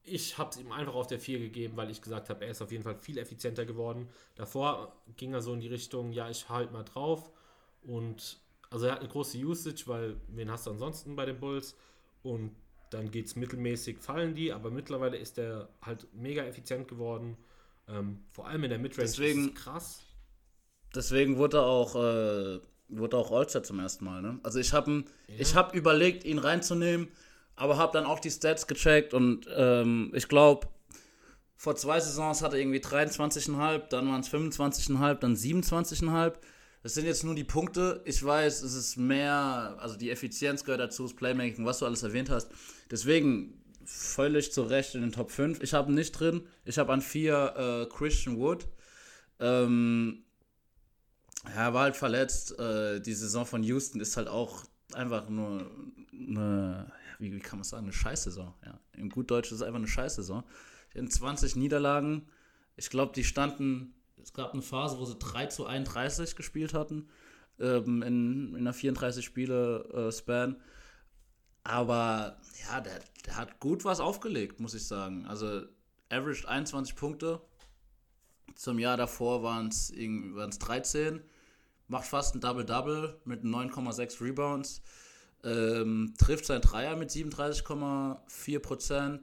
[0.03, 2.61] Ich habe es ihm einfach auf der 4 gegeben, weil ich gesagt habe, er ist
[2.61, 4.09] auf jeden Fall viel effizienter geworden.
[4.35, 7.31] Davor ging er so in die Richtung, ja, ich halte mal drauf.
[7.81, 11.75] Und also er hat eine große Usage, weil wen hast du ansonsten bei den Bulls?
[12.21, 12.55] Und
[12.93, 17.37] dann geht es mittelmäßig, fallen die, aber mittlerweile ist er halt mega effizient geworden.
[17.87, 20.01] Ähm, vor allem in der Midrange deswegen, ist krass.
[20.95, 24.21] Deswegen wurde er auch, äh, wurde auch All-Star zum ersten Mal.
[24.21, 24.39] Ne?
[24.43, 25.55] Also ich habe ja.
[25.55, 27.09] hab überlegt, ihn reinzunehmen,
[27.55, 30.67] aber habe dann auch die Stats gecheckt und ähm, ich glaube,
[31.55, 36.33] vor zwei Saisons hatte er irgendwie 23,5, dann waren es 25,5, dann 27,5.
[36.83, 38.01] Das sind jetzt nur die Punkte.
[38.05, 42.03] Ich weiß, es ist mehr, also die Effizienz gehört dazu, das Playmaking, was du alles
[42.03, 42.51] erwähnt hast.
[42.91, 45.63] Deswegen völlig zu Recht in den Top 5.
[45.63, 46.45] Ich habe nicht drin.
[46.65, 48.67] Ich habe an 4 äh, Christian Wood.
[49.39, 50.25] Ähm,
[51.55, 52.59] ja, war halt verletzt.
[52.59, 55.71] Äh, die Saison von Houston ist halt auch einfach nur
[56.11, 58.53] eine, wie, wie kann man sagen, eine Scheißsaison.
[58.65, 58.79] Ja.
[58.97, 60.43] In gut Deutsch ist es einfach eine Scheißsaison.
[60.93, 62.27] In 20 Niederlagen.
[62.75, 67.09] Ich glaube, die standen es gab eine Phase, wo sie 3 zu 31 gespielt hatten,
[67.59, 70.53] ähm, in, in einer 34-Spiele-Span.
[70.53, 70.57] Äh,
[71.63, 75.25] Aber ja, der, der hat gut was aufgelegt, muss ich sagen.
[75.25, 75.63] Also,
[76.09, 77.41] averaged 21 Punkte.
[78.55, 81.21] Zum Jahr davor waren es 13.
[81.87, 84.81] Macht fast ein Double-Double mit 9,6 Rebounds.
[85.43, 89.19] Ähm, trifft sein Dreier mit 37,4%.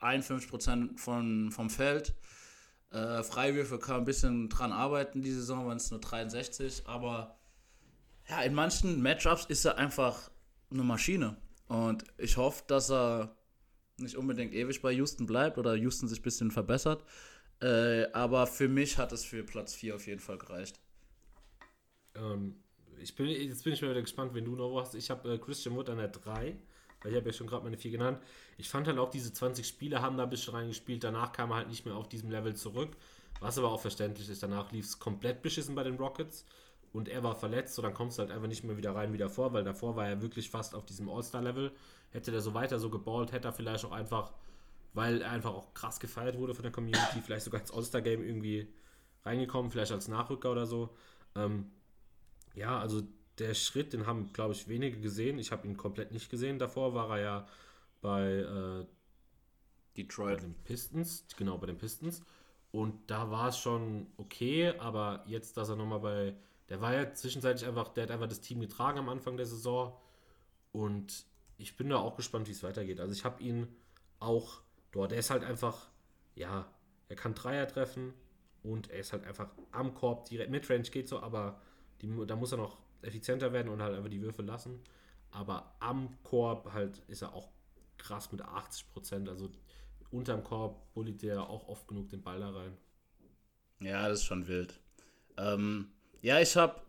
[0.00, 2.14] 51% von, vom Feld.
[2.90, 7.38] Äh, Freiwürfe kann ein bisschen dran arbeiten, die Saison waren es nur 63, aber
[8.28, 10.30] ja, in manchen Matchups ist er einfach
[10.70, 11.36] eine Maschine.
[11.68, 13.36] Und ich hoffe, dass er
[13.98, 17.04] nicht unbedingt ewig bei Houston bleibt oder Houston sich ein bisschen verbessert.
[17.60, 20.80] Äh, aber für mich hat es für Platz 4 auf jeden Fall gereicht.
[22.14, 22.56] Ähm,
[22.98, 24.94] ich bin, jetzt bin ich mal wieder gespannt, wenn du noch was.
[24.94, 26.56] Ich habe äh, Christian Wood an der 3.
[27.02, 28.20] Weil ich habe ja schon gerade meine vier genannt.
[28.58, 31.02] Ich fand halt auch, diese 20 Spiele haben da ein bisschen reingespielt.
[31.02, 32.90] Danach kam er halt nicht mehr auf diesem Level zurück.
[33.40, 34.42] Was aber auch verständlich ist.
[34.42, 36.44] Danach lief es komplett beschissen bei den Rockets.
[36.92, 37.74] Und er war verletzt.
[37.74, 39.52] So dann kommst du halt einfach nicht mehr wieder rein wie davor.
[39.52, 41.72] Weil davor war er wirklich fast auf diesem All-Star-Level.
[42.10, 44.32] Hätte der so weiter so geballt, hätte er vielleicht auch einfach,
[44.92, 48.68] weil er einfach auch krass gefeiert wurde von der Community, vielleicht sogar ins All-Star-Game irgendwie
[49.24, 49.70] reingekommen.
[49.70, 50.90] Vielleicht als Nachrücker oder so.
[51.34, 51.70] Ähm,
[52.54, 53.02] ja, also
[53.40, 55.38] der Schritt, den haben, glaube ich, wenige gesehen.
[55.38, 56.58] Ich habe ihn komplett nicht gesehen.
[56.58, 57.46] Davor war er ja
[58.00, 58.86] bei äh,
[59.96, 60.36] Detroit.
[60.36, 62.22] Bei den Pistons, genau, bei den Pistons.
[62.70, 66.34] Und da war es schon okay, aber jetzt, dass er nochmal bei.
[66.68, 69.92] Der war ja zwischenzeitlich einfach, der hat einfach das Team getragen am Anfang der Saison.
[70.72, 71.24] Und
[71.58, 73.00] ich bin da auch gespannt, wie es weitergeht.
[73.00, 73.66] Also ich habe ihn
[74.20, 74.60] auch
[74.92, 75.12] dort.
[75.12, 75.88] Er ist halt einfach,
[76.36, 76.70] ja,
[77.08, 78.14] er kann Dreier treffen
[78.62, 80.50] und er ist halt einfach am Korb direkt.
[80.50, 81.60] Midrange geht so, aber
[82.02, 84.80] die, da muss er noch effizienter werden und halt einfach die Würfe lassen.
[85.30, 87.48] Aber am Korb halt ist er auch
[87.98, 89.28] krass mit 80 Prozent.
[89.28, 89.50] Also
[90.10, 92.76] unterm Korb bullet der auch oft genug den Ball da rein.
[93.80, 94.78] Ja, das ist schon wild.
[95.36, 95.90] Ähm,
[96.20, 96.80] ja, ich habe.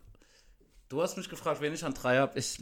[0.89, 2.37] Du hast mich gefragt, wen ich an drei habe.
[2.37, 2.59] Ich,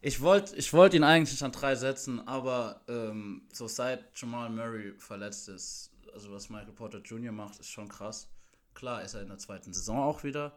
[0.00, 4.92] ich wollte ich wollt ihn eigentlich an drei setzen, aber ähm, so seit Jamal Murray
[4.98, 7.32] verletzt ist, also was Michael Porter Jr.
[7.32, 8.28] macht, ist schon krass.
[8.74, 10.56] Klar ist er in der zweiten Saison auch wieder.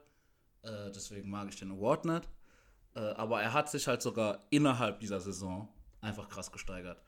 [0.64, 2.30] Äh, deswegen mag ich den Award nicht.
[2.96, 5.70] Äh, aber er hat sich halt sogar innerhalb dieser Saison
[6.02, 7.02] einfach krass gesteigert.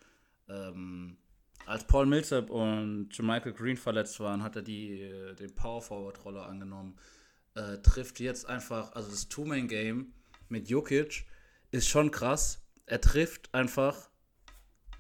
[0.47, 1.18] Ähm,
[1.66, 6.24] als Paul Millsap und Michael Green verletzt waren, hat er die, äh, den Power Forward
[6.26, 6.97] Rolle angenommen.
[7.56, 10.14] Äh, trifft jetzt einfach, also das Two-Man-Game
[10.49, 11.26] mit Jokic
[11.72, 12.62] ist schon krass.
[12.86, 14.10] Er trifft einfach,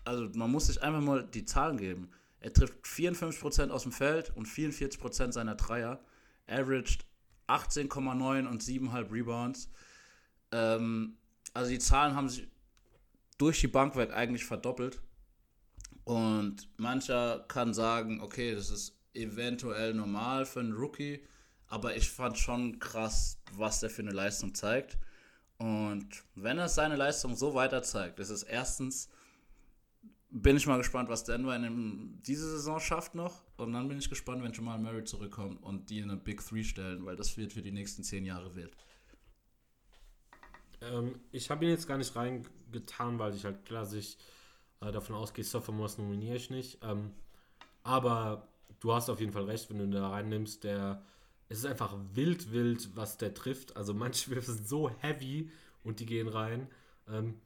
[0.03, 2.11] also man muss sich einfach mal die Zahlen geben.
[2.39, 6.03] Er trifft 54% aus dem Feld und 44% seiner Dreier.
[6.47, 7.05] Averaged
[7.51, 9.69] 18,9 und 7,5 Rebounds.
[10.51, 11.17] Ähm,
[11.53, 12.47] also die Zahlen haben sich
[13.37, 15.01] durch die Bank weg eigentlich verdoppelt.
[16.03, 21.25] Und mancher kann sagen, okay, das ist eventuell normal für einen Rookie,
[21.67, 24.97] aber ich fand schon krass, was der für eine Leistung zeigt.
[25.57, 29.09] Und wenn er seine Leistung so weiter zeigt, ist erstens,
[30.29, 33.43] bin ich mal gespannt, was Denver in dem, diese Saison schafft noch.
[33.61, 36.63] Und dann bin ich gespannt, wenn Jamal Murray zurückkommt und die in eine Big Three
[36.63, 38.75] stellen, weil das wird für die nächsten zehn Jahre wild.
[40.81, 44.17] Ähm, ich habe ihn jetzt gar nicht reingetan, weil ich halt klassisch
[44.81, 46.79] äh, davon ausgehe, Sophomores nominiere ich nicht.
[46.81, 47.11] Ähm,
[47.83, 48.47] aber
[48.79, 50.63] du hast auf jeden Fall recht, wenn du ihn da reinnimmst.
[50.63, 51.03] Der,
[51.47, 53.77] es ist einfach wild, wild, was der trifft.
[53.77, 55.51] Also manche Würfe sind so heavy
[55.83, 56.67] und die gehen rein.
[57.07, 57.39] Ähm,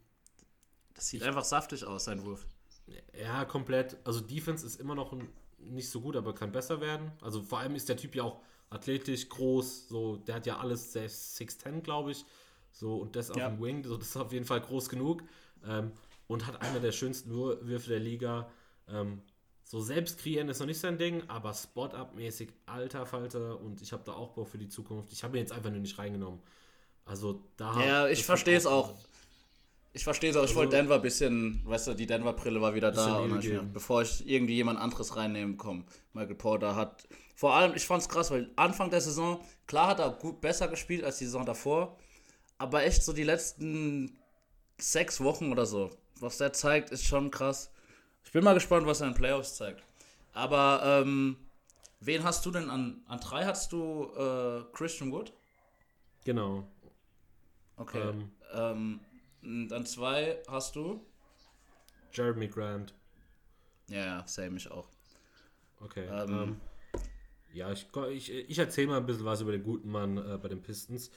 [0.93, 2.47] das sieht ich, einfach saftig aus, sein Wurf.
[3.19, 3.97] Ja, komplett.
[4.05, 5.11] Also Defense ist immer noch
[5.69, 7.11] nicht so gut, aber kann besser werden.
[7.21, 10.95] Also vor allem ist der Typ ja auch athletisch, groß, so, der hat ja alles
[10.95, 12.25] 6'10, glaube ich.
[12.71, 13.49] So, und das auf ja.
[13.49, 15.23] dem Wing, so, das ist auf jeden Fall groß genug.
[15.65, 15.91] Ähm,
[16.27, 18.49] und hat einer der schönsten Würfe der Liga.
[18.87, 19.21] Ähm,
[19.63, 24.03] so selbst kreieren ist noch nicht sein Ding, aber Spot-Up-mäßig, alter Falter und ich habe
[24.05, 25.11] da auch Bock für die Zukunft.
[25.11, 26.39] Ich habe ihn jetzt einfach nur nicht reingenommen.
[27.03, 27.83] Also da.
[27.83, 28.93] Ja, ich verstehe es auch.
[29.95, 30.41] Ich verstehe es auch.
[30.41, 33.19] Ich also, wollte Denver ein bisschen, weißt du, die Denver-Brille war wieder da.
[33.19, 35.85] Und ich, bevor ich irgendwie jemand anderes reinnehmen komme.
[36.11, 37.07] Michael Porter hat.
[37.33, 40.67] Vor allem, ich fand es krass, weil Anfang der Saison, klar hat er gut besser
[40.67, 41.97] gespielt als die Saison davor.
[42.57, 44.19] Aber echt so die letzten
[44.77, 45.89] sechs Wochen oder so,
[46.19, 47.71] was der zeigt, ist schon krass.
[48.25, 49.81] Ich bin mal gespannt, was er in den Playoffs zeigt.
[50.33, 51.37] Aber ähm,
[52.01, 53.45] wen hast du denn an, an drei?
[53.45, 55.31] Hast du äh, Christian Wood?
[56.25, 56.67] Genau.
[57.77, 58.01] Okay.
[58.01, 58.99] Ähm, ähm,
[59.45, 61.05] dann zwei hast du?
[62.11, 62.93] Jeremy Grant.
[63.87, 64.87] Ja, same ich auch.
[65.79, 66.07] Okay.
[66.07, 66.61] Ähm, ähm
[67.53, 70.49] ja, ich, ich, ich erzähle mal ein bisschen was über den guten Mann äh, bei
[70.49, 71.09] den Pistons.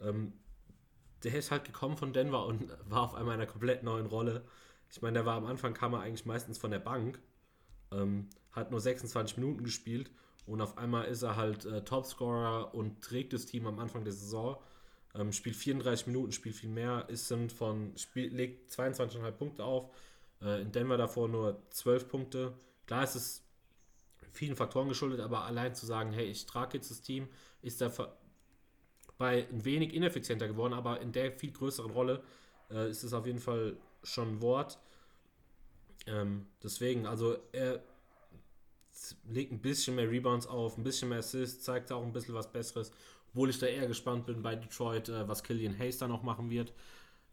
[0.00, 0.32] Ähm,
[1.22, 4.44] der ist halt gekommen von Denver und war auf einmal in einer komplett neuen Rolle.
[4.90, 7.20] Ich meine, der war am Anfang, kam er eigentlich meistens von der Bank,
[7.92, 10.10] ähm, hat nur 26 Minuten gespielt
[10.46, 14.12] und auf einmal ist er halt äh, Topscorer und trägt das Team am Anfang der
[14.12, 14.56] Saison.
[15.18, 19.90] Ähm, spielt 34 Minuten, spielt viel mehr, ist sind von, spiel, legt 22,5 Punkte auf.
[20.42, 22.52] Äh, in Denver davor nur 12 Punkte.
[22.86, 23.42] Klar ist es
[24.32, 27.28] vielen Faktoren geschuldet, aber allein zu sagen, hey, ich trage jetzt das Team,
[27.62, 27.92] ist der
[29.18, 32.22] bei ein wenig ineffizienter geworden, aber in der viel größeren Rolle
[32.70, 34.78] äh, ist es auf jeden Fall schon ein Wort.
[36.06, 37.82] Ähm, deswegen, also er
[39.24, 42.50] legt ein bisschen mehr Rebounds auf, ein bisschen mehr Assists, zeigt auch ein bisschen was
[42.50, 42.92] Besseres.
[43.36, 46.48] Obwohl ich da eher gespannt bin bei Detroit, äh, was Killian Hayes da noch machen
[46.48, 46.72] wird,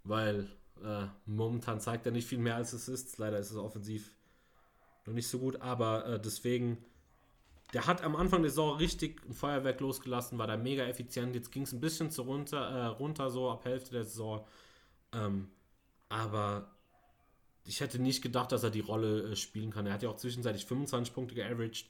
[0.04, 0.49] weil
[0.84, 3.18] äh, momentan zeigt er nicht viel mehr als Assists.
[3.20, 4.14] Leider ist es offensiv
[5.06, 6.84] noch nicht so gut, aber äh, deswegen
[7.72, 11.36] der hat am Anfang der Saison richtig ein Feuerwerk losgelassen, war da mega effizient.
[11.36, 14.45] Jetzt ging es ein bisschen zu runter, äh, runter, so ab Hälfte der Saison.
[15.14, 15.47] Ähm,
[16.10, 16.70] aber
[17.64, 19.88] ich hätte nicht gedacht, dass er die Rolle äh, spielen kann.
[19.88, 21.88] Er hat ja auch zwischenzeitlich 25 Punkte geaveraged.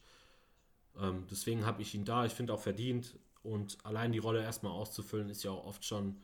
[1.01, 2.25] Ähm, deswegen habe ich ihn da.
[2.25, 3.15] Ich finde auch verdient.
[3.43, 6.21] Und allein die Rolle erstmal auszufüllen, ist ja auch oft schon.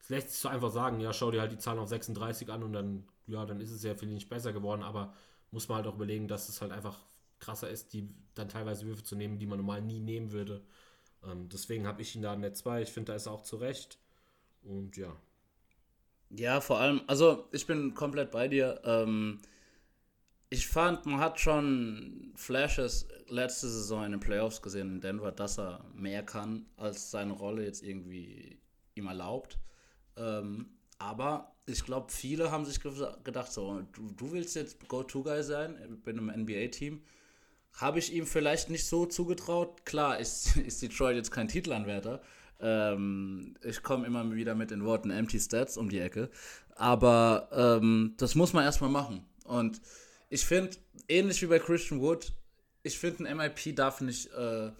[0.00, 2.62] Es lässt sich so einfach sagen, ja, schau dir halt die Zahlen auf 36 an
[2.62, 4.82] und dann, ja, dann ist es ja viel nicht besser geworden.
[4.82, 5.12] Aber
[5.50, 6.98] muss man halt auch überlegen, dass es halt einfach
[7.40, 10.64] krasser ist, die dann teilweise Würfe zu nehmen, die man normal nie nehmen würde.
[11.24, 12.82] Ähm, deswegen habe ich ihn da in der 2.
[12.82, 13.98] Ich finde, da ist er auch zurecht.
[14.62, 15.14] Und ja.
[16.30, 18.80] Ja, vor allem, also ich bin komplett bei dir.
[18.84, 19.40] Ähm,
[20.52, 25.58] ich fand, man hat schon Flashes letzte Saison in den Playoffs gesehen in Denver, dass
[25.58, 28.58] er mehr kann, als seine Rolle jetzt irgendwie
[28.94, 29.58] ihm erlaubt.
[30.18, 30.66] Ähm,
[30.98, 36.10] aber ich glaube, viele haben sich gedacht, so, du, du willst jetzt Go-To-Guy sein bei
[36.10, 37.02] einem NBA-Team
[37.72, 39.86] habe ich ihm vielleicht nicht so zugetraut.
[39.86, 42.20] Klar ist, ist Detroit jetzt kein Titelanwärter.
[42.60, 46.28] Ähm, ich komme immer wieder mit den Worten Empty Stats um die Ecke.
[46.76, 49.24] Aber ähm, das muss man erstmal machen.
[49.44, 49.80] Und
[50.32, 50.78] ich finde,
[51.08, 52.32] ähnlich wie bei Christian Wood,
[52.82, 54.72] ich finde, ein MIP darf nicht, äh,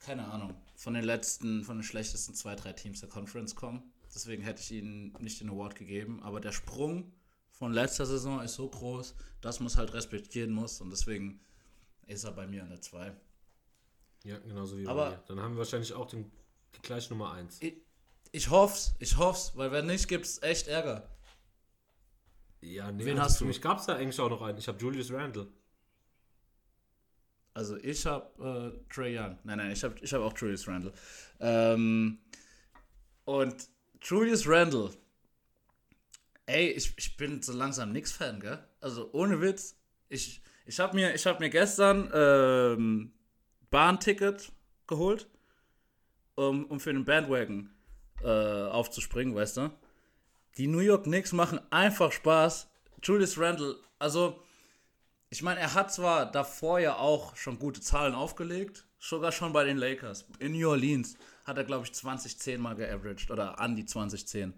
[0.00, 3.82] keine Ahnung, von den letzten, von den schlechtesten zwei, drei Teams der Conference kommen.
[4.14, 6.22] Deswegen hätte ich ihnen nicht den Award gegeben.
[6.22, 7.12] Aber der Sprung
[7.50, 10.80] von letzter Saison ist so groß, dass man es halt respektieren muss.
[10.80, 11.40] Und deswegen
[12.06, 13.14] ist er bei mir an der 2.
[14.24, 15.24] Ja, genauso wie Aber bei mir.
[15.28, 16.32] Dann haben wir wahrscheinlich auch den,
[16.74, 17.58] die gleiche Nummer 1.
[17.60, 17.74] Ich,
[18.32, 21.06] ich hoff's, ich hoff's, weil wenn nicht, gibt's echt Ärger.
[22.64, 23.48] Ja, nee, Wen also hast für du?
[23.48, 24.58] mich gab's da eigentlich auch noch einen.
[24.58, 25.48] Ich habe Julius Randle.
[27.52, 29.38] Also ich habe äh, Trey Young.
[29.44, 30.92] Nein, nein, ich habe ich hab auch Julius Randle.
[31.40, 32.18] Ähm,
[33.26, 33.68] und
[34.02, 34.90] Julius Randle,
[36.46, 38.58] ey, ich, ich bin so langsam nix Fan, gell?
[38.80, 39.76] Also ohne Witz,
[40.08, 43.12] ich, ich habe mir, hab mir gestern ähm,
[43.70, 44.50] Bahnticket
[44.86, 45.28] geholt,
[46.34, 47.70] um, um für den Bandwagon
[48.22, 49.70] äh, aufzuspringen, weißt du?
[50.56, 52.68] Die New York Knicks machen einfach Spaß.
[53.02, 54.40] Julius Randle, also
[55.30, 59.64] ich meine, er hat zwar davor ja auch schon gute Zahlen aufgelegt, sogar schon bei
[59.64, 60.26] den Lakers.
[60.38, 64.54] In New Orleans hat er, glaube ich, 2010 mal geaveraged oder an die 2010.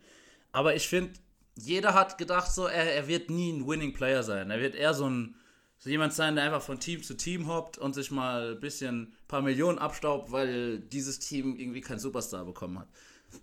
[0.52, 1.14] Aber ich finde,
[1.54, 4.50] jeder hat gedacht, so, er, er wird nie ein Winning Player sein.
[4.50, 5.36] Er wird eher so ein
[5.78, 9.02] so jemand sein, der einfach von Team zu Team hoppt und sich mal ein bisschen
[9.02, 12.88] ein paar Millionen abstaubt, weil dieses Team irgendwie keinen Superstar bekommen hat.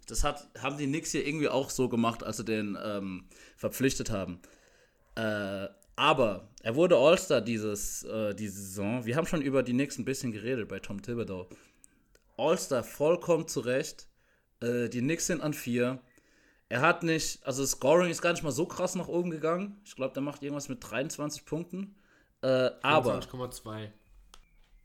[0.08, 3.26] Das hat, haben die Knicks hier irgendwie auch so gemacht, als sie den ähm,
[3.56, 4.40] verpflichtet haben.
[5.16, 9.06] Äh, aber er wurde All-Star dieses, äh, diese Saison.
[9.06, 11.48] Wir haben schon über die Knicks ein bisschen geredet bei Tom Thibodeau.
[12.38, 14.08] All-Star vollkommen zurecht.
[14.62, 16.02] Äh, die Knicks sind an vier.
[16.70, 19.80] Er hat nicht, also Scoring ist gar nicht mal so krass nach oben gegangen.
[19.86, 21.96] Ich glaube, der macht irgendwas mit 23 Punkten.
[22.42, 23.90] Äh, aber 24,2.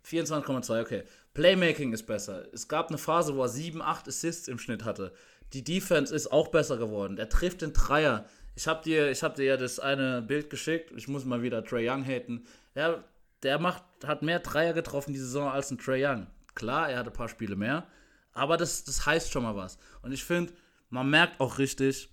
[0.05, 1.03] 24,2, okay.
[1.39, 2.53] Playmaking ist besser.
[2.53, 5.13] Es gab eine Phase, wo er 7, 8 Assists im Schnitt hatte.
[5.53, 7.17] Die Defense ist auch besser geworden.
[7.17, 8.27] Er trifft den Dreier.
[8.57, 10.91] Ich habe dir, hab dir ja das eine Bild geschickt.
[10.97, 12.45] Ich muss mal wieder Trey Young haten.
[12.75, 13.05] Der,
[13.45, 16.27] der macht, hat mehr Dreier getroffen die Saison als ein Trey Young.
[16.57, 17.87] Klar, er hatte ein paar Spiele mehr.
[18.33, 19.79] Aber das, das heißt schon mal was.
[20.03, 20.53] Und ich finde,
[20.91, 22.09] man merkt auch richtig,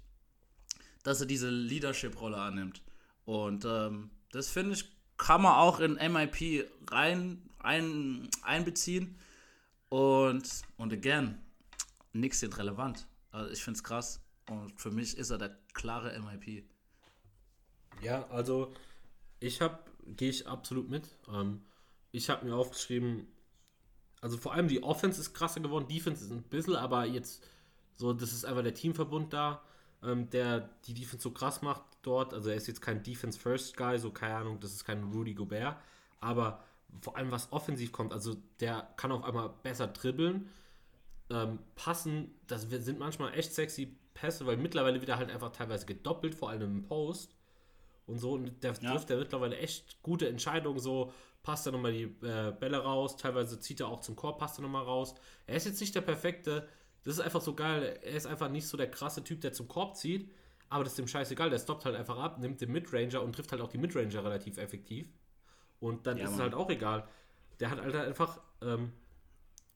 [1.02, 2.84] dass er diese Leadership-Rolle annimmt.
[3.26, 4.86] Und ähm, das finde ich,
[5.18, 9.18] kann man auch in MIP rein ein, einbeziehen.
[9.90, 11.38] Und, und again,
[12.14, 13.08] nichts sind relevant.
[13.32, 14.22] Also ich finde es krass.
[14.50, 16.64] Und für mich ist er der klare MIP.
[18.02, 18.74] Ja, also
[19.40, 21.16] ich habe, gehe ich absolut mit.
[21.32, 21.62] Ähm,
[22.12, 23.28] ich habe mir aufgeschrieben,
[24.22, 27.44] also vor allem die Offense ist krasser geworden, Defense ist ein bisschen, aber jetzt
[27.96, 29.62] so, das ist einfach der Teamverbund da,
[30.04, 32.34] ähm, der die Defense so krass macht dort.
[32.34, 35.34] Also er ist jetzt kein Defense First Guy, so keine Ahnung, das ist kein Rudy
[35.34, 35.78] Gobert,
[36.20, 36.64] aber
[37.02, 40.50] vor allem was offensiv kommt, also der kann auf einmal besser dribbeln,
[41.30, 45.86] ähm, passen, das sind manchmal echt sexy Pässe, weil mittlerweile wird er halt einfach teilweise
[45.86, 47.36] gedoppelt, vor allem im Post
[48.08, 48.34] und so.
[48.34, 48.92] Und der ja.
[48.92, 51.12] trifft er mittlerweile echt gute Entscheidungen, so
[51.44, 54.64] passt er nochmal die äh, Bälle raus, teilweise zieht er auch zum Korb, passt er
[54.64, 55.14] nochmal raus.
[55.46, 56.68] Er ist jetzt nicht der perfekte,
[57.04, 59.68] das ist einfach so geil, er ist einfach nicht so der krasse Typ, der zum
[59.68, 60.32] Korb zieht,
[60.70, 63.52] aber das ist dem scheißegal, der stoppt halt einfach ab, nimmt den Midranger und trifft
[63.52, 65.08] halt auch die Midranger relativ effektiv.
[65.80, 66.40] Und dann ja, ist Mann.
[66.40, 67.08] es halt auch egal.
[67.60, 68.92] Der hat halt einfach ähm,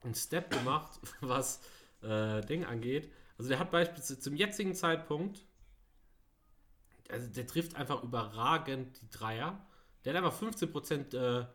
[0.01, 1.61] einen Step gemacht, was
[2.01, 3.11] äh, Ding angeht.
[3.37, 5.45] Also der hat beispielsweise zum jetzigen Zeitpunkt,
[7.09, 9.65] also der trifft einfach überragend die Dreier.
[10.03, 11.45] Der hat einfach 15% äh,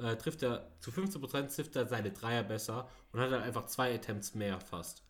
[0.00, 3.94] äh, trifft er, zu 15% trifft er seine Dreier besser und hat dann einfach zwei
[3.94, 5.02] Attempts mehr fast.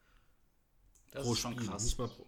[1.11, 1.67] Das pro ist schon Spiel.
[1.69, 1.85] krass.
[1.85, 2.27] Nicht mal pro,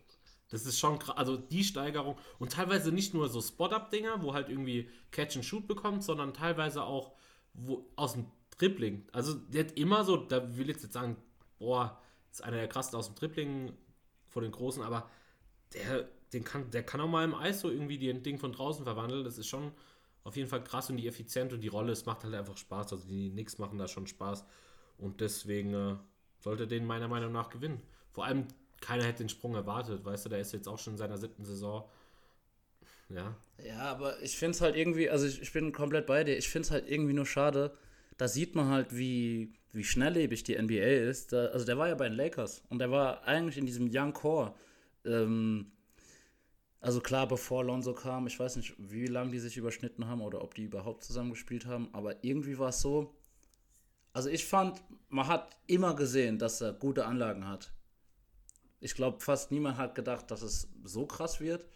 [0.50, 1.16] das ist schon krass.
[1.16, 5.66] Also die Steigerung und teilweise nicht nur so Spot-Up-Dinger, wo halt irgendwie Catch and Shoot
[5.66, 7.12] bekommt, sondern teilweise auch
[7.54, 8.26] wo, aus dem
[8.58, 9.06] Dribbling.
[9.12, 11.16] Also der hat immer so, da will ich jetzt sagen,
[11.58, 13.72] boah, ist einer der krassen aus dem Dribbling
[14.28, 15.08] vor den Großen, aber
[15.72, 18.84] der, den kann, der kann auch mal im Eis so irgendwie den Ding von draußen
[18.84, 19.24] verwandeln.
[19.24, 19.72] Das ist schon
[20.24, 22.92] auf jeden Fall krass und die Effizient und die Rolle, es macht halt einfach Spaß.
[22.92, 24.44] Also die Knicks machen da schon Spaß
[24.98, 25.96] und deswegen äh,
[26.40, 27.82] sollte den meiner Meinung nach gewinnen.
[28.10, 28.46] Vor allem
[28.84, 31.44] keiner hätte den Sprung erwartet, weißt du, der ist jetzt auch schon in seiner siebten
[31.44, 31.88] Saison.
[33.08, 33.36] Ja.
[33.64, 36.48] Ja, aber ich finde es halt irgendwie, also ich, ich bin komplett bei dir, ich
[36.48, 37.76] finde es halt irgendwie nur schade,
[38.16, 41.32] da sieht man halt, wie, wie schnelllebig die NBA ist.
[41.32, 44.12] Da, also der war ja bei den Lakers und der war eigentlich in diesem Young
[44.12, 44.54] Core.
[45.04, 45.72] Ähm,
[46.80, 50.42] also klar, bevor Lonzo kam, ich weiß nicht, wie lange die sich überschnitten haben oder
[50.42, 53.14] ob die überhaupt zusammen gespielt haben, aber irgendwie war es so.
[54.12, 57.72] Also ich fand, man hat immer gesehen, dass er gute Anlagen hat.
[58.84, 61.66] Ich glaube, fast niemand hat gedacht, dass es so krass wird.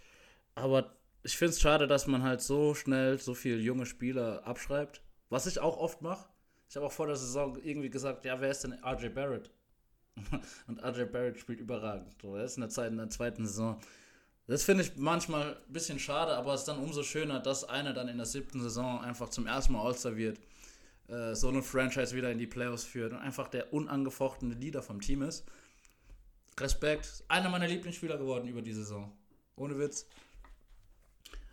[0.55, 0.93] Aber
[1.23, 5.01] ich finde es schade, dass man halt so schnell so viele junge Spieler abschreibt.
[5.31, 6.29] Was ich auch oft mache.
[6.69, 9.51] Ich habe auch vor der Saison irgendwie gesagt, ja, wer ist denn RJ Barrett?
[10.67, 12.15] Und RJ Barrett spielt überragend.
[12.23, 13.81] Er ist in der, Zeit, in der zweiten Saison.
[14.47, 17.95] Das finde ich manchmal ein bisschen schade, aber es ist dann umso schöner, dass einer
[17.95, 20.41] dann in der siebten Saison einfach zum ersten Mal All-Star wird,
[21.09, 25.01] äh, so eine Franchise wieder in die Playoffs führt und einfach der unangefochtene Leader vom
[25.01, 25.47] Team ist.
[26.61, 27.25] Respekt.
[27.29, 29.13] Einer meiner Lieblingsspieler geworden über die Saison.
[29.57, 30.07] Ohne Witz.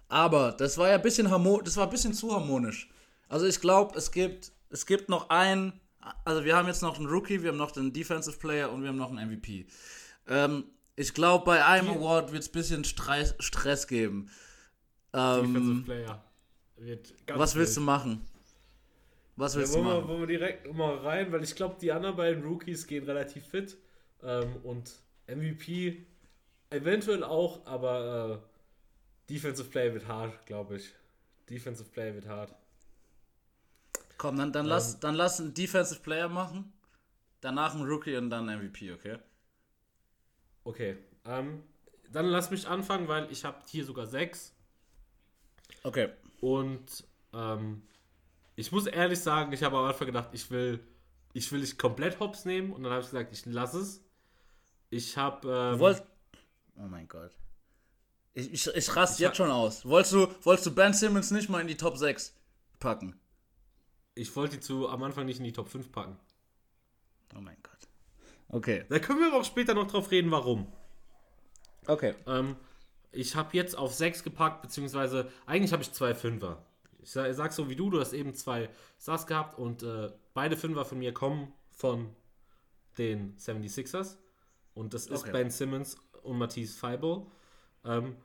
[0.08, 1.26] Aber das war ja ein bisschen
[1.64, 2.90] das war ein bisschen zu harmonisch.
[3.28, 5.74] Also ich glaube, es gibt, es gibt noch einen,
[6.24, 8.90] also wir haben jetzt noch einen Rookie, wir haben noch den Defensive Player und wir
[8.90, 9.66] haben noch einen MVP.
[10.28, 14.30] Ähm, ich glaube, bei einem Die Award wird es ein bisschen Stress, Stress geben.
[15.14, 16.24] Ähm, Defensive Player.
[17.34, 17.78] was willst wild.
[17.78, 18.28] du machen?
[19.36, 20.04] Was willst ja, du machen?
[20.04, 23.48] Wir, wollen wir direkt mal rein, weil ich glaube, die anderen beiden Rookies gehen relativ
[23.48, 23.78] fit.
[24.26, 24.92] Ähm, und
[25.28, 26.06] MVP
[26.70, 30.92] eventuell auch, aber äh, Defensive Player wird hart, glaube ich.
[31.50, 32.54] Defensive Player wird hart.
[34.18, 36.74] Komm, dann, dann, ähm, lass, dann lass einen Defensive Player machen,
[37.42, 39.18] danach einen Rookie und dann MVP, okay?
[40.64, 40.98] Okay.
[41.26, 41.64] Ähm,
[42.12, 44.54] dann lass mich anfangen, weil ich habe hier sogar sechs.
[45.84, 46.10] Okay.
[46.42, 47.04] Und
[47.34, 47.82] ähm,
[48.56, 50.80] ich muss ehrlich sagen, ich habe am Anfang gedacht, ich will,
[51.34, 52.72] ich will nicht komplett Hops nehmen.
[52.72, 54.05] Und dann habe ich gesagt, ich lasse es.
[54.96, 55.48] Ich habe.
[55.48, 56.06] Ähm, Du wolltest.
[56.78, 57.32] Oh mein Gott.
[58.34, 59.86] Ich, ich, ich raste jetzt schon aus.
[59.86, 62.36] Wolltest du, wolltest du Ben Simmons nicht mal in die Top 6
[62.80, 63.20] packen?
[64.16, 66.18] ich wollte die zu am Anfang nicht in die Top 5 packen.
[67.36, 67.90] Oh mein Gott.
[68.48, 68.86] Okay.
[68.90, 70.72] Da können wir aber auch später noch drauf reden, warum.
[71.86, 72.16] Okay.
[72.26, 72.56] Ähm,
[73.12, 76.66] ich habe jetzt auf 6 gepackt, beziehungsweise eigentlich habe ich zwei Fünfer.
[77.00, 78.70] Ich sag, ich sag so wie du, du hast eben zwei
[79.00, 82.16] Stars gehabt und äh, beide Fünfer von mir kommen von
[82.98, 84.16] den 76ers.
[84.76, 85.32] Und das ist Okay.
[85.32, 87.26] Ben Simmons und Matisse Feibel.
[87.84, 88.16] Ähm,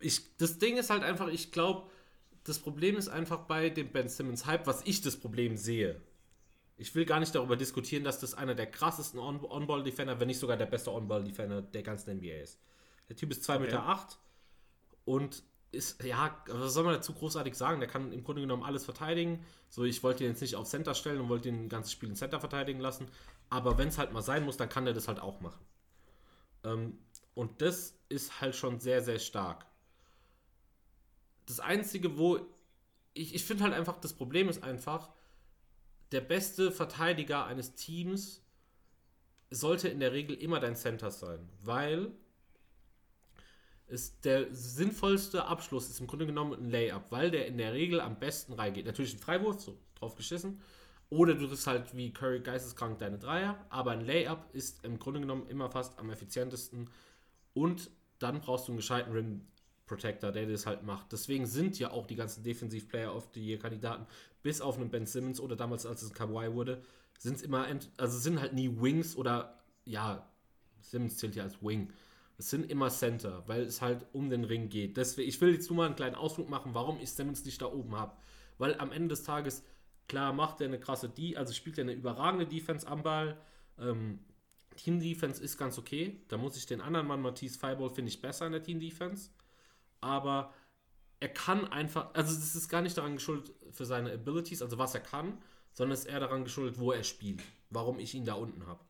[0.00, 1.88] ich, das Ding ist halt einfach, ich glaube,
[2.44, 6.00] das Problem ist einfach bei dem Ben Simmons Hype, was ich das Problem sehe.
[6.76, 10.40] Ich will gar nicht darüber diskutieren, dass das einer der krassesten On- On-Ball-Defender, wenn nicht
[10.40, 12.58] sogar der beste On-Ball-Defender der ganzen NBA ist.
[13.08, 14.18] Der Typ ist 2,8 Meter acht
[15.04, 17.80] und ist, ja, was soll man dazu großartig sagen?
[17.80, 19.44] Der kann im Grunde genommen alles verteidigen.
[19.68, 22.10] So, ich wollte ihn jetzt nicht auf Center stellen und wollte ihn ein ganzes Spiel
[22.10, 23.08] in Center verteidigen lassen.
[23.48, 25.64] Aber wenn es halt mal sein muss, dann kann der das halt auch machen.
[26.64, 26.98] Ähm,
[27.34, 29.66] und das ist halt schon sehr, sehr stark.
[31.46, 32.38] Das Einzige, wo
[33.14, 35.08] ich, ich finde halt einfach, das Problem ist einfach,
[36.12, 38.42] der beste Verteidiger eines Teams
[39.50, 42.12] sollte in der Regel immer dein Center sein, weil
[43.88, 48.00] es der sinnvollste Abschluss ist im Grunde genommen ein Layup, weil der in der Regel
[48.00, 48.86] am besten reingeht.
[48.86, 50.60] Natürlich ein Freiwurf, so drauf geschissen.
[51.10, 55.20] Oder du triffst halt wie Curry geisteskrank deine Dreier, aber ein Layup ist im Grunde
[55.20, 56.88] genommen immer fast am effizientesten.
[57.52, 59.42] Und dann brauchst du einen gescheiten Rim
[59.86, 61.12] Protector, der das halt macht.
[61.12, 64.06] Deswegen sind ja auch die ganzen Defensiv-Player of the Year-Kandidaten,
[64.42, 66.82] bis auf einen Ben Simmons oder damals, als es ein Kawhi wurde,
[67.18, 67.66] sind es immer,
[67.98, 70.26] also sind halt nie Wings oder, ja,
[70.80, 71.92] Simmons zählt ja als Wing.
[72.42, 74.96] Sind immer Center, weil es halt um den Ring geht.
[74.96, 77.66] Deswegen, ich will jetzt nur mal einen kleinen Ausflug machen, warum ich Simmons nicht da
[77.66, 78.16] oben habe.
[78.58, 79.62] Weil am Ende des Tages,
[80.08, 83.38] klar, macht er eine krasse Die, also spielt er eine überragende Defense am Ball.
[83.78, 84.18] Ähm,
[84.76, 86.20] Team-Defense ist ganz okay.
[86.28, 89.30] Da muss ich den anderen Mann, Matisse Feibol, finde ich besser in der Team-Defense.
[90.00, 90.52] Aber
[91.20, 94.94] er kann einfach, also es ist gar nicht daran geschuldet für seine Abilities, also was
[94.94, 95.38] er kann,
[95.72, 97.40] sondern es ist eher daran geschuldet, wo er spielt.
[97.70, 98.84] Warum ich ihn da unten habe.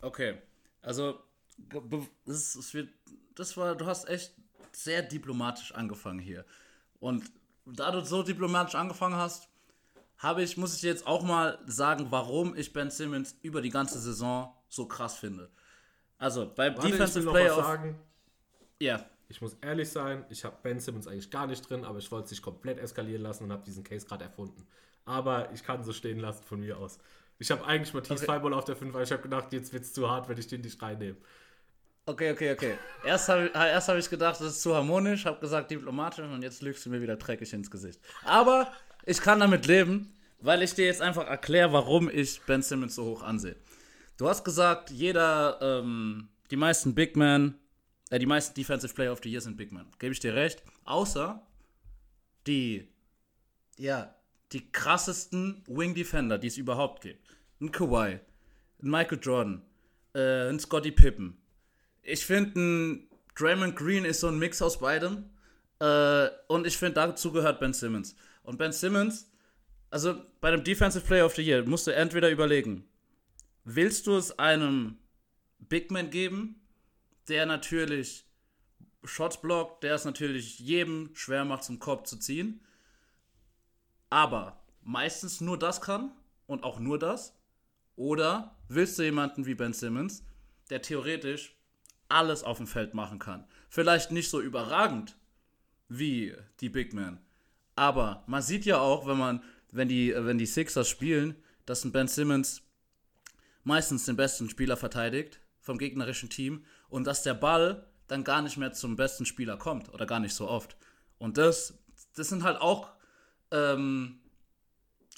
[0.00, 0.38] Okay.
[0.80, 1.20] Also,
[2.24, 2.88] das, es wird,
[3.34, 4.34] das war, du hast echt
[4.72, 6.44] sehr diplomatisch angefangen hier.
[7.00, 7.30] Und
[7.64, 9.48] da du so diplomatisch angefangen hast,
[10.18, 13.70] habe ich, muss ich dir jetzt auch mal sagen, warum ich Ben Simmons über die
[13.70, 15.50] ganze Saison so krass finde.
[16.18, 17.98] Also, beim Warte, Defensive Player sagen.
[18.80, 22.10] Ja, Ich muss ehrlich sein, ich habe Ben Simmons eigentlich gar nicht drin, aber ich
[22.12, 24.66] wollte es nicht komplett eskalieren lassen und habe diesen Case gerade erfunden.
[25.04, 26.98] Aber ich kann so stehen lassen von mir aus.
[27.38, 28.26] Ich habe eigentlich Matisse Okay.
[28.26, 30.46] Feibol auf der 5, aber ich habe gedacht, jetzt wird es zu hart, wenn ich
[30.48, 31.16] den nicht reinnehme.
[32.04, 32.78] Okay, okay, okay.
[33.04, 36.84] Erst habe hab ich gedacht, das ist zu harmonisch, habe gesagt diplomatisch und jetzt lügst
[36.84, 38.00] du mir wieder dreckig ins Gesicht.
[38.24, 38.72] Aber
[39.06, 43.04] ich kann damit leben, weil ich dir jetzt einfach erkläre, warum ich Ben Simmons so
[43.04, 43.54] hoch ansehe.
[44.16, 47.54] Du hast gesagt, jeder, ähm, die meisten Big Men,
[48.10, 49.86] äh, die meisten Defensive Player of the Year sind Big Men.
[50.00, 50.64] Gebe ich dir recht.
[50.84, 51.40] Außer
[52.48, 52.88] die,
[53.78, 54.12] ja,
[54.50, 57.24] die krassesten Wing Defender, die es überhaupt gibt.
[57.60, 58.18] Ein Kawhi,
[58.82, 59.62] ein Michael Jordan,
[60.14, 61.41] äh, ein Scottie Pippen.
[62.02, 63.00] Ich finde,
[63.36, 65.30] Draymond Green ist so ein Mix aus beidem.
[65.80, 68.14] Äh, und ich finde, dazu gehört Ben Simmons.
[68.42, 69.30] Und Ben Simmons,
[69.90, 72.88] also bei dem Defensive Player of the Year, musst du entweder überlegen,
[73.64, 74.98] willst du es einem
[75.58, 76.60] Big Man geben,
[77.28, 78.26] der natürlich
[79.04, 82.60] Shots blockt, der es natürlich jedem schwer macht, zum Korb zu ziehen,
[84.10, 86.12] aber meistens nur das kann
[86.46, 87.36] und auch nur das?
[87.96, 90.24] Oder willst du jemanden wie Ben Simmons,
[90.70, 91.56] der theoretisch
[92.12, 93.44] alles auf dem Feld machen kann?
[93.68, 95.16] Vielleicht nicht so überragend
[95.88, 97.18] wie die Big Men,
[97.76, 101.36] aber man sieht ja auch, wenn man, wenn die, wenn die Sixers spielen,
[101.66, 102.62] dass ein Ben Simmons
[103.64, 108.56] meistens den besten Spieler verteidigt vom gegnerischen Team und dass der Ball dann gar nicht
[108.56, 110.76] mehr zum besten Spieler kommt oder gar nicht so oft.
[111.18, 111.78] Und das,
[112.14, 112.90] das sind halt auch
[113.50, 114.20] ähm,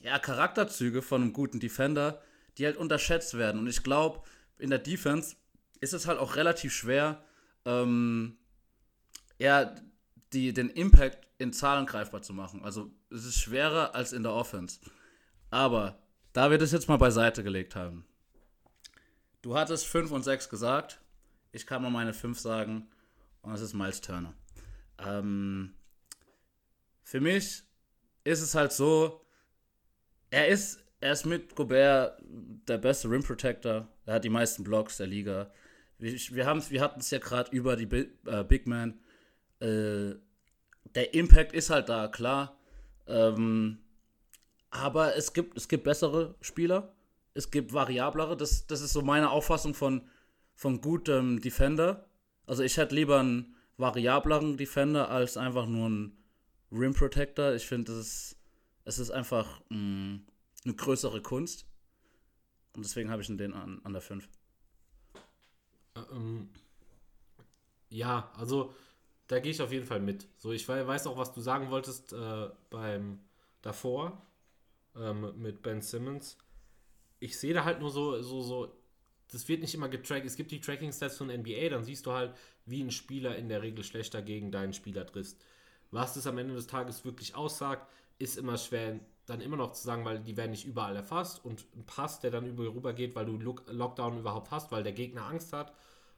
[0.03, 2.23] ja, Charakterzüge von einem guten Defender,
[2.59, 3.59] die halt unterschätzt werden.
[3.59, 4.21] Und ich glaube,
[4.59, 5.37] in der Defense
[5.85, 7.23] ist es halt auch relativ schwer,
[7.67, 8.39] ähm,
[9.39, 9.75] ja,
[10.33, 12.65] die, den Impact in Zahlen greifbar zu machen.
[12.65, 14.81] Also es ist schwerer als in der Offense.
[15.51, 18.07] Aber da wir das jetzt mal beiseite gelegt haben.
[19.43, 21.01] Du hattest 5 und 6 gesagt.
[21.53, 22.89] Ich kann mal meine 5 sagen.
[23.43, 24.33] Und das ist Miles Turner.
[24.99, 25.75] Ähm,
[27.03, 27.63] für mich
[28.25, 29.21] ist es halt so,
[30.31, 33.87] er ist, er ist mit Gobert der beste Rim Protector.
[34.07, 35.53] Er hat die meisten Blocks der Liga.
[35.99, 39.01] Wir, wir, hatten es ja gerade über die Bi äh, Big Man.
[39.61, 40.15] Äh,
[40.95, 42.59] der Impact ist halt da, klar.
[43.07, 43.79] Ähm,
[44.71, 46.95] aber es gibt, es gibt bessere Spieler.
[47.35, 48.37] Es gibt variablere.
[48.37, 50.09] Das, das ist so meine Auffassung von,
[50.55, 52.09] von gutem Defender.
[52.47, 56.25] Also ich hätte lieber einen variableren Defender als einfach nur einen
[56.71, 57.55] Rim Protector.
[57.55, 58.37] Ich finde, es
[58.85, 60.27] ist, ist einfach mh, mm,
[60.65, 61.67] eine größere Kunst.
[62.77, 64.29] Und deswegen habe ich ihn den an, an der 5.
[65.97, 66.49] Ähm,
[67.91, 68.75] ja, also
[69.29, 70.29] da gehe ich auf jeden Fall mit.
[70.39, 73.21] So, ich weiß auch, was du sagen wolltest äh, beim
[73.63, 74.23] davor
[74.97, 76.39] ähm, mit Ben Simmons.
[77.21, 78.75] Ich sehe da halt nur so, so, so,
[79.33, 80.27] das wird nicht immer getrackt.
[80.27, 82.35] Es gibt die Tracking-Stats von NBA, dann siehst du halt,
[82.67, 85.37] wie ein Spieler in der Regel schlechter gegen deinen Spieler trifft.
[85.91, 89.83] Was das am Ende des Tages wirklich aussagt, ist immer schwer dann immer noch zu
[89.85, 93.15] sagen, weil die werden nicht überall erfasst und ein Pass, der dann über rüber geht,
[93.15, 95.73] weil du Lockdown überhaupt hast, weil der Gegner Angst hat,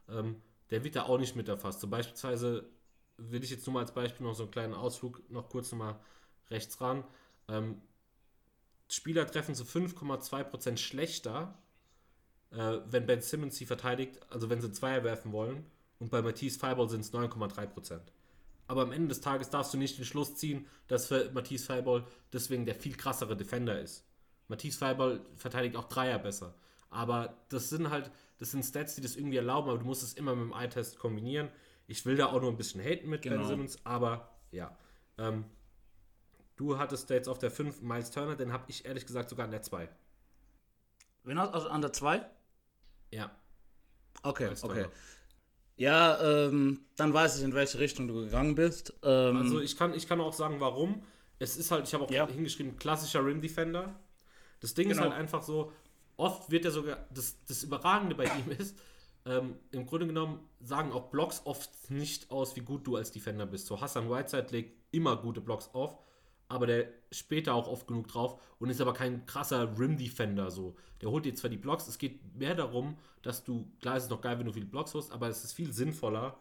[0.09, 1.81] ähm, der wird da auch nicht mit erfasst.
[1.81, 2.69] So beispielsweise
[3.17, 5.99] will ich jetzt nur mal als Beispiel noch so einen kleinen Ausflug noch kurz nochmal
[6.51, 7.05] rechts ran.
[7.49, 7.81] Ähm,
[8.89, 11.59] Spieler treffen zu 5,2% schlechter,
[12.51, 15.65] äh, wenn Ben Simmons sie verteidigt, also wenn sie Zweier werfen wollen.
[15.99, 18.01] Und bei Matisse Fireball sind es 9,3%.
[18.69, 22.05] Aber am Ende des Tages darfst du nicht den Schluss ziehen, dass für Matisse Fireball
[22.33, 24.05] deswegen der viel krassere Defender ist.
[24.49, 26.55] Matisse Fireball verteidigt auch Dreier besser.
[26.91, 30.15] Aber das sind halt, das sind Stats, die das irgendwie erlauben, aber du musst es
[30.15, 31.49] immer mit dem Eye-Test kombinieren.
[31.87, 33.39] Ich will da auch nur ein bisschen haten mit genau.
[33.39, 34.77] Ben Simmons, aber ja.
[35.19, 35.45] Ähm,
[36.57, 39.45] du hattest da jetzt auf der 5 Miles Turner, den habe ich ehrlich gesagt sogar
[39.45, 39.89] an der 2.
[41.25, 42.25] Wen hast du also an der 2?
[43.13, 43.31] Ja.
[44.23, 44.87] Okay, okay.
[45.77, 48.95] Ja, ähm, dann weiß ich, in welche Richtung du gegangen bist.
[49.03, 51.03] Ähm, also ich kann, ich kann auch sagen, warum.
[51.39, 52.27] Es ist halt, ich habe auch ja.
[52.27, 53.95] hingeschrieben, klassischer Rim Defender.
[54.61, 55.03] Das Ding genau.
[55.03, 55.71] ist halt einfach so,
[56.17, 58.77] oft wird er sogar, das, das Überragende bei ihm ist,
[59.27, 63.45] ähm, im Grunde genommen sagen auch Blocks oft nicht aus, wie gut du als Defender
[63.45, 63.67] bist.
[63.67, 65.99] So Hassan Whiteside legt immer gute Blocks auf,
[66.49, 70.51] aber der später auch oft genug drauf und ist aber kein krasser Rim-Defender.
[70.51, 70.77] So.
[71.01, 74.11] Der holt dir zwar die Blocks, es geht mehr darum, dass du, klar ist es
[74.11, 76.39] noch geil, wenn du viele Blocks hast, aber es ist viel sinnvoller,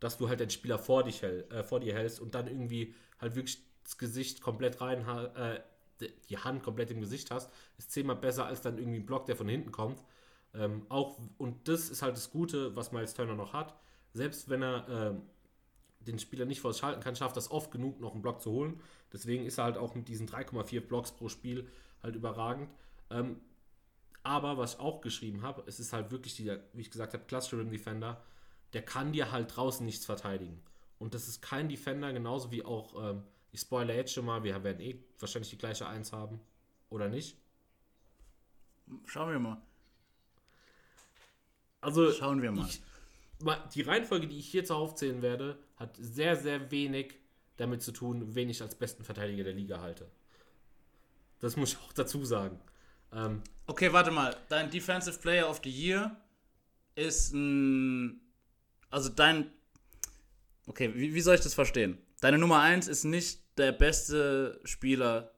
[0.00, 2.94] dass du halt den Spieler vor, dich hält, äh, vor dir hältst und dann irgendwie
[3.20, 5.60] halt wirklich das Gesicht komplett rein, äh,
[6.28, 9.36] die Hand komplett im Gesicht hast, ist zehnmal besser als dann irgendwie ein Block, der
[9.36, 10.02] von hinten kommt.
[10.54, 13.76] Ähm, auch, und das ist halt das Gute, was Miles Turner noch hat.
[14.12, 15.14] Selbst wenn er äh,
[16.00, 18.80] den Spieler nicht vor schalten kann, schafft das oft genug, noch einen Block zu holen.
[19.12, 21.68] Deswegen ist er halt auch mit diesen 3,4 Blocks pro Spiel
[22.02, 22.70] halt überragend.
[23.10, 23.40] Ähm,
[24.22, 27.24] aber was ich auch geschrieben habe, es ist halt wirklich dieser, wie ich gesagt habe,
[27.24, 28.22] klassische Rim Defender,
[28.72, 30.62] der kann dir halt draußen nichts verteidigen.
[30.98, 34.62] Und das ist kein Defender, genauso wie auch, ähm, ich spoilere jetzt schon mal, wir
[34.62, 36.40] werden eh wahrscheinlich die gleiche Eins haben.
[36.88, 37.36] Oder nicht?
[39.06, 39.60] Schauen wir mal.
[41.80, 42.68] Also, schauen wir mal.
[42.68, 42.80] Ich,
[43.74, 47.14] die Reihenfolge, die ich jetzt aufzählen werde, hat sehr, sehr wenig
[47.56, 50.10] damit zu tun, wen ich als besten Verteidiger der Liga halte.
[51.40, 52.58] Das muss ich auch dazu sagen.
[53.12, 54.36] Ähm, okay, warte mal.
[54.48, 56.16] Dein Defensive Player of the Year
[56.94, 58.20] ist ein.
[58.90, 59.50] Also dein.
[60.66, 61.98] Okay, wie, wie soll ich das verstehen?
[62.20, 65.32] Deine Nummer 1 ist nicht der beste Spieler,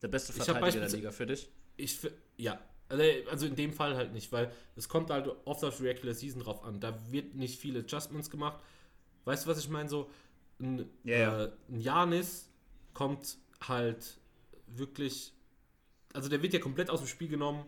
[0.00, 1.50] der beste Verteidiger der Liga für dich?
[1.76, 1.98] Ich,
[2.36, 5.88] ja, also, also in dem Fall halt nicht, weil es kommt halt oft auf die
[5.88, 6.80] Regular Season drauf an.
[6.80, 8.62] Da wird nicht viele Adjustments gemacht.
[9.24, 9.88] Weißt du, was ich meine?
[9.88, 10.10] So,
[10.60, 11.44] ein, yeah.
[11.44, 12.50] äh, ein Janis
[12.94, 14.18] kommt halt
[14.66, 15.32] wirklich.
[16.12, 17.64] Also der wird ja komplett aus dem Spiel genommen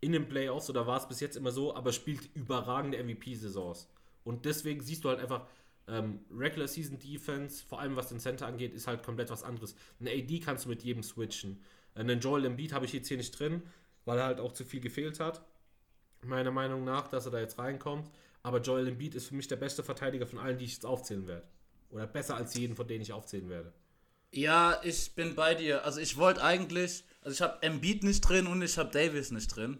[0.00, 3.88] in den Playoffs, oder war es bis jetzt immer so, aber spielt überragende MVP-Saisons.
[4.24, 5.46] Und deswegen siehst du halt einfach,
[5.88, 9.74] ähm, Regular Season Defense, vor allem was den Center angeht, ist halt komplett was anderes.
[10.00, 11.60] Ein AD kannst du mit jedem switchen.
[11.94, 13.62] Einen Joel Embiid habe ich jetzt hier nicht drin,
[14.04, 15.44] weil er halt auch zu viel gefehlt hat.
[16.24, 18.10] Meiner Meinung nach, dass er da jetzt reinkommt.
[18.42, 21.26] Aber Joel Embiid ist für mich der beste Verteidiger von allen, die ich jetzt aufzählen
[21.26, 21.46] werde.
[21.92, 23.72] Oder besser als jeden, von denen ich aufzählen werde.
[24.32, 25.84] Ja, ich bin bei dir.
[25.84, 29.54] Also ich wollte eigentlich, also ich habe Embiid nicht drin und ich habe Davis nicht
[29.54, 29.78] drin.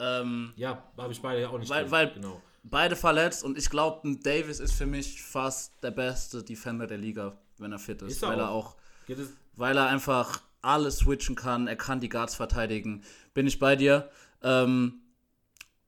[0.00, 1.92] Ähm, ja, habe ich beide ja auch nicht weil, drin.
[1.92, 2.42] Weil genau.
[2.64, 7.38] beide verletzt und ich glaube, Davis ist für mich fast der beste Defender der Liga,
[7.58, 8.12] wenn er fit ist.
[8.12, 8.76] ist er weil auch.
[9.06, 13.04] er auch, weil er einfach alles switchen kann, er kann die Guards verteidigen.
[13.34, 14.10] Bin ich bei dir.
[14.42, 15.00] Ähm,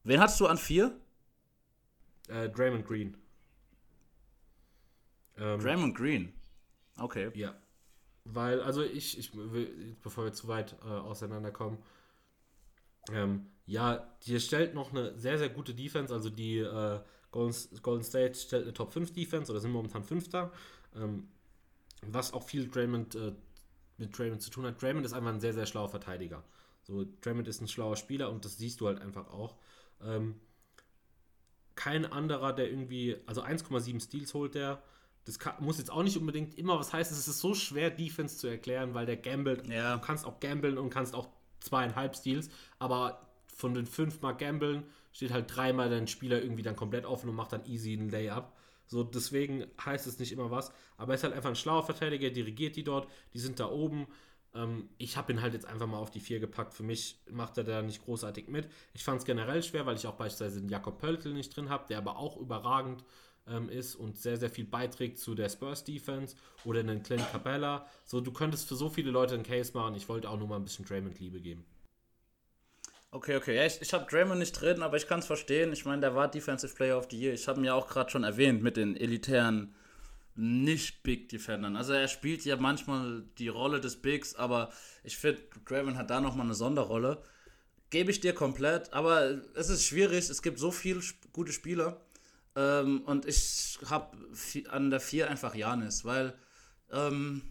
[0.05, 0.97] wen hast du an vier?
[2.29, 3.17] Äh, Draymond Green.
[5.39, 6.33] Ähm, Draymond Green.
[6.99, 7.31] Okay.
[7.35, 7.55] Ja.
[8.25, 11.79] Weil, also ich, ich will, bevor wir zu weit äh, auseinanderkommen,
[13.13, 16.13] ähm, ja, die stellt noch eine sehr, sehr gute Defense.
[16.13, 20.53] Also die äh, Golden, Golden, State stellt eine Top 5 Defense oder sind momentan Fünfter.
[20.95, 21.29] Ähm,
[22.03, 23.33] was auch viel Draymond, äh,
[23.99, 24.81] mit Draymond zu tun hat.
[24.81, 26.45] Draymond ist einfach ein sehr, sehr schlauer Verteidiger.
[26.83, 29.57] So, Draymond ist ein schlauer Spieler und das siehst du halt einfach auch.
[30.03, 30.41] Ähm,
[31.75, 34.83] kein anderer, der irgendwie, also 1,7 Steals holt der.
[35.25, 37.17] Das kann, muss jetzt auch nicht unbedingt immer was heißen.
[37.17, 39.67] Es ist so schwer, Defense zu erklären, weil der gambelt.
[39.67, 39.97] Ja.
[39.97, 41.29] Du kannst auch gambeln und kannst auch
[41.61, 47.07] zweieinhalb Steals, aber von den fünfmal gambeln steht halt dreimal dein Spieler irgendwie dann komplett
[47.07, 48.53] offen und macht dann easy einen Layup.
[48.87, 50.73] So, deswegen heißt es nicht immer was.
[50.97, 54.07] Aber er ist halt einfach ein schlauer Verteidiger, dirigiert die dort, die sind da oben.
[54.55, 56.75] Ähm, ich habe ihn halt jetzt einfach mal auf die 4 gepackt.
[56.75, 58.69] Für mich macht er da nicht großartig mit.
[58.93, 61.87] Ich fand es generell schwer, weil ich auch beispielsweise den Jakob Pöltl nicht drin habe,
[61.89, 63.05] der aber auch überragend
[63.49, 67.87] ähm, ist und sehr, sehr viel beiträgt zu der Spurs-Defense oder einen Clint Capella.
[68.05, 69.95] So, du könntest für so viele Leute einen Case machen.
[69.95, 71.65] Ich wollte auch nur mal ein bisschen Draymond Liebe geben.
[73.11, 73.55] Okay, okay.
[73.55, 75.73] Ja, ich, ich habe Draymond nicht drin, aber ich kann es verstehen.
[75.73, 77.33] Ich meine, der war Defensive Player of the Year.
[77.33, 79.75] Ich habe ihn ja auch gerade schon erwähnt mit den elitären
[80.37, 81.77] nicht Big Defendern.
[81.77, 84.73] Also er spielt ja manchmal die Rolle des Bigs, aber
[85.05, 87.23] ich finde, Draymond hat da nochmal eine Sonderrolle.
[87.91, 90.29] Gebe ich dir komplett, aber es ist schwierig.
[90.29, 91.01] Es gibt so viele
[91.33, 92.01] gute Spieler.
[92.57, 94.17] Ähm, und ich habe
[94.69, 96.35] an der 4 einfach Janis, weil
[96.91, 97.43] ähm,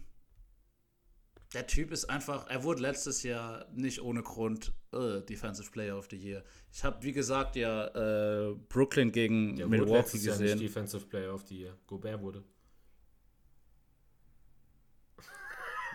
[1.52, 6.08] der Typ ist einfach, er wurde letztes Jahr nicht ohne Grund äh, Defensive Player of
[6.10, 6.42] the Year.
[6.72, 10.58] Ich habe, wie gesagt, ja äh, Brooklyn gegen Der Milwaukee letztes Jahr gesehen.
[10.58, 11.78] nicht Defensive Player of the Year.
[11.86, 12.44] Gobert wurde.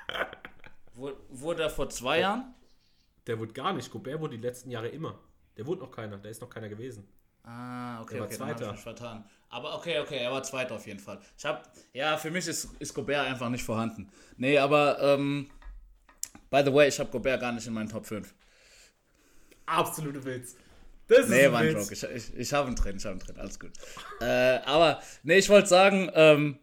[0.95, 2.53] Wurde, wurde er vor zwei Jahren?
[3.26, 3.89] Der wurde gar nicht.
[3.89, 5.18] Gobert wurde die letzten Jahre immer.
[5.55, 6.18] Der wurde noch keiner.
[6.18, 7.07] Da ist noch keiner gewesen.
[7.52, 8.76] Ah, okay, Er war okay, dann hab ich Zweiter.
[8.84, 9.24] vertan.
[9.50, 11.20] Aber okay, okay, er war Zweiter auf jeden Fall.
[11.38, 14.08] Ich hab, ja, für mich ist, ist Gobert einfach nicht vorhanden.
[14.38, 15.50] Nee, aber, ähm,
[16.52, 18.34] by the way, ich habe Gobert gar nicht in meinen Top 5.
[19.66, 20.56] Absolute Witz.
[21.08, 21.74] Das ist Nee, ein war ein.
[21.74, 21.93] Joke.
[21.93, 23.72] Ich, ich, ich habe ihn drin, ich habe ihn drin, alles gut.
[24.22, 24.26] äh,
[24.66, 26.60] aber, nee, ich wollte sagen, ähm,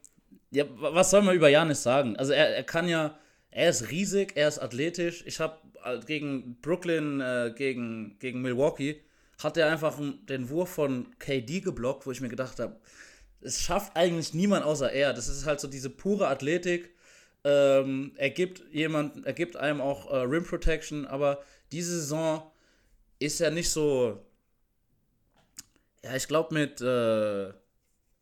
[0.51, 2.17] ja, wa- was soll man über Janis sagen?
[2.17, 3.19] Also, er, er kann ja,
[3.51, 5.25] er ist riesig, er ist athletisch.
[5.27, 5.59] Ich habe
[6.07, 9.01] gegen Brooklyn, äh, gegen, gegen Milwaukee,
[9.39, 12.77] hat er einfach den Wurf von KD geblockt, wo ich mir gedacht habe,
[13.41, 15.13] es schafft eigentlich niemand außer er.
[15.13, 16.95] Das ist halt so diese pure Athletik.
[17.45, 22.51] Ähm, er gibt jemand, er gibt einem auch äh, Rim Protection, aber diese Saison
[23.19, 24.25] ist er nicht so.
[26.03, 27.53] Ja, ich glaube mit äh,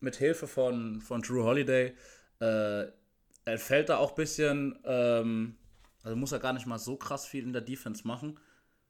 [0.00, 1.94] mit Hilfe von von Drew Holiday
[2.40, 2.86] äh,
[3.46, 4.78] er fällt da auch ein bisschen.
[4.84, 5.56] Ähm,
[6.02, 8.38] also muss er gar nicht mal so krass viel in der Defense machen.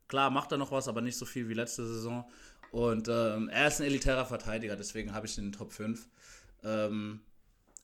[0.08, 2.24] Klar macht er noch was, aber nicht so viel wie letzte Saison.
[2.70, 6.08] Und ähm, er ist ein elitärer Verteidiger, deswegen habe ich ihn in den Top 5.
[6.64, 7.20] Ähm,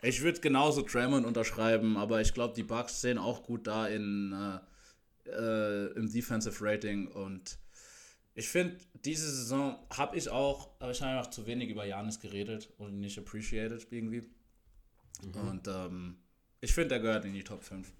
[0.02, 4.32] ich würde genauso Draymond unterschreiben, aber ich glaube, die Bucks sehen auch gut da in,
[4.32, 7.06] äh, äh, im Defensive Rating.
[7.06, 7.58] Und
[8.34, 12.18] ich finde, diese Saison habe ich auch, aber ich habe einfach zu wenig über Janis
[12.18, 14.22] geredet und nicht appreciated irgendwie.
[15.22, 16.16] Und ähm,
[16.60, 17.92] ich finde, er gehört in die Top 5.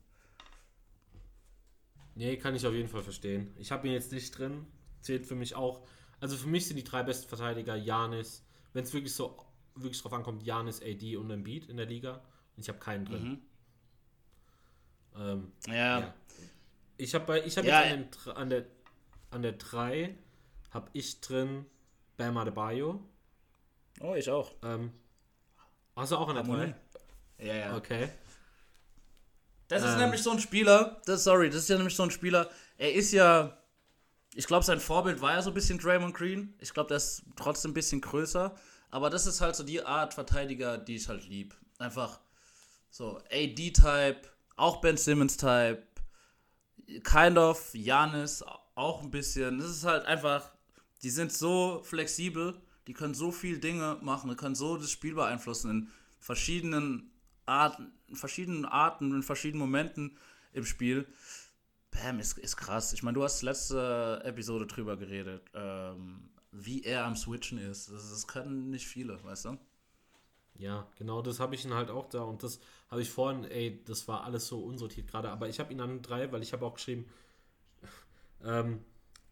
[2.15, 3.55] Nee, kann ich auf jeden Fall verstehen.
[3.59, 4.67] Ich habe ihn jetzt nicht drin.
[5.01, 5.87] Zählt für mich auch.
[6.21, 9.39] Also für mich sind die drei besten Verteidiger Janis, wenn es wirklich so
[9.75, 12.23] wirklich drauf ankommt, Janis, AD und Embiid in der Liga.
[12.57, 13.41] Und ich habe keinen drin.
[15.17, 16.15] Ähm, Ja, ja.
[16.99, 18.67] Ich habe bei ich habe Ja, jetzt an, den, an der
[19.31, 20.15] an der 3
[20.71, 21.67] habe ich drin
[22.17, 23.01] Bam Adebayo.
[24.01, 24.53] oh, ich auch.
[24.63, 24.93] Ähm,
[25.97, 26.51] hast du auch an der 3?
[26.51, 26.75] Harmonie.
[27.39, 27.77] Ja, ja.
[27.77, 28.09] Okay.
[29.71, 29.99] Das ist Ähm.
[30.01, 33.13] nämlich so ein Spieler, das, sorry, das ist ja nämlich so ein Spieler, er ist
[33.13, 33.57] ja,
[34.35, 36.55] ich glaube, sein Vorbild war ja so ein bisschen Draymond Green.
[36.59, 38.55] Ich glaube, der ist trotzdem ein bisschen größer.
[38.91, 41.55] Aber das ist halt so die Art Verteidiger, die ich halt lieb.
[41.79, 42.19] Einfach
[42.91, 44.23] so AD-Type,
[44.57, 45.83] auch Ben Simmons-Type,
[47.05, 48.43] kind of, Janis
[48.75, 49.59] auch ein bisschen.
[49.59, 50.51] Das ist halt einfach,
[51.03, 55.15] die sind so flexibel, die können so viel Dinge machen, die können so das Spiel
[55.15, 55.89] beeinflussen in
[56.19, 57.10] verschiedenen
[57.51, 60.17] Arten, verschiedenen Arten, in verschiedenen Momenten
[60.53, 61.07] im Spiel.
[61.91, 62.93] Bam, ist, ist krass.
[62.93, 67.91] Ich meine, du hast letzte Episode drüber geredet, ähm, wie er am Switchen ist.
[67.91, 69.59] Das, das können nicht viele, weißt du?
[70.61, 72.61] Ja, genau, das habe ich ihn halt auch da und das
[72.91, 76.03] habe ich vorhin, ey, das war alles so unsortiert gerade, aber ich habe ihn an
[76.03, 77.07] drei, weil ich habe auch geschrieben,
[78.45, 78.85] ähm,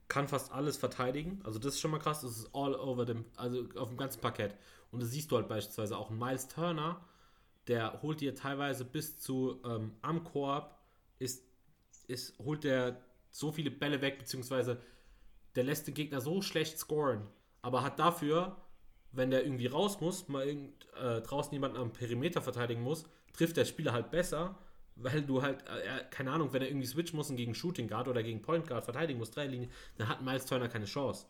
[0.08, 3.26] kann fast alles verteidigen, also das ist schon mal krass, das ist all over dem,
[3.36, 4.56] also auf dem ganzen Parkett
[4.90, 7.04] und das siehst du halt beispielsweise auch, Miles Turner,
[7.68, 10.78] der holt dir teilweise bis zu ähm, am Korb,
[11.18, 11.44] ist,
[12.06, 13.00] ist, holt der
[13.30, 14.80] so viele Bälle weg, beziehungsweise
[15.54, 17.26] der lässt den Gegner so schlecht scoren,
[17.62, 18.56] aber hat dafür,
[19.12, 23.64] wenn der irgendwie raus muss, mal äh, draußen jemanden am Perimeter verteidigen muss, trifft der
[23.64, 24.58] Spieler halt besser,
[24.96, 28.08] weil du halt, äh, keine Ahnung, wenn er irgendwie switchen muss und gegen Shooting Guard
[28.08, 31.26] oder gegen Point Guard verteidigen muss, drei Linien, dann hat Miles Turner keine Chance.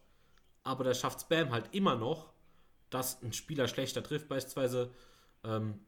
[0.62, 2.32] Aber da schafft Spam halt immer noch,
[2.90, 4.90] dass ein Spieler schlechter trifft, beispielsweise
[5.44, 5.80] ähm,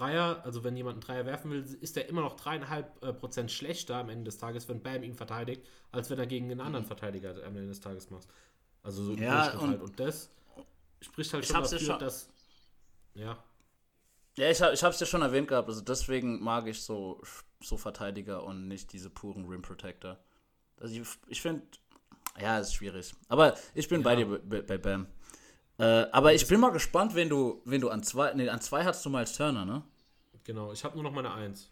[0.00, 3.50] Dreier, also wenn jemand einen Dreier werfen will, ist er immer noch dreieinhalb äh, Prozent
[3.52, 6.84] schlechter am Ende des Tages, wenn Bam ihn verteidigt, als wenn er gegen einen anderen
[6.86, 8.26] Verteidiger am Ende des Tages macht.
[8.82, 9.82] Also so im Ja, und- halt.
[9.82, 10.30] Und das,
[11.02, 12.28] spricht halt Ich schon hab's ja dafür, schon- dass.
[13.14, 13.38] Ja.
[14.36, 17.20] Ja, ich, hab, ich hab's ja schon erwähnt gehabt, also deswegen mag ich so,
[17.60, 20.18] so Verteidiger und nicht diese puren Rim Protector.
[20.78, 21.62] Also ich, ich finde,
[22.40, 23.12] ja, ist schwierig.
[23.28, 24.24] Aber ich bin bei Ja.
[24.24, 25.06] dir bei, bei Bam.
[25.80, 28.84] Äh, aber ich bin mal gespannt, wenn du, wenn du an zwei, nee, an zwei
[28.84, 29.82] hast du Miles Turner, ne?
[30.44, 31.70] Genau, ich habe nur noch meine Eins.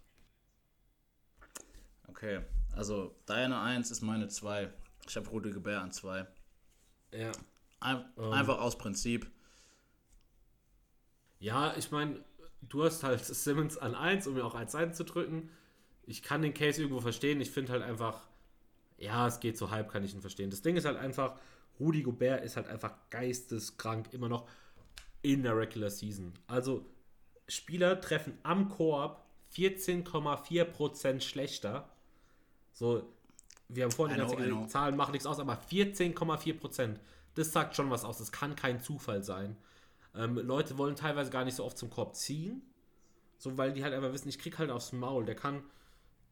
[2.06, 2.40] Okay,
[2.74, 4.72] also deine Eins ist meine zwei.
[5.06, 6.26] Ich habe Rudy Gebär an zwei.
[7.12, 7.32] Ja.
[7.80, 8.32] Ein, Ähm.
[8.32, 9.30] Einfach aus Prinzip.
[11.38, 12.24] Ja, ich meine,
[12.62, 15.50] du hast halt Simmons an 1, um mir auch 1 einzudrücken.
[16.06, 17.42] Ich kann den Case irgendwo verstehen.
[17.42, 18.22] Ich finde halt einfach,
[18.96, 20.48] ja, es geht so halb, kann ich ihn verstehen.
[20.48, 21.38] Das Ding ist halt einfach,
[21.80, 24.48] Rudi Gobert ist halt einfach geisteskrank immer noch
[25.22, 26.32] in der Regular Season.
[26.46, 26.84] Also,
[27.48, 29.16] Spieler treffen am Koop
[29.54, 31.88] 14,4% schlechter.
[32.72, 33.08] So,
[33.68, 34.36] wir haben vorhin know.
[34.36, 36.96] gesagt, Zahlen machen nichts aus, aber 14,4%.
[37.34, 38.18] Das sagt schon was aus.
[38.18, 39.56] Das kann kein Zufall sein.
[40.14, 42.62] Ähm, Leute wollen teilweise gar nicht so oft zum Korb ziehen.
[43.38, 45.24] So, weil die halt einfach wissen, ich krieg halt aufs Maul.
[45.24, 45.62] Der kann.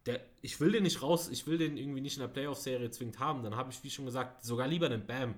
[0.07, 3.19] Der, ich will den nicht raus, ich will den irgendwie nicht in der Playoff-Serie zwingend
[3.19, 3.43] haben.
[3.43, 5.35] Dann habe ich, wie schon gesagt, sogar lieber einen Bam.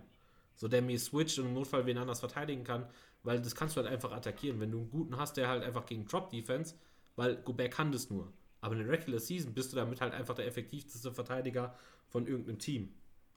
[0.55, 2.86] So, der mir switcht und im Notfall wen anders verteidigen kann.
[3.23, 4.61] Weil das kannst du halt einfach attackieren.
[4.61, 6.74] Wenn du einen guten hast, der halt einfach gegen Drop-Defense,
[7.16, 8.32] weil Gobert kann das nur.
[8.61, 11.74] Aber in der Regular Season bist du damit halt einfach der effektivste Verteidiger
[12.09, 12.93] von irgendeinem Team.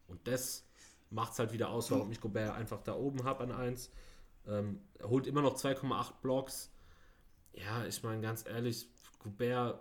[0.08, 0.66] Und das
[1.10, 3.91] macht es halt wieder aus, warum ich Gobert einfach da oben habe an 1.
[4.48, 6.72] Ähm, er holt immer noch 2,8 Blocks.
[7.53, 8.88] Ja, ich meine, ganz ehrlich,
[9.20, 9.80] Gobert,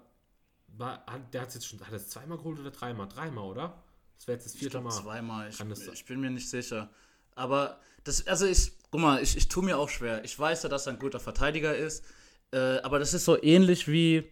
[0.77, 3.09] war, hat, der hat jetzt schon, hat er es zweimal geholt oder dreimal?
[3.09, 3.83] Dreimal, oder?
[4.17, 5.03] Das wäre jetzt das Ich vierte glaube Mal.
[5.03, 5.49] zweimal.
[5.49, 5.73] Ich, sein?
[5.93, 6.91] ich bin mir nicht sicher.
[7.35, 10.25] Aber das, also ich, guck mal, ich, ich tue mir auch schwer.
[10.25, 12.05] Ich weiß ja, dass er ein guter Verteidiger ist.
[12.53, 14.31] Äh, aber das ist so ähnlich wie,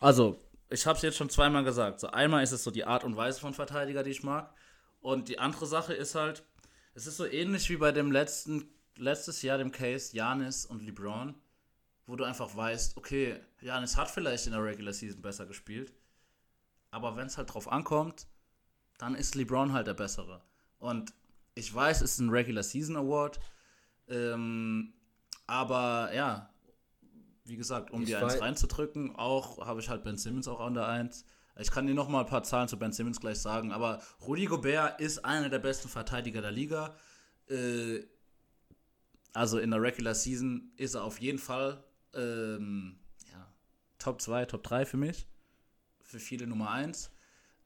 [0.00, 2.00] also, ich habe es jetzt schon zweimal gesagt.
[2.00, 4.52] So einmal ist es so die Art und Weise von Verteidiger, die ich mag.
[5.00, 6.44] Und die andere Sache ist halt,
[6.94, 11.34] es ist so ähnlich wie bei dem letzten, letztes Jahr dem Case Janis und LeBron,
[12.10, 15.92] wo du einfach weißt, okay, Janis hat vielleicht in der Regular Season besser gespielt.
[16.90, 18.26] Aber wenn es halt drauf ankommt,
[18.98, 20.42] dann ist LeBron halt der Bessere.
[20.80, 21.14] Und
[21.54, 23.38] ich weiß, es ist ein Regular Season Award.
[24.08, 24.92] Ähm,
[25.46, 26.52] aber ja,
[27.44, 30.60] wie gesagt, um Ich die Eins wei- reinzudrücken, auch habe ich halt Ben Simmons auch
[30.60, 31.24] an der Eins.
[31.60, 34.46] Ich kann dir noch mal ein paar Zahlen zu Ben Simmons gleich sagen, aber Rudy
[34.46, 36.96] Gobert ist einer der besten Verteidiger der Liga.
[37.48, 38.00] Äh,
[39.32, 41.84] also in der Regular Season ist er auf jeden Fall
[42.14, 42.98] ähm,
[43.32, 43.52] ja,
[43.98, 45.26] Top 2, Top 3 für mich.
[46.00, 47.10] Für viele Nummer 1.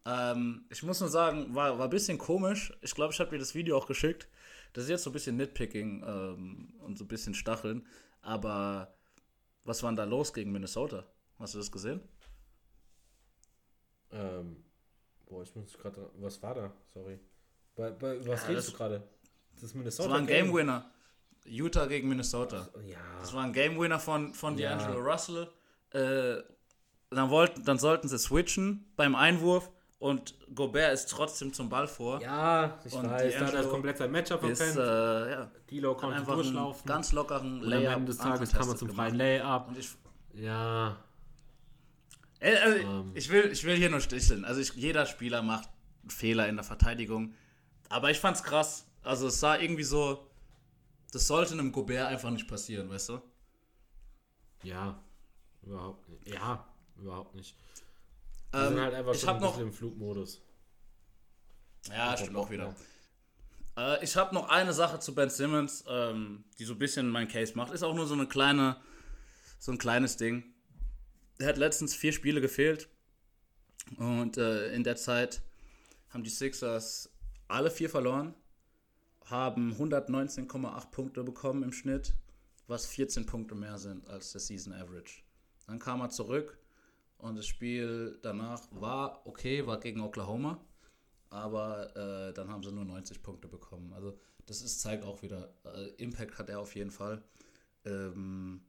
[0.06, 2.72] Ähm, ich muss nur sagen, war, war ein bisschen komisch.
[2.82, 4.28] Ich glaube, ich habe dir das Video auch geschickt.
[4.74, 7.86] Das ist jetzt so ein bisschen Nitpicking ähm, und so ein bisschen Stacheln.
[8.20, 8.94] Aber
[9.64, 11.06] was war denn da los gegen Minnesota?
[11.38, 12.00] Hast du das gesehen?
[14.10, 14.64] Ähm,
[15.26, 16.10] boah, ich muss gerade.
[16.16, 16.72] Was war da?
[16.92, 17.18] Sorry.
[17.74, 19.02] Bei, bei, was Ja, redest du gerade?
[19.54, 20.08] Das ist Minnesota.
[20.08, 20.90] Das war ein Game Winner.
[21.44, 22.68] Utah gegen Minnesota.
[22.86, 22.98] Ja.
[23.20, 24.76] Das war ein Game Winner von, von Ja.
[24.78, 25.48] D'Angelo Russell.
[25.90, 26.42] Äh,
[27.10, 32.20] dann, wollten, dann sollten sie switchen beim Einwurf und Gobert ist trotzdem zum Ball vor.
[32.20, 33.34] Ja, ich Und weiß.
[33.38, 34.78] Da hat er D'Angelo komplett sein Matchup ist verpennt.
[34.88, 36.80] äh, ja, Dilo konnte einfach durchlaufen.
[36.82, 39.14] einen ganz lockeren und am Layup Ende des Tages kam er zum freien.
[39.14, 39.68] Layup.
[39.68, 39.90] Und ich,
[40.34, 40.96] Ja.
[42.40, 43.10] Äh, also, Ähm.
[43.14, 44.44] ich, will, ich will hier nur sticheln.
[44.44, 45.68] Also ich, jeder Spieler macht
[46.08, 47.34] Fehler in der Verteidigung.
[47.88, 48.86] Aber ich fand's krass.
[49.02, 50.26] Also es sah irgendwie so,
[51.14, 53.22] das sollte einem Gobert einfach nicht passieren, weißt du?
[54.62, 54.98] Ja.
[55.62, 56.28] Überhaupt nicht.
[56.28, 56.66] Ja,
[56.98, 57.54] überhaupt nicht.
[58.50, 60.40] Wir Ähm, sind halt einfach ich schon ein noch, im Flugmodus.
[61.88, 62.74] ja, stimmt auch wieder.
[63.76, 63.94] Ja.
[63.94, 67.28] Äh, ich habe noch eine Sache zu Ben Simmons, ähm, die so ein bisschen mein
[67.28, 67.72] Case macht.
[67.72, 68.76] Ist auch nur so eine kleine,
[69.58, 70.44] so ein kleines Ding.
[71.38, 72.88] Er hat letztens vier Spiele gefehlt
[73.96, 75.42] und äh, in der Zeit
[76.10, 77.10] haben die Sixers
[77.48, 78.34] alle vier verloren,
[79.24, 82.14] haben 119,8 Punkte bekommen im Schnitt,
[82.66, 85.22] was 14 Punkte mehr sind als der Season Average.
[85.66, 86.58] Dann kam er zurück
[87.18, 90.60] und das Spiel danach war okay, war gegen Oklahoma
[91.34, 93.92] aber äh, dann haben sie nur 90 Punkte bekommen.
[93.92, 97.22] Also das ist, zeigt auch wieder, äh, Impact hat er auf jeden Fall.
[97.84, 98.60] Ähm,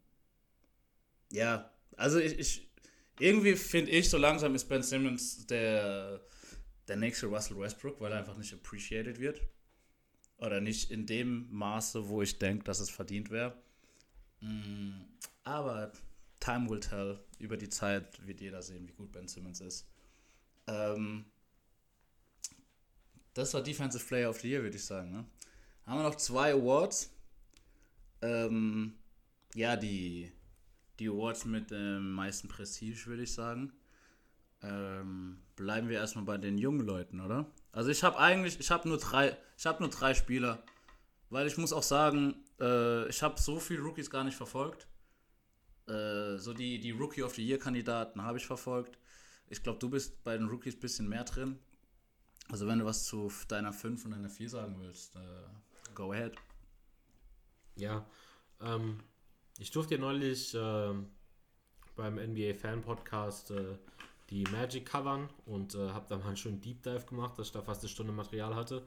[1.32, 2.72] ja, also ich, ich
[3.20, 6.22] irgendwie finde ich, so langsam ist Ben Simmons der,
[6.88, 9.42] der nächste Russell Westbrook, weil er einfach nicht appreciated wird.
[10.38, 13.56] Oder nicht in dem Maße, wo ich denke, dass es verdient wäre.
[14.42, 15.02] Mm,
[15.44, 15.92] aber
[16.40, 17.20] time will tell.
[17.40, 19.88] Über die Zeit wird jeder sehen, wie gut Ben Simmons ist.
[20.68, 21.26] Ähm,
[23.34, 25.12] das war Defensive Player of the Year, würde ich sagen.
[25.12, 25.26] Ne?
[25.86, 27.12] Haben wir noch zwei Awards.
[28.22, 28.96] Ähm,
[29.54, 30.32] ja, die,
[31.00, 33.72] die Awards mit dem meisten Prestige, würde ich sagen.
[34.62, 37.46] Ähm, bleiben wir erstmal bei den jungen Leuten, oder?
[37.76, 40.64] Also ich habe eigentlich, ich habe nur drei, ich habe nur drei Spieler,
[41.30, 44.88] weil ich muss auch sagen, Äh, ich habe so viele Rookies gar nicht verfolgt.
[45.88, 48.98] Äh, so die, die Rookie of the Year-Kandidaten habe ich verfolgt.
[49.50, 51.60] Ich glaube, du bist bei den Rookies ein bisschen mehr drin.
[52.50, 55.20] Also wenn du was zu deiner 5 und deiner 4 sagen willst, äh,
[55.94, 56.36] go ahead.
[57.76, 58.06] Ja,
[58.62, 59.04] ähm,
[59.60, 60.94] ich durfte ja neulich äh,
[61.96, 63.78] beim NBA Fan Podcast äh,
[64.30, 67.54] die Magic covern und äh, habe da mal einen schönen Deep Dive gemacht, dass ich
[67.54, 68.84] da fast eine Stunde Material hatte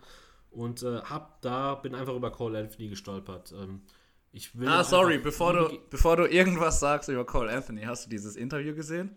[0.51, 3.53] und äh, hab da bin einfach über Cole Anthony gestolpert.
[3.53, 3.83] Ähm,
[4.33, 8.11] ich will ah, sorry, bevor du, bevor du irgendwas sagst über Cole Anthony, hast du
[8.11, 9.17] dieses Interview gesehen?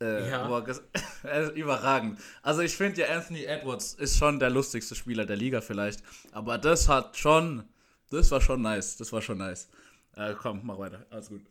[0.00, 0.46] Äh, ja.
[1.54, 2.18] überragend.
[2.42, 6.02] Also ich finde ja Anthony Edwards ist schon der lustigste Spieler der Liga vielleicht,
[6.32, 7.64] aber das hat schon,
[8.10, 9.70] das war schon nice, das war schon nice.
[10.14, 11.42] Äh, komm, mach weiter, alles gut.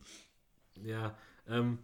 [0.84, 1.16] Ja,
[1.48, 1.78] ähm,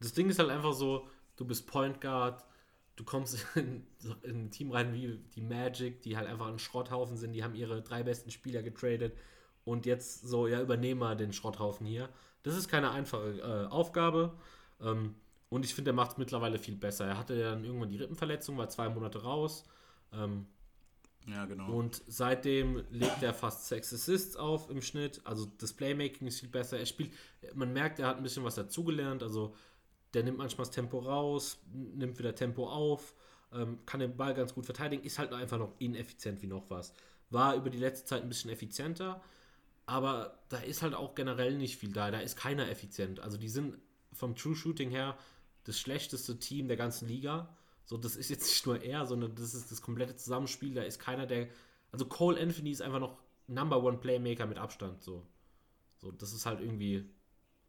[0.00, 2.44] das Ding ist halt einfach so, du bist Point Guard,
[2.96, 3.86] du kommst in,
[4.22, 7.54] in, ein Team rein wie die Magic, die halt einfach ein Schrotthaufen sind, die haben
[7.54, 9.16] ihre drei besten Spieler getradet
[9.64, 12.08] und jetzt so, ja, übernehmen wir den Schrotthaufen hier.
[12.42, 14.38] Das ist keine einfache äh, Aufgabe.
[14.80, 15.14] Ähm,
[15.50, 17.06] und ich finde, er macht es mittlerweile viel besser.
[17.06, 19.64] Er hatte ja dann irgendwann die Rippenverletzung, war zwei Monate raus.
[20.12, 20.46] Ähm,
[21.26, 21.70] ja, genau.
[21.70, 25.20] Und seitdem legt er fast sechs Assists auf im Schnitt.
[25.24, 26.78] Also das Playmaking ist viel besser.
[26.78, 27.12] Er spielt,
[27.54, 29.22] man merkt, er hat ein bisschen was dazugelernt.
[29.22, 29.54] Also
[30.14, 33.14] der nimmt manchmal das Tempo raus, nimmt wieder Tempo auf,
[33.52, 36.92] ähm, kann den Ball ganz gut verteidigen, ist halt einfach noch ineffizient wie noch was.
[37.30, 39.20] War über die letzte Zeit ein bisschen effizienter,
[39.86, 42.10] aber da ist halt auch generell nicht viel da.
[42.10, 43.20] Da ist keiner effizient.
[43.20, 43.78] Also die sind
[44.12, 45.16] vom True Shooting her
[45.64, 47.54] das schlechteste Team der ganzen Liga.
[47.84, 50.74] So, das ist jetzt nicht nur er, sondern das ist das komplette Zusammenspiel.
[50.74, 51.48] Da ist keiner, der.
[51.90, 53.16] Also Cole Anthony ist einfach noch
[53.46, 55.02] Number One Playmaker mit Abstand.
[55.02, 55.26] So,
[55.96, 57.08] so das ist halt irgendwie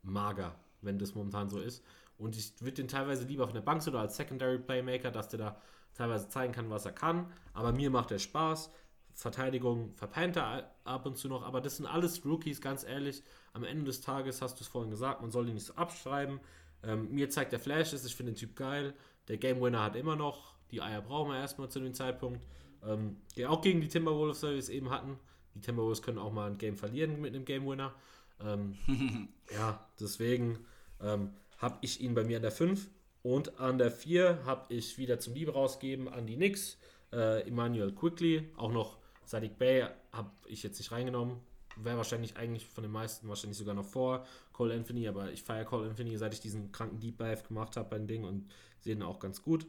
[0.01, 1.83] mager, wenn das momentan so ist.
[2.19, 5.39] Und ich würde den teilweise lieber auf der Bank oder als Secondary Playmaker, dass der
[5.39, 5.61] da
[5.95, 7.31] teilweise zeigen kann, was er kann.
[7.53, 8.71] Aber mir macht er Spaß.
[9.13, 11.43] Verteidigung verpennt er ab und zu noch.
[11.43, 13.23] Aber das sind alles Rookies, ganz ehrlich.
[13.53, 16.41] Am Ende des Tages hast du es vorhin gesagt, man soll ihn nicht so abschreiben.
[16.83, 18.93] Ähm, mir zeigt der Flash ist, ich finde den Typ geil.
[19.29, 20.55] Der Game Winner hat immer noch.
[20.71, 22.41] Die Eier brauchen wir erstmal zu dem Zeitpunkt.
[22.85, 25.17] Ähm, der auch gegen die Timberwolves, die wir es eben hatten.
[25.55, 27.93] Die Timberwolves können auch mal ein Game verlieren mit einem Game Winner.
[28.41, 28.77] Ähm,
[29.53, 30.59] ja, deswegen
[31.01, 32.89] ähm, habe ich ihn bei mir an der 5.
[33.21, 36.77] Und an der 4 habe ich wieder zum Liebe rausgeben an die Knicks.
[37.11, 41.41] Äh, Emmanuel Quickly, auch noch Sadiq Bay habe ich jetzt nicht reingenommen
[41.83, 45.65] wäre wahrscheinlich eigentlich von den meisten wahrscheinlich sogar noch vor Cole Anthony, aber ich feiere
[45.65, 49.03] Cole Anthony, seit ich diesen kranken Deep Dive gemacht habe beim Ding und sehe ihn
[49.03, 49.67] auch ganz gut.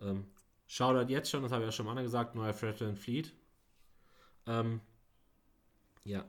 [0.00, 0.26] Ähm,
[0.66, 3.32] Shoutout jetzt schon, das habe ich ja schon mal gesagt, neuer Fretland Fleet.
[4.46, 4.80] Ähm,
[6.04, 6.24] ja.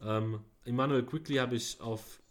[0.00, 2.22] Ähm, Emmanuel Quickly habe ich auf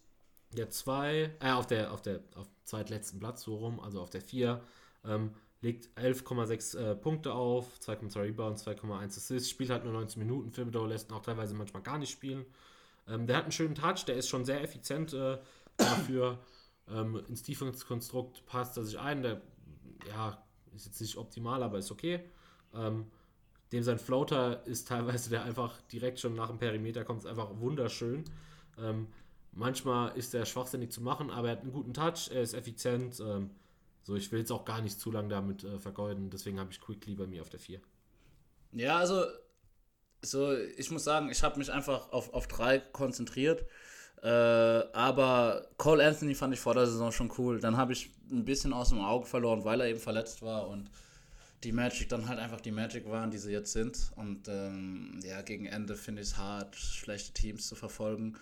[0.56, 4.22] der 2, äh, auf der, auf der, auf zweitletzten Platz so rum, also auf der
[4.22, 4.62] 4.
[5.06, 5.32] Ähm,
[5.62, 10.52] legt 11,6 äh, Punkte auf, 2,2 Rebounds, 2,1 Assists, spielt halt nur 19 Minuten.
[10.52, 12.46] Thibodeau lässt ihn auch teilweise manchmal gar nicht spielen.
[13.08, 15.38] Ähm, der hat einen schönen Touch, der ist schon sehr effizient äh,
[15.78, 16.40] dafür.
[16.90, 19.24] Ähm, ins Defense-Konstrukt passt er sich ein.
[19.24, 19.42] Der,
[20.10, 20.44] ja,
[20.76, 22.20] ist jetzt nicht optimal, aber ist okay.
[22.74, 23.06] Ähm,
[23.72, 27.50] dem sein Floater ist teilweise, der einfach direkt schon nach dem Perimeter kommt, ist einfach
[27.60, 28.26] wunderschön.
[28.78, 29.08] Ähm,
[29.56, 33.20] manchmal ist er schwachsinnig zu machen, aber er hat einen guten Touch, er ist effizient.
[33.20, 33.52] Ähm,
[34.04, 36.82] so, ich will jetzt auch gar nicht zu lange damit äh, vergeuden, deswegen habe ich
[36.82, 37.80] Quickly bei mir auf der 4.
[38.74, 39.26] Ja, also,
[40.22, 43.66] so, ich muss sagen, ich habe mich einfach auf, auf drei konzentriert.
[44.22, 47.60] Äh, aber Cole Anthony fand ich vor der Saison schon cool.
[47.60, 50.90] Dann habe ich ein bisschen aus dem Auge verloren, weil er eben verletzt war und
[51.64, 54.12] die Magic dann halt einfach die Magic waren, die sie jetzt sind.
[54.16, 58.38] Und ähm, ja, gegen Ende finde ich es hart, schlechte Teams zu verfolgen.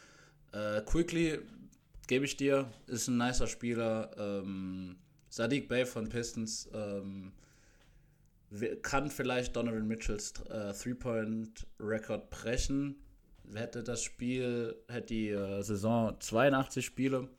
[0.51, 1.39] Äh, Quickly,
[2.07, 4.11] gebe ich dir, ist ein nicer Spieler.
[4.17, 4.97] Ähm,
[5.29, 7.31] Sadiq Bey von Pistons ähm,
[8.81, 12.97] kann vielleicht Donovan Mitchells äh, Three-Point-Record brechen.
[13.53, 17.29] Hätte das Spiel, hätte die äh, Saison 82 Spiele,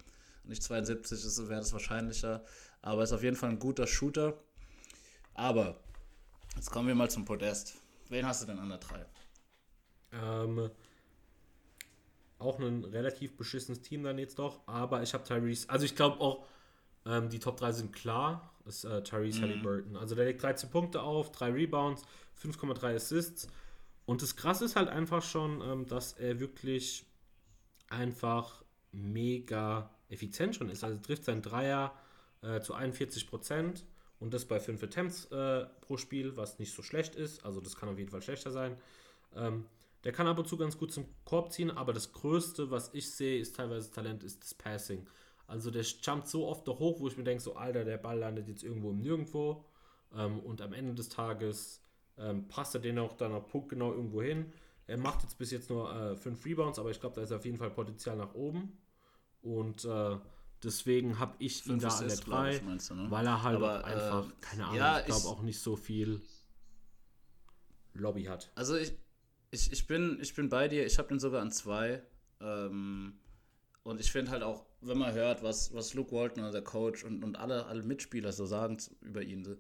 [0.44, 2.43] nicht 72, wäre das wahrscheinlicher.
[2.80, 4.43] Aber ist auf jeden Fall ein guter Shooter.
[5.34, 5.80] Aber
[6.56, 7.74] jetzt kommen wir mal zum Podest.
[8.09, 9.06] Wen hast du denn an der 3?
[10.12, 10.70] Ähm,
[12.43, 15.69] auch ein relativ beschissenes Team dann jetzt doch, aber ich habe Tyrese.
[15.70, 16.44] Also ich glaube auch,
[17.06, 18.51] ähm, die Top 3 sind klar.
[18.64, 19.43] Ist äh, Tyrese mhm.
[19.43, 19.97] Halliburton.
[19.97, 22.02] Also der legt 13 Punkte auf, 3 Rebounds,
[22.40, 23.48] 5,3 Assists.
[24.05, 27.05] Und das Krasse ist halt einfach schon, ähm, dass er wirklich
[27.89, 28.62] einfach
[28.93, 30.85] mega effizient schon ist.
[30.85, 31.94] Also trifft sein Dreier
[32.43, 33.85] äh, zu 41 Prozent
[34.20, 37.44] und das bei 5 Attempts äh, pro Spiel, was nicht so schlecht ist.
[37.44, 38.77] Also das kann auf jeden Fall schlechter sein.
[39.35, 39.66] Ähm,
[40.04, 43.10] der kann ab und zu ganz gut zum Korb ziehen, aber das Größte, was ich
[43.10, 45.06] sehe, ist teilweise Talent, ist das Passing.
[45.46, 48.18] Also der jumpt so oft doch hoch, wo ich mir denke, so Alter, der Ball
[48.18, 49.64] landet jetzt irgendwo im Nirgendwo.
[50.14, 51.82] Ähm, und am Ende des Tages
[52.18, 54.52] ähm, passt er den auch dann auf Punkt genau irgendwo hin.
[54.86, 57.44] Er macht jetzt bis jetzt nur äh, fünf Rebounds, aber ich glaube, da ist auf
[57.44, 58.78] jeden Fall Potenzial nach oben.
[59.42, 60.16] Und äh,
[60.62, 63.06] deswegen habe ich ihn da an der 3, ne?
[63.10, 66.22] weil er halt aber, einfach, äh, keine Ahnung, ja, ich glaube auch nicht so viel
[67.94, 68.50] Lobby hat.
[68.54, 68.92] Also ich,
[69.52, 72.02] ich, ich, bin, ich bin bei dir, ich habe den sogar an 2.
[72.40, 73.12] Ähm,
[73.84, 77.22] und ich finde halt auch, wenn man hört, was, was Luke Walton, der Coach und,
[77.22, 79.56] und alle, alle Mitspieler so sagen über ihn,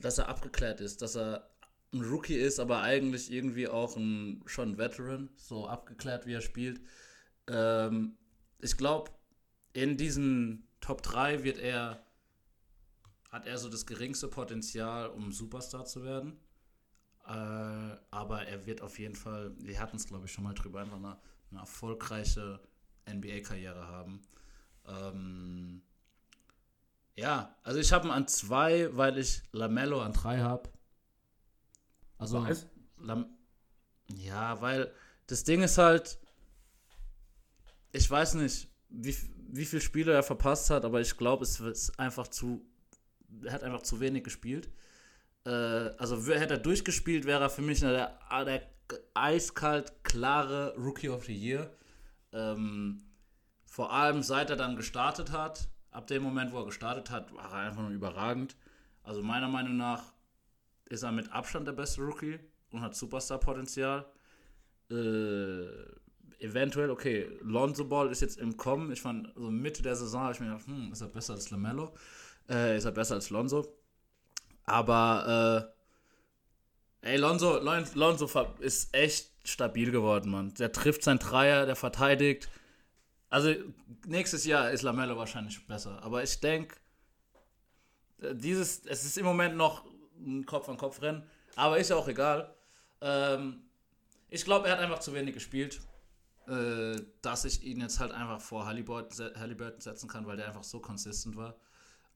[0.00, 1.50] dass er abgeklärt ist, dass er
[1.92, 6.40] ein Rookie ist, aber eigentlich irgendwie auch ein, schon ein Veteran, so abgeklärt, wie er
[6.42, 6.82] spielt.
[7.48, 8.18] Ähm,
[8.60, 9.10] ich glaube,
[9.72, 12.04] in diesen Top 3 wird er,
[13.30, 16.36] hat er so das geringste Potenzial, um Superstar zu werden.
[17.26, 20.80] Äh, aber er wird auf jeden Fall, wir hatten es glaube ich schon mal drüber,
[20.80, 21.16] einfach eine,
[21.50, 22.60] eine erfolgreiche
[23.08, 24.20] NBA-Karriere haben.
[24.86, 25.82] Ähm,
[27.16, 30.68] ja, also ich habe ihn an zwei, weil ich Lamello an drei habe.
[32.18, 32.46] Also,
[32.98, 33.26] Lam
[34.16, 34.92] ja, weil
[35.26, 36.18] das Ding ist halt,
[37.92, 39.16] ich weiß nicht, wie,
[39.48, 42.66] wie viele Spiele er verpasst hat, aber ich glaube, es ist einfach zu,
[43.42, 44.68] er hat einfach zu wenig gespielt.
[45.44, 48.62] Äh, also hätte er durchgespielt, wäre er für mich der, der
[49.14, 51.70] eiskalt klare Rookie of the Year.
[52.32, 53.02] Ähm,
[53.66, 57.50] vor allem seit er dann gestartet hat, ab dem Moment, wo er gestartet hat, war
[57.52, 58.56] er einfach nur überragend.
[59.02, 60.12] Also meiner Meinung nach
[60.86, 62.38] ist er mit Abstand der beste Rookie
[62.70, 64.06] und hat Superstar-Potenzial.
[64.90, 65.66] Äh,
[66.38, 68.92] eventuell, okay, Lonzo Ball ist jetzt im Kommen.
[68.92, 71.50] Ich fand, so Mitte der Saison habe ich mir gedacht, hm, ist er besser als
[71.50, 71.94] Lamello?
[72.48, 73.66] Äh, ist er besser als Lonzo?
[74.66, 75.72] Aber,
[77.02, 78.28] äh, ey, Lonzo, Lonzo
[78.60, 80.54] ist echt stabil geworden, Mann.
[80.54, 82.48] Der trifft seinen Dreier, der verteidigt.
[83.28, 83.54] Also,
[84.06, 86.02] nächstes Jahr ist Lamello wahrscheinlich besser.
[86.02, 86.76] Aber ich denke,
[88.20, 89.84] äh, dieses, es ist im Moment noch
[90.18, 91.24] ein Kopf-an-Kopf-Rennen.
[91.56, 92.54] Aber ist ja auch egal.
[93.00, 93.64] Ähm,
[94.30, 95.80] ich glaube, er hat einfach zu wenig gespielt,
[96.48, 100.64] äh, dass ich ihn jetzt halt einfach vor Halliburton, Halliburton setzen kann, weil der einfach
[100.64, 101.54] so konsistent war.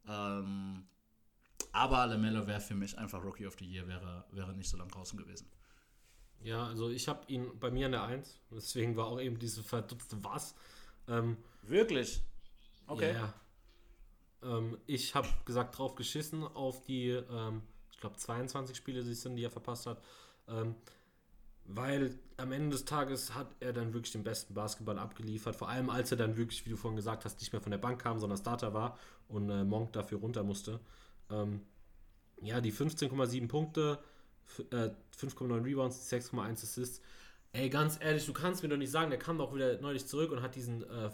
[0.09, 0.87] Ähm,
[1.73, 4.89] aber Lamello wäre für mich einfach Rookie of the Year, wäre, wäre nicht so lang
[4.89, 5.49] draußen gewesen.
[6.41, 9.63] Ja, also ich habe ihn bei mir in der 1, deswegen war auch eben diese
[9.63, 10.55] verdutzte Was.
[11.09, 12.23] Ähm, Wirklich?
[12.87, 13.13] Okay.
[13.13, 13.35] Yeah.
[14.43, 19.37] Ähm, ich habe gesagt, drauf geschissen auf die, ähm, ich glaube, 22 Spiele, die, sind,
[19.37, 20.03] die er verpasst hat.
[20.49, 20.75] Ähm,
[21.65, 25.55] weil am Ende des Tages hat er dann wirklich den besten Basketball abgeliefert.
[25.55, 27.79] Vor allem, als er dann wirklich, wie du vorhin gesagt hast, nicht mehr von der
[27.79, 28.99] Bank kam, sondern Starter war
[29.29, 30.81] und äh, Monk dafür runter musste.
[31.31, 31.63] Ähm,
[32.41, 33.99] ja, die 15,7 Punkte,
[34.71, 37.01] äh, 5,9 Rebounds, 6,1 Assists.
[37.53, 40.31] Ey, ganz ehrlich, du kannst mir doch nicht sagen, der kam doch wieder neulich zurück
[40.33, 41.11] und hat diesen äh,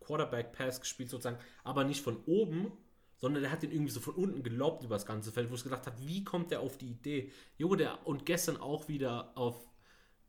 [0.00, 2.72] Quarterback-Pass gespielt, sozusagen, aber nicht von oben,
[3.18, 5.62] sondern der hat den irgendwie so von unten gelobt über das ganze Feld, wo ich
[5.62, 7.30] gedacht habe, wie kommt der auf die Idee?
[7.58, 9.68] Junge, der und gestern auch wieder auf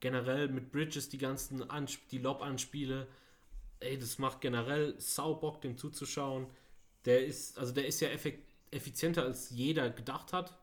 [0.01, 3.07] generell mit Bridges die ganzen Ansp die Lob-Anspiele.
[3.79, 6.47] Ey, das macht generell sau Bock, dem zuzuschauen.
[7.05, 8.09] Der ist, also der ist ja
[8.71, 10.57] effizienter als jeder gedacht hat.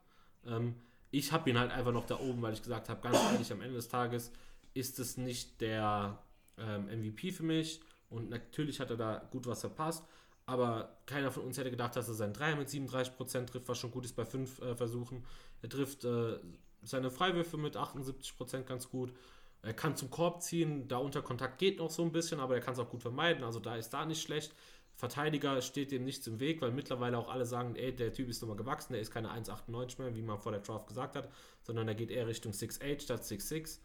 [0.46, 0.74] Ähm,
[1.10, 3.60] ich habe ihn halt einfach noch da oben, weil ich gesagt habe, ganz ehrlich, am
[3.60, 4.30] Ende des Tages
[4.74, 6.22] ist es nicht der
[6.58, 7.80] ähm, MVP für mich.
[8.10, 10.04] Und natürlich hat er da gut was verpasst.
[10.46, 13.90] Aber keiner von uns hätte gedacht, dass er seinen Dreier mit 37% trifft, was schon
[13.90, 15.24] gut ist bei fünf äh, Versuchen.
[15.60, 16.38] Er trifft äh,
[16.82, 19.12] seine Freiwürfe mit 78% ganz gut.
[19.60, 22.60] Er kann zum Korb ziehen, da unter Kontakt geht noch so ein bisschen, aber er
[22.60, 23.44] kann es auch gut vermeiden.
[23.44, 24.54] Also da ist da nicht schlecht.
[24.98, 28.42] Verteidiger steht dem nichts im Weg, weil mittlerweile auch alle sagen, ey, der Typ ist
[28.42, 31.30] nochmal gewachsen, der ist keine 1,98 mehr, wie man vor der Draft gesagt hat,
[31.62, 33.78] sondern der geht eher Richtung 6'8 statt 6'6.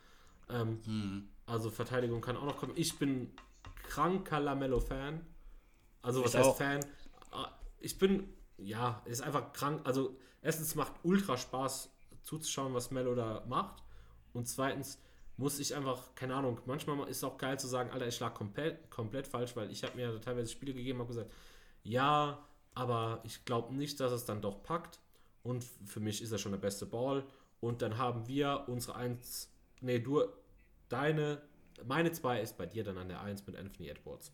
[0.50, 1.30] Ähm, hm.
[1.46, 2.74] Also Verteidigung kann auch noch kommen.
[2.76, 3.32] Ich bin
[3.84, 5.24] kranker Lamello-Fan.
[6.02, 6.58] Also was ich heißt auch.
[6.58, 6.80] Fan?
[7.30, 9.82] Ah, ich bin, ja, ist einfach krank.
[9.84, 11.92] Also erstens macht ultra Spaß
[12.24, 13.84] zuzuschauen, was Mello da macht.
[14.34, 14.98] Und zweitens
[15.38, 18.34] muss ich einfach, keine Ahnung, manchmal ist es auch geil zu sagen, Alter, ich lag
[18.34, 21.32] komplett, komplett falsch, weil ich habe mir teilweise Spiele gegeben, habe gesagt,
[21.84, 22.46] ja,
[22.76, 25.00] aber ich glaube nicht, dass es dann doch packt.
[25.44, 27.26] Und für mich ist er schon der beste Ball.
[27.60, 29.50] Und dann haben wir unsere 1,
[29.82, 30.24] nee, du,
[30.90, 31.42] deine,
[31.86, 34.32] meine 2 ist bei dir dann an der 1 mit Anthony Edwards.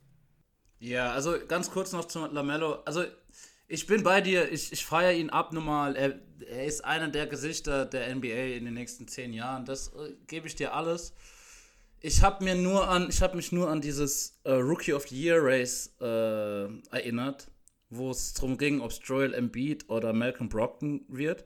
[0.80, 2.82] Ja, also ganz kurz noch zu Lamello.
[2.86, 3.04] Also
[3.72, 5.96] ich bin bei dir, ich, ich feiere ihn abnormal.
[5.96, 9.64] Er, er ist einer der Gesichter der NBA in den nächsten zehn Jahren.
[9.64, 11.14] Das äh, gebe ich dir alles.
[12.02, 15.16] Ich habe mir nur an, ich habe mich nur an dieses äh, Rookie of the
[15.16, 17.52] Year Race äh, erinnert,
[17.92, 21.46] wo es darum ging, ob es Joel Embiid oder Malcolm Brockton wird.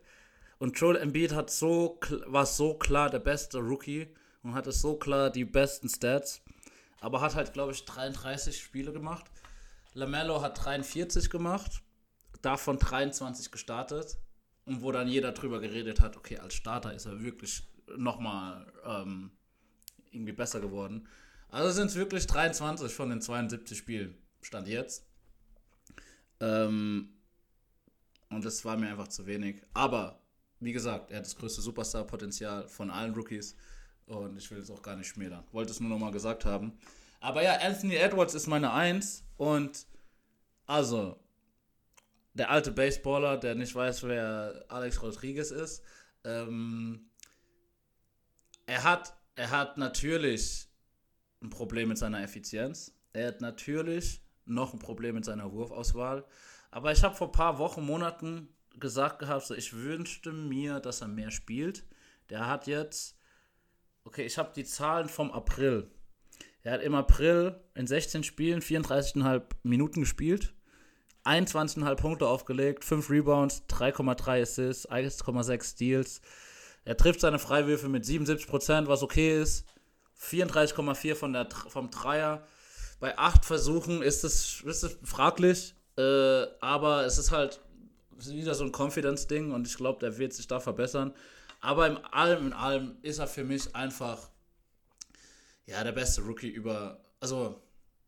[0.59, 4.07] Und Joel Embiid hat so, war so klar der beste Rookie
[4.43, 6.41] und hatte so klar die besten Stats,
[7.01, 9.25] aber hat halt, glaube ich, 33 Spiele gemacht.
[9.93, 11.82] Lamello hat 43 gemacht
[12.43, 14.17] davon 23 gestartet
[14.65, 17.63] und wo dann jeder drüber geredet hat, okay, als Starter ist er wirklich
[17.97, 19.31] nochmal ähm,
[20.11, 21.07] irgendwie besser geworden.
[21.49, 24.15] Also sind es wirklich 23 von den 72 Spielen.
[24.41, 25.05] Stand jetzt.
[26.39, 27.09] Ähm,
[28.29, 29.61] und das war mir einfach zu wenig.
[29.73, 30.19] Aber,
[30.59, 33.55] wie gesagt, er hat das größte Superstar-Potenzial von allen Rookies.
[34.05, 35.43] Und ich will es auch gar nicht schmälern.
[35.51, 36.73] Wollte es nur nochmal gesagt haben.
[37.19, 39.23] Aber ja, Anthony Edwards ist meine Eins.
[39.37, 39.85] Und
[40.65, 41.22] also,
[42.33, 45.83] der alte Baseballer, der nicht weiß, wer Alex Rodriguez ist,
[46.23, 47.09] ähm,
[48.65, 50.67] er, hat, er hat natürlich
[51.41, 52.95] ein Problem mit seiner Effizienz.
[53.11, 56.25] Er hat natürlich noch ein Problem mit seiner Wurfauswahl.
[56.71, 58.49] Aber ich habe vor ein paar Wochen, Monaten
[58.79, 61.85] gesagt gehabt, so, ich wünschte mir, dass er mehr spielt.
[62.29, 63.17] Der hat jetzt,
[64.03, 65.91] okay, ich habe die Zahlen vom April.
[66.63, 70.53] Er hat im April in 16 Spielen 34,5 Minuten gespielt,
[71.25, 76.21] 21,5 Punkte aufgelegt, 5 Rebounds, 3,3 Assists, 1,6 Steals.
[76.85, 79.65] Er trifft seine Freiwürfe mit 77%, was okay ist.
[80.21, 82.45] 34,4 von der, vom Dreier.
[82.99, 87.61] Bei 8 Versuchen ist es, ist fraglich, äh, aber es ist halt
[88.17, 91.13] wieder so ein Confidence-Ding und ich glaube, der wird sich da verbessern.
[91.61, 94.29] Aber im allem in allem ist er für mich einfach
[95.65, 97.61] ja, der beste Rookie über, also,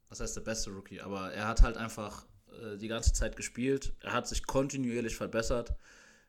[0.09, 2.25] was heißt der beste Rookie, aber er hat halt einfach
[2.61, 3.93] äh, die ganze Zeit gespielt.
[4.01, 5.75] Er hat sich kontinuierlich verbessert.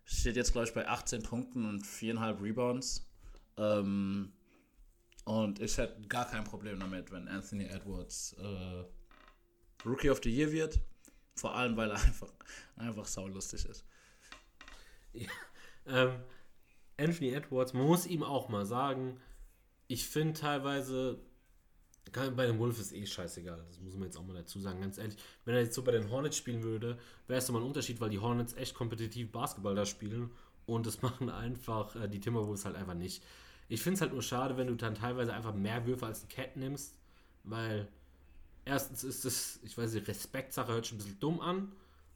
[0.05, 3.09] Steht jetzt, glaube ich, bei 18 Punkten und 4,5 Rebounds.
[3.57, 4.33] Ähm,
[5.25, 8.85] und ich hätte gar kein Problem damit, wenn Anthony Edwards äh,
[9.85, 10.81] Rookie of the Year wird.
[11.35, 12.33] Vor allem, weil er einfach,
[12.77, 13.85] einfach saulustig ist.
[15.13, 15.29] Ja,
[15.87, 16.21] ähm,
[16.99, 19.21] Anthony Edwards, man muss ihm auch mal sagen,
[19.89, 21.19] ich finde teilweise,
[22.13, 24.99] bei den Wolves ist eh scheißegal, das muss man jetzt auch mal dazu sagen, ganz
[24.99, 25.17] ehrlich.
[25.45, 28.01] Wenn er jetzt so bei den Hornets spielen würde, wäre es doch mal ein Unterschied,
[28.01, 30.31] weil die Hornets echt kompetitiv Basketball da spielen
[30.67, 33.23] und das machen einfach äh, die Timberwolves halt einfach nicht.
[33.69, 36.29] Ich finde es halt nur schade, wenn du dann teilweise einfach mehr Würfe als ein
[36.29, 36.95] Cat nimmst,
[37.43, 37.89] weil
[38.65, 41.73] erstens ist es, ich weiß nicht, Respektsache hört sich ein bisschen dumm an,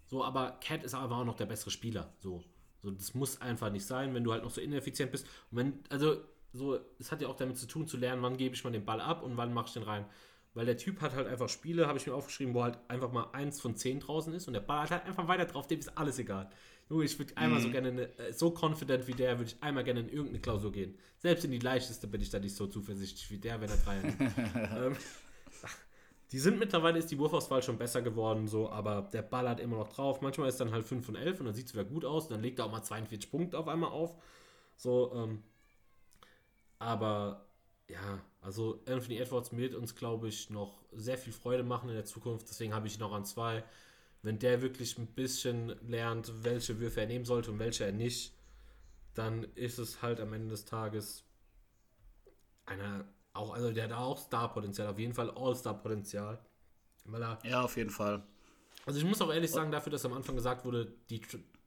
[0.07, 2.45] so, aber Cat ist einfach auch noch der bessere Spieler, so.
[2.83, 5.27] So, das muss einfach nicht sein, wenn du halt noch so ineffizient bist.
[5.51, 6.17] Und wenn, also,
[6.53, 8.85] so, es hat ja auch damit zu tun, zu lernen, wann gebe ich mal den
[8.85, 10.05] Ball ab und wann mache ich den rein.
[10.53, 13.31] Weil der Typ hat halt einfach Spiele, habe ich mir aufgeschrieben, wo halt einfach mal
[13.33, 15.97] eins von zehn draußen ist und der Ball hat halt einfach weiter drauf, dem ist
[15.97, 16.51] alles egal.
[16.89, 17.65] Nur ich würde einmal mhm.
[17.65, 20.73] so gerne, eine, äh, so confident wie der, würde ich einmal gerne in irgendeine Klausur
[20.73, 20.99] gehen.
[21.19, 23.97] Selbst in die leichteste bin ich da nicht so zuversichtlich wie der, wenn er drei
[24.87, 24.97] ähm,
[26.33, 29.77] Die sind mittlerweile, ist die Wurfauswahl schon besser geworden, so, aber der Ball hat immer
[29.77, 30.21] noch drauf.
[30.21, 32.29] Manchmal ist dann halt 5 von 11 und dann sieht es wieder gut aus.
[32.29, 34.15] Dann legt er auch mal 42 Punkte auf einmal auf.
[34.77, 35.43] So, ähm,
[36.81, 37.47] aber
[37.89, 42.05] ja, also Anthony Edwards wird uns, glaube ich, noch sehr viel Freude machen in der
[42.05, 42.49] Zukunft.
[42.49, 43.63] Deswegen habe ich ihn noch an zwei.
[44.23, 48.35] Wenn der wirklich ein bisschen lernt, welche Würfe er nehmen sollte und welche er nicht,
[49.15, 51.25] dann ist es halt am Ende des Tages
[52.67, 56.39] einer, auch, also der hat auch Star-Potenzial, auf jeden Fall All-Star-Potenzial.
[57.45, 58.23] ja, auf jeden Fall.
[58.87, 61.21] Also ich muss auch ehrlich sagen, dafür, dass am Anfang gesagt wurde, die,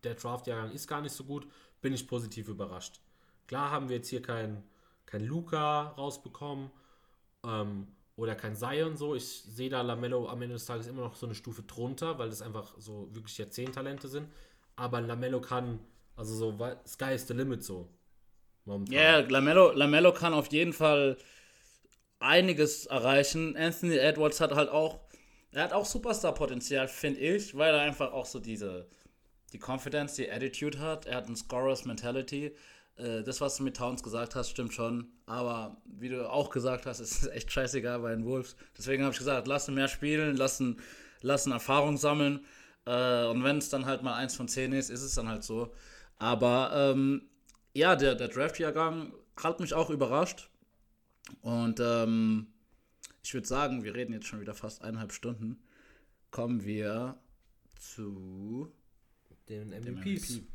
[0.04, 1.48] der Draft-Jahrgang ist gar nicht so gut,
[1.82, 3.00] bin ich positiv überrascht.
[3.48, 4.64] Klar haben wir jetzt hier keinen
[5.06, 6.72] kein Luca rausbekommen
[7.46, 9.16] ähm, oder kein Zion so.
[9.16, 12.30] Ich sehe da Lamello am Ende des Tages immer noch so eine Stufe drunter, weil
[12.30, 14.28] das einfach so wirklich Jahrzehnt-Talente sind.
[14.76, 15.80] Aber Lamello kann,
[16.16, 17.88] also so, Sky is the limit so.
[18.66, 21.18] Ja, yeah, Lamello, Lamello kann auf jeden Fall
[22.20, 23.58] einiges erreichen.
[23.58, 25.00] Anthony Edwards hat halt auch,
[25.52, 28.88] er hat auch Superstar-Potenzial, finde ich, weil er einfach auch so diese,
[29.52, 31.06] die Confidence, die Attitude hat.
[31.06, 32.56] Er hat ein Scorers Mentality.
[32.98, 35.08] Äh, das, was du mit Towns gesagt hast, stimmt schon.
[35.26, 38.56] Aber wie du auch gesagt hast, ist es echt scheißegal bei den Wolves.
[38.78, 40.80] Deswegen habe ich gesagt, lassen mehr spielen, lassen,
[41.22, 42.46] lassen Erfahrung sammeln.
[42.86, 45.44] Äh, und wenn es dann halt mal eins von zehn ist, ist es dann halt
[45.44, 45.74] so.
[46.18, 47.24] Aber ähm,
[47.74, 50.50] ja, der, der Draft-Jahrgang hat mich auch überrascht.
[51.42, 52.48] Und ähm,
[53.24, 55.64] ich würde sagen, wir reden jetzt schon wieder fast eineinhalb Stunden.
[56.30, 57.18] Kommen wir
[57.80, 58.72] zu
[59.50, 59.86] den MVPs.
[59.86, 60.48] Dem MVP.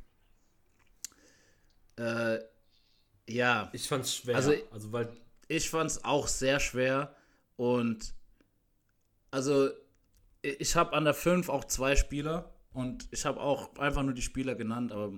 [1.98, 2.38] Äh,
[3.28, 3.70] ja.
[3.72, 4.36] Ich fand's schwer.
[4.36, 5.08] Also, also weil
[5.48, 7.14] ich fand's auch sehr schwer
[7.56, 8.14] und
[9.30, 9.70] also
[10.42, 14.22] ich habe an der 5 auch zwei Spieler und ich habe auch einfach nur die
[14.22, 15.12] Spieler genannt, aber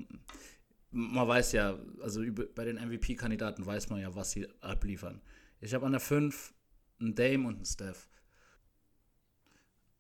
[0.90, 2.22] man weiß ja, also
[2.54, 5.20] bei den MVP-Kandidaten weiß man ja, was sie abliefern.
[5.60, 6.54] Ich habe an der 5
[7.00, 8.08] einen Dame und einen Steph.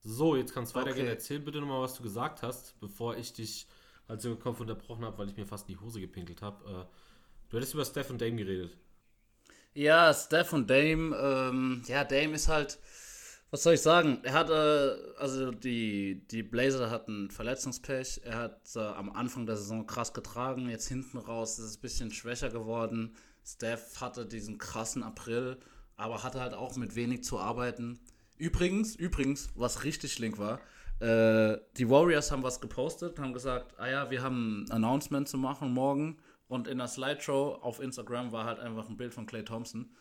[0.02, 1.04] So, jetzt kannst du weitergehen.
[1.04, 1.14] Okay.
[1.14, 3.66] Erzähl bitte nochmal, was du gesagt hast, bevor ich dich
[4.10, 6.64] als ich den Kopf unterbrochen habe, weil ich mir fast in die Hose gepinkelt habe.
[6.68, 6.84] Äh,
[7.48, 8.76] du hättest über Steph und Dame geredet.
[9.72, 12.78] Ja, Steph und Dame, ähm, ja, Dame ist halt,
[13.50, 14.18] was soll ich sagen?
[14.24, 18.22] Er hatte, also die, die Blazer hatten Verletzungspech.
[18.24, 20.68] Er hat äh, am Anfang der Saison krass getragen.
[20.68, 23.16] Jetzt hinten raus ist es ein bisschen schwächer geworden.
[23.44, 25.58] Steph hatte diesen krassen April.
[25.96, 28.00] aber hatte halt auch mit wenig zu arbeiten.
[28.38, 30.60] Übrigens, übrigens, was richtig link war,
[31.00, 35.38] äh, die Warriors haben was gepostet, haben gesagt, ah ja, wir haben ein Announcement zu
[35.38, 36.18] machen morgen.
[36.46, 39.94] Und in der Slideshow auf Instagram war halt einfach ein Bild von Clay Thompson.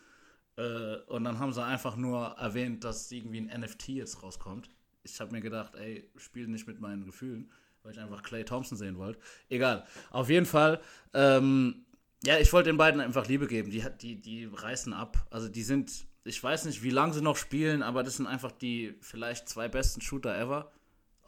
[0.58, 4.70] Äh, und dann haben sie einfach nur erwähnt, dass irgendwie ein NFT jetzt rauskommt.
[5.04, 7.50] Ich habe mir gedacht, ey, spiel nicht mit meinen Gefühlen,
[7.84, 9.20] weil ich einfach Clay Thompson sehen wollte.
[9.48, 9.86] Egal.
[10.12, 10.82] Auf jeden Fall,
[11.14, 11.86] ähm,
[12.26, 13.72] ja, ich wollte den beiden einfach Liebe geben.
[13.72, 15.26] Die, die, die reißen ab.
[15.30, 18.52] Also die sind, ich weiß nicht, wie lange sie noch spielen, aber das sind einfach
[18.52, 20.72] die vielleicht zwei besten Shooter ever.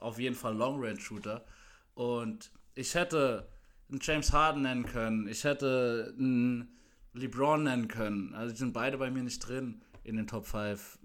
[0.02, 1.46] Auf jeden Fall Long-Range-Shooter.
[1.94, 3.48] Und ich hätte
[3.90, 5.28] einen James Harden nennen können.
[5.28, 6.78] Ich hätte einen
[7.14, 8.34] LeBron nennen können.
[8.34, 11.00] Also die sind beide bei mir nicht drin in den Top 5.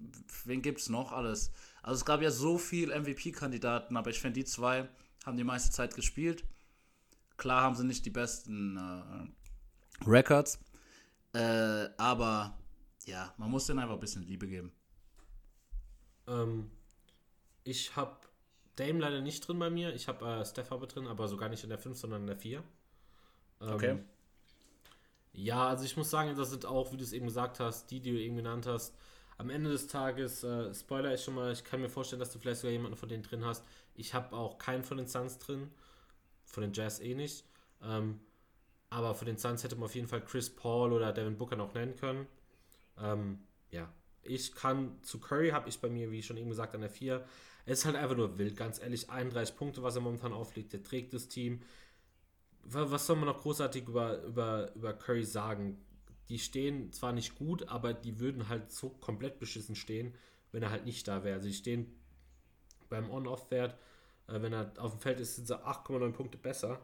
[0.45, 1.51] Wen gibt es noch alles?
[1.83, 4.89] Also es gab ja so viele MVP-Kandidaten, aber ich finde, die zwei
[5.25, 6.43] haben die meiste Zeit gespielt.
[7.37, 10.59] Klar haben sie nicht die besten äh, Records,
[11.33, 12.57] äh, aber
[13.05, 14.71] ja, man muss denen einfach ein bisschen Liebe geben.
[16.27, 16.71] Ähm,
[17.63, 18.17] ich habe
[18.77, 19.93] Dame leider nicht drin bei mir.
[19.93, 22.37] Ich habe äh, Steph aber drin, aber sogar nicht in der 5, sondern in der
[22.37, 22.63] 4.
[23.61, 23.99] Ähm, Okay.
[25.33, 27.99] Ja, also ich muss sagen, das sind auch, wie du es eben gesagt hast, die,
[27.99, 28.95] die du eben genannt hast.
[29.37, 32.39] Am Ende des Tages, äh, Spoiler ist schon mal, ich kann mir vorstellen, dass du
[32.39, 33.63] vielleicht sogar jemanden von denen drin hast.
[33.93, 35.69] Ich habe auch keinen von den Suns drin.
[36.45, 37.45] Von den Jazz eh nicht.
[37.83, 38.19] Ähm,
[38.89, 41.73] aber von den Suns hätte man auf jeden Fall Chris Paul oder Devin Booker noch
[41.73, 42.27] nennen können.
[42.99, 43.39] Ähm,
[43.69, 43.91] ja,
[44.23, 47.23] ich kann zu Curry habe ich bei mir, wie schon eben gesagt, an der 4.
[47.67, 49.11] Es ist halt einfach nur wild, ganz ehrlich.
[49.11, 50.73] 31 Punkte, was er momentan auflegt.
[50.73, 51.61] Der trägt das Team.
[52.63, 55.77] Wa- Was soll man noch großartig über, über, über Curry sagen?
[56.29, 60.13] Die stehen zwar nicht gut, aber die würden halt so komplett beschissen stehen,
[60.51, 61.35] wenn er halt nicht da wäre.
[61.35, 61.93] Also die stehen
[62.89, 63.75] beim On-Off-Wert,
[64.27, 66.81] äh, wenn er auf dem Feld ist, sind sie 8,9 Punkte besser.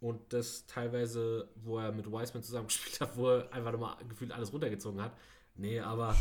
[0.00, 4.52] Und das teilweise, wo er mit Wiseman zusammengespielt hat, wo er einfach nochmal gefühlt alles
[4.52, 5.12] runtergezogen hat.
[5.56, 6.16] Nee, aber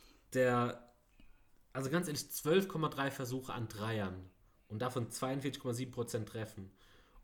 [0.34, 0.91] der,
[1.72, 4.30] also ganz ehrlich, 12,3 Versuche an Dreiern
[4.68, 6.70] und davon 42,7% treffen.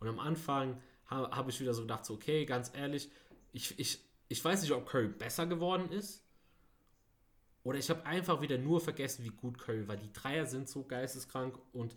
[0.01, 0.81] Und am Anfang
[1.11, 3.11] ha, habe ich wieder so gedacht, so, okay, ganz ehrlich,
[3.53, 6.25] ich, ich, ich weiß nicht, ob Curry besser geworden ist.
[7.65, 9.97] Oder ich habe einfach wieder nur vergessen, wie gut Curry war.
[9.97, 11.95] Die Dreier sind so geisteskrank und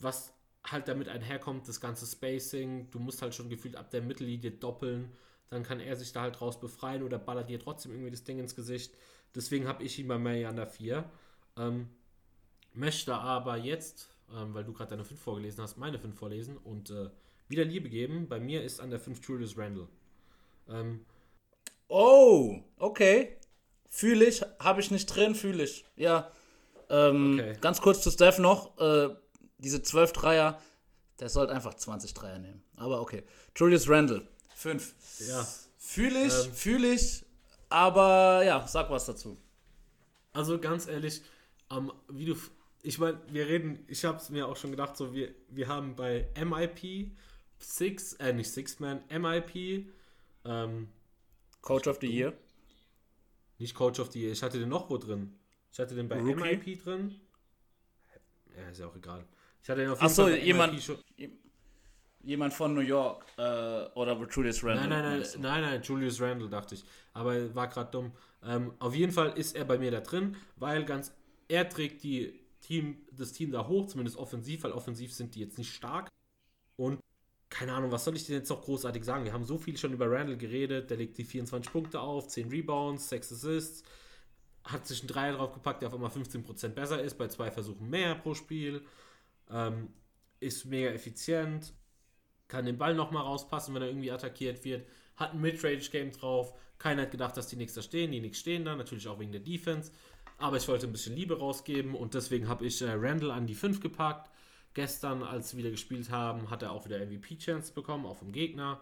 [0.00, 0.32] was
[0.64, 5.12] halt damit einherkommt, das ganze Spacing, du musst halt schon gefühlt ab der Mittellinie doppeln,
[5.50, 8.38] dann kann er sich da halt raus befreien oder ballert dir trotzdem irgendwie das Ding
[8.38, 8.94] ins Gesicht.
[9.34, 11.10] Deswegen habe ich ihn bei der 4.
[11.58, 11.88] Ähm,
[12.74, 16.90] möchte aber jetzt, ähm, weil du gerade deine 5 vorgelesen hast, meine 5 vorlesen und
[16.90, 17.10] äh,
[17.48, 18.28] wieder Liebe geben.
[18.28, 19.88] Bei mir ist an der 5 Julius Randle.
[20.68, 21.04] Ähm,
[21.88, 23.36] Oh, okay.
[23.88, 25.84] Fühle ich, habe ich nicht drin, fühle ich.
[25.96, 26.30] Ja.
[26.90, 27.56] Ähm, Okay.
[27.60, 28.78] Ganz kurz zu Steph noch.
[28.78, 29.14] Äh,
[29.56, 30.60] diese 12 Dreier,
[31.18, 32.62] der sollte einfach 20 Dreier nehmen.
[32.76, 33.24] Aber okay.
[33.56, 34.94] Julius Randle, 5.
[35.28, 35.46] ja,
[35.78, 36.52] Fühle ich, Ähm.
[36.52, 37.24] fühle ich.
[37.70, 39.38] Aber ja, sag was dazu.
[40.34, 41.22] Also ganz ehrlich,
[41.70, 42.34] ähm, wie du,
[42.82, 45.94] ich meine, wir reden, ich habe es mir auch schon gedacht, so wir, wir haben
[45.96, 47.10] bei MIP
[47.58, 49.86] Six, äh nicht Six Man, MIP,
[50.44, 50.88] ähm,
[51.60, 52.32] Coach of the Year.
[53.58, 55.34] nicht Coach of the Year, ich hatte den noch wo drin.
[55.72, 56.34] Ich hatte den bei Rookie?
[56.34, 57.20] MIP drin.
[58.56, 59.24] Ja, ist ja auch egal.
[59.62, 60.96] Ich hatte den auf Ach so, bei jemand- schon.
[62.24, 63.42] Jemand von New York äh,
[63.94, 64.88] oder Julius Randle.
[64.88, 65.38] Nein, nein, nein, du?
[65.40, 66.84] nein, nein, Julius Randle dachte ich.
[67.12, 68.12] Aber war gerade dumm.
[68.42, 71.12] Ähm, auf jeden Fall ist er bei mir da drin, weil ganz,
[71.48, 75.58] er trägt die Team, das Team da hoch, zumindest offensiv, weil offensiv sind die jetzt
[75.58, 76.08] nicht stark.
[76.76, 77.00] Und
[77.50, 79.24] keine Ahnung, was soll ich denn jetzt noch großartig sagen?
[79.24, 80.90] Wir haben so viel schon über Randle geredet.
[80.90, 83.82] Der legt die 24 Punkte auf, 10 Rebounds, 6 Assists,
[84.64, 88.14] hat sich einen Dreier draufgepackt, der auf einmal 15% besser ist, bei zwei Versuchen mehr
[88.14, 88.82] pro Spiel.
[89.50, 89.88] Ähm,
[90.40, 91.72] ist mega effizient,
[92.48, 94.86] kann den Ball nochmal rauspassen, wenn er irgendwie attackiert wird.
[95.16, 96.54] Hat ein Midrange-Game drauf.
[96.78, 98.12] Keiner hat gedacht, dass die Knicks da stehen.
[98.12, 99.90] Die Knicks stehen da, natürlich auch wegen der Defense.
[100.38, 103.54] Aber ich wollte ein bisschen Liebe rausgeben und deswegen habe ich äh, Randall an die
[103.54, 104.30] 5 gepackt.
[104.72, 108.80] Gestern, als wir wieder gespielt haben, hat er auch wieder MVP-Chance bekommen, auch vom Gegner.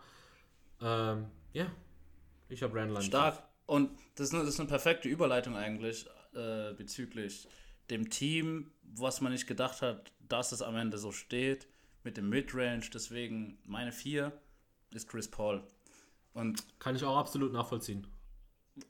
[0.83, 1.67] Ähm, ja,
[2.51, 3.43] ich habe Randall an die Stark.
[3.65, 7.49] Und das ist, eine, das ist eine perfekte Überleitung eigentlich äh, bezüglich
[7.91, 11.67] dem Team, was man nicht gedacht hat, dass es am Ende so steht,
[12.05, 12.91] mit dem Midrange.
[12.93, 14.33] Deswegen meine 4
[14.93, 15.63] ist Chris Paul.
[16.35, 16.79] Und 5.
[16.79, 18.07] Kann ich auch absolut nachvollziehen.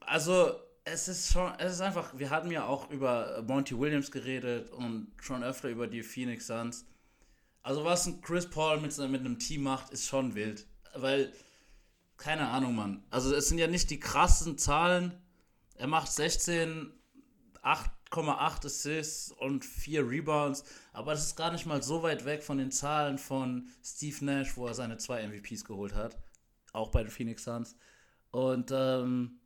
[0.00, 0.52] also
[0.86, 5.08] es ist schon, es ist einfach, wir hatten ja auch über Monty Williams geredet und
[5.20, 6.86] schon öfter über die Phoenix Suns.
[7.62, 10.64] Also was ein Chris Paul mit, mit einem Team macht, ist schon wild.
[10.94, 11.32] Weil,
[12.16, 13.02] keine Ahnung, Mann.
[13.10, 15.12] Also es sind ja nicht die krassen Zahlen.
[15.74, 16.92] Er macht 16,
[17.64, 20.62] 8,8 Assists und 4 Rebounds.
[20.92, 24.56] Aber das ist gar nicht mal so weit weg von den Zahlen von Steve Nash,
[24.56, 26.16] wo er seine zwei MVPs geholt hat.
[26.72, 27.74] Auch bei den Phoenix Suns.
[28.30, 29.40] Und ähm,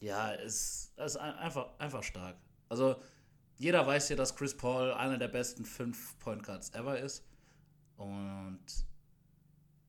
[0.00, 2.36] ja, es ist, ist einfach, einfach stark.
[2.68, 2.96] Also,
[3.58, 7.24] jeder weiß ja, dass Chris Paul einer der besten fünf Point Guards ever ist.
[7.96, 8.60] Und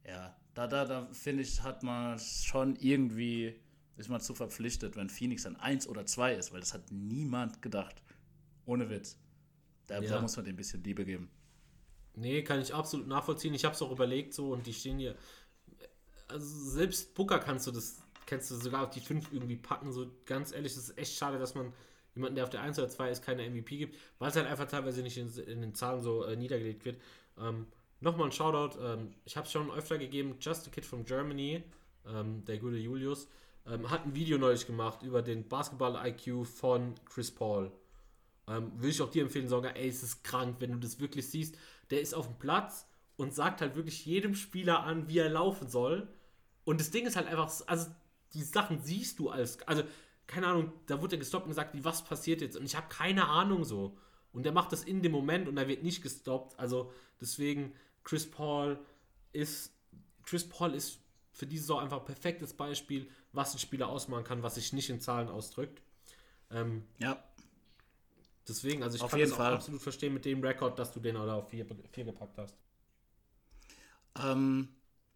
[0.05, 3.59] ja, da, da, da finde ich, hat man schon irgendwie,
[3.97, 7.61] ist man zu verpflichtet, wenn Phoenix ein 1 oder 2 ist, weil das hat niemand
[7.61, 8.01] gedacht.
[8.65, 9.17] Ohne Witz.
[9.87, 10.21] Da, ja.
[10.21, 11.29] muss man dem ein bisschen Liebe geben.
[12.15, 13.53] Nee, kann ich absolut nachvollziehen.
[13.53, 15.15] Ich habe es auch überlegt so und die stehen hier.
[16.27, 19.91] Also selbst Booker kannst du das, kannst du sogar auf die 5 irgendwie packen.
[19.91, 21.73] So ganz ehrlich, es ist echt schade, dass man
[22.13, 24.67] jemanden, der auf der 1 oder 2 ist, keine MVP gibt, weil es halt einfach
[24.67, 27.01] teilweise nicht in, in den Zahlen so äh, niedergelegt wird.
[27.39, 27.65] Ähm,
[27.99, 31.63] Nochmal ein Shoutout, ähm, ich habe es schon öfter gegeben, Just a Kid from Germany,
[32.05, 33.27] ähm, der gute Julius,
[33.65, 37.71] ähm, hat ein Video neulich gemacht über den Basketball-IQ von Chris Paul.
[38.47, 41.27] Ähm, will ich auch dir empfehlen, sagen, ey, es ist krank, wenn du das wirklich
[41.27, 41.57] siehst.
[41.89, 45.67] Der ist auf dem Platz und sagt halt wirklich jedem Spieler an, wie er laufen
[45.67, 46.07] soll.
[46.65, 47.87] Und das Ding ist halt einfach, also
[48.33, 49.83] die Sachen siehst du als, also
[50.27, 52.57] keine Ahnung, da wurde er gestoppt und gesagt, wie was passiert jetzt?
[52.57, 53.97] Und ich habe keine Ahnung so.
[54.33, 56.59] Und der macht das in dem Moment und er wird nicht gestoppt.
[56.59, 57.73] Also deswegen,
[58.03, 58.79] Chris Paul
[59.31, 59.73] ist,
[60.23, 60.99] Chris Paul ist
[61.31, 64.89] für diese Saison einfach ein perfektes Beispiel, was ein Spieler ausmachen kann, was sich nicht
[64.89, 65.81] in Zahlen ausdrückt.
[66.51, 67.23] Ähm, ja.
[68.47, 69.53] Deswegen, also ich auf kann jeden das Fall.
[69.53, 72.55] absolut verstehen mit dem Rekord, dass du den oder auf vier, vier gepackt hast.
[74.23, 74.69] Ähm,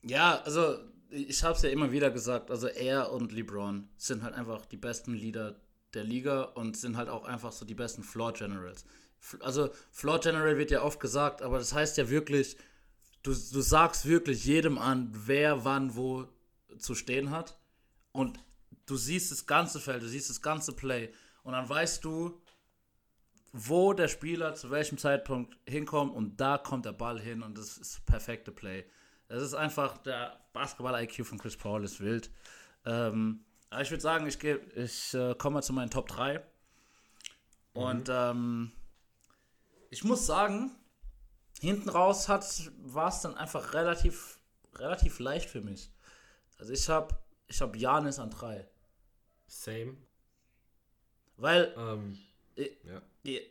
[0.03, 0.77] ja, also
[1.11, 4.77] ich habe es ja immer wieder gesagt, also er und LeBron sind halt einfach die
[4.77, 5.59] besten Leader
[5.93, 8.85] der Liga und sind halt auch einfach so die besten Floor Generals.
[9.41, 12.57] Also Floor General wird ja oft gesagt, aber das heißt ja wirklich,
[13.23, 16.27] du, du sagst wirklich jedem an, wer wann wo
[16.79, 17.59] zu stehen hat
[18.13, 18.39] und
[18.85, 21.13] du siehst das ganze Feld, du siehst das ganze Play
[21.43, 22.41] und dann weißt du,
[23.51, 27.77] wo der Spieler zu welchem Zeitpunkt hinkommt und da kommt der Ball hin und das
[27.77, 28.85] ist das perfekte Play.
[29.31, 32.29] Das ist einfach, der Basketball-IQ von Chris Paul ist wild.
[32.85, 36.39] Ähm, aber ich würde sagen, ich, ich äh, komme mal zu meinen Top 3.
[36.39, 36.43] Mhm.
[37.73, 38.71] Und ähm,
[39.89, 40.71] ich muss sagen,
[41.59, 44.39] hinten raus war es dann einfach relativ,
[44.75, 45.91] relativ leicht für mich.
[46.57, 47.17] Also ich habe
[47.47, 48.67] ich hab Janis an 3.
[49.47, 49.95] Same.
[51.37, 52.17] Weil ähm,
[52.83, 53.01] ja.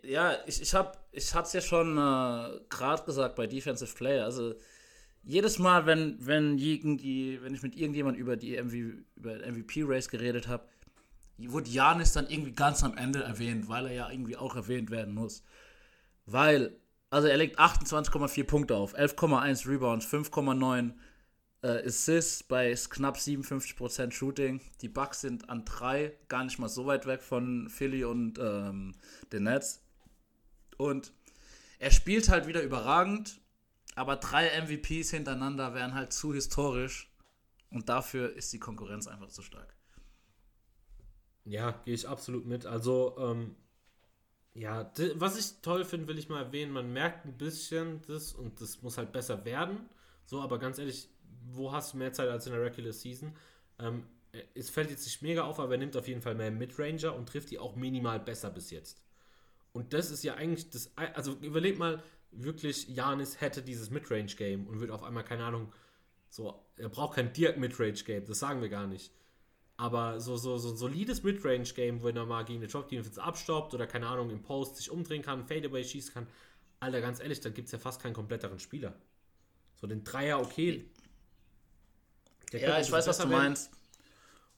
[0.02, 4.24] Ja, ich, ich, hab, ich hatte es ja schon äh, gerade gesagt bei Defensive Player.
[4.24, 4.54] Also
[5.22, 10.48] jedes Mal, wenn, wenn, irgendwie, wenn ich mit irgendjemand über die MV, über MVP-Race geredet
[10.48, 10.64] habe,
[11.38, 15.14] wurde Janis dann irgendwie ganz am Ende erwähnt, weil er ja irgendwie auch erwähnt werden
[15.14, 15.42] muss.
[16.26, 16.76] Weil,
[17.10, 20.92] also er legt 28,4 Punkte auf, 11,1 Rebounds, 5,9
[21.62, 24.60] äh, Assists bei knapp 57% Shooting.
[24.80, 28.94] Die Bucks sind an 3, gar nicht mal so weit weg von Philly und ähm,
[29.32, 29.82] den Nets.
[30.76, 31.12] Und
[31.78, 33.40] er spielt halt wieder überragend,
[33.94, 37.10] aber drei MVPs hintereinander wären halt zu historisch.
[37.70, 39.76] Und dafür ist die Konkurrenz einfach zu stark.
[41.44, 42.66] Ja, gehe ich absolut mit.
[42.66, 43.56] Also, ähm,
[44.54, 48.60] ja, was ich toll finde, will ich mal erwähnen, man merkt ein bisschen das und
[48.60, 49.88] das muss halt besser werden.
[50.24, 51.08] So, aber ganz ehrlich,
[51.44, 53.36] wo hast du mehr Zeit als in der Regular Season?
[53.78, 54.06] Ähm,
[54.54, 57.28] es fällt jetzt nicht mega auf, aber er nimmt auf jeden Fall mehr Midranger und
[57.28, 59.02] trifft die auch minimal besser bis jetzt.
[59.72, 60.92] Und das ist ja eigentlich das.
[60.96, 62.02] Also überleg mal,
[62.32, 65.72] wirklich, Janis hätte dieses Midrange-Game und würde auf einmal, keine Ahnung,
[66.28, 69.12] so, er braucht kein Dirk Midrange-Game, das sagen wir gar nicht.
[69.76, 73.86] Aber so, so, so ein solides Midrange-Game, wenn er mal gegen eine Drop-Defense abstoppt oder
[73.86, 76.26] keine Ahnung, im Post sich umdrehen kann, Fadeaway schießen kann,
[76.80, 78.94] Alter, ganz ehrlich, dann gibt es ja fast keinen kompletteren Spieler.
[79.80, 80.90] So den Dreier, okay,
[82.52, 83.70] der ja, ich weiß, was du meinst.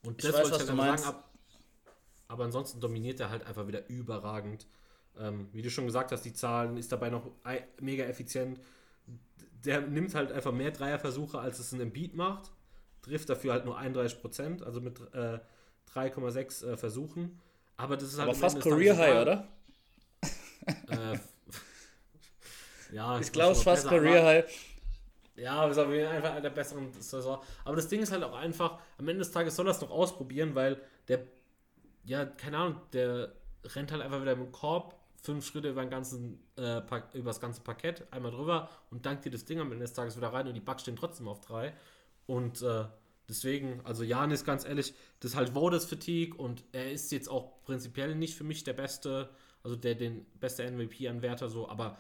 [0.04, 1.04] Und das ich weiß, wollte ich halt sagen.
[1.04, 1.30] Ab,
[2.28, 4.66] aber ansonsten dominiert er halt einfach wieder überragend.
[5.18, 7.30] Ähm, wie du schon gesagt hast, die Zahlen ist dabei noch
[7.80, 8.58] mega effizient.
[9.64, 12.50] Der nimmt halt einfach mehr Dreierversuche, als es ein Embiid macht.
[13.02, 15.38] Trifft dafür halt nur 31%, also mit äh,
[15.94, 17.38] 3,6 äh, Versuchen.
[17.76, 18.28] Aber das ist halt.
[18.28, 19.48] Aber fast Career High, oder?
[20.88, 21.18] Äh,
[22.92, 24.44] ja, ich glaube, es fast Career High.
[25.34, 27.42] Ja, ist auf jeden Fall einfach der besseren Saison.
[27.64, 29.90] Aber das Ding ist halt auch einfach, am Ende des Tages soll er es noch
[29.90, 31.26] ausprobieren, weil der,
[32.04, 33.32] ja, keine Ahnung, der
[33.64, 36.80] rennt halt einfach wieder im Korb, fünf Schritte über, den ganzen, äh,
[37.14, 40.16] über das ganze Parkett, einmal drüber und dankt dir das Ding am Ende des Tages
[40.16, 41.72] wieder rein und die Bugs stehen trotzdem auf drei.
[42.26, 42.84] Und äh,
[43.28, 47.28] deswegen, also Jan ist ganz ehrlich, das ist halt Voters Fatigue und er ist jetzt
[47.28, 49.30] auch prinzipiell nicht für mich der beste,
[49.62, 51.98] also der den beste MVP-Anwärter so, aber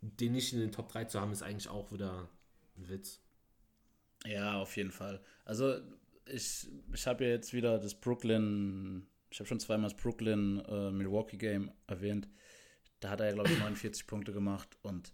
[0.00, 2.28] den nicht in den Top 3 zu haben, ist eigentlich auch wieder
[2.76, 3.20] ein Witz.
[4.26, 5.20] Ja, auf jeden Fall.
[5.44, 5.76] Also
[6.26, 11.72] ich, ich habe ja jetzt wieder das Brooklyn, ich habe schon zweimal das Brooklyn-Milwaukee-Game äh,
[11.86, 12.28] erwähnt.
[13.02, 15.12] Da hat er ja, glaube ich, 49 Punkte gemacht und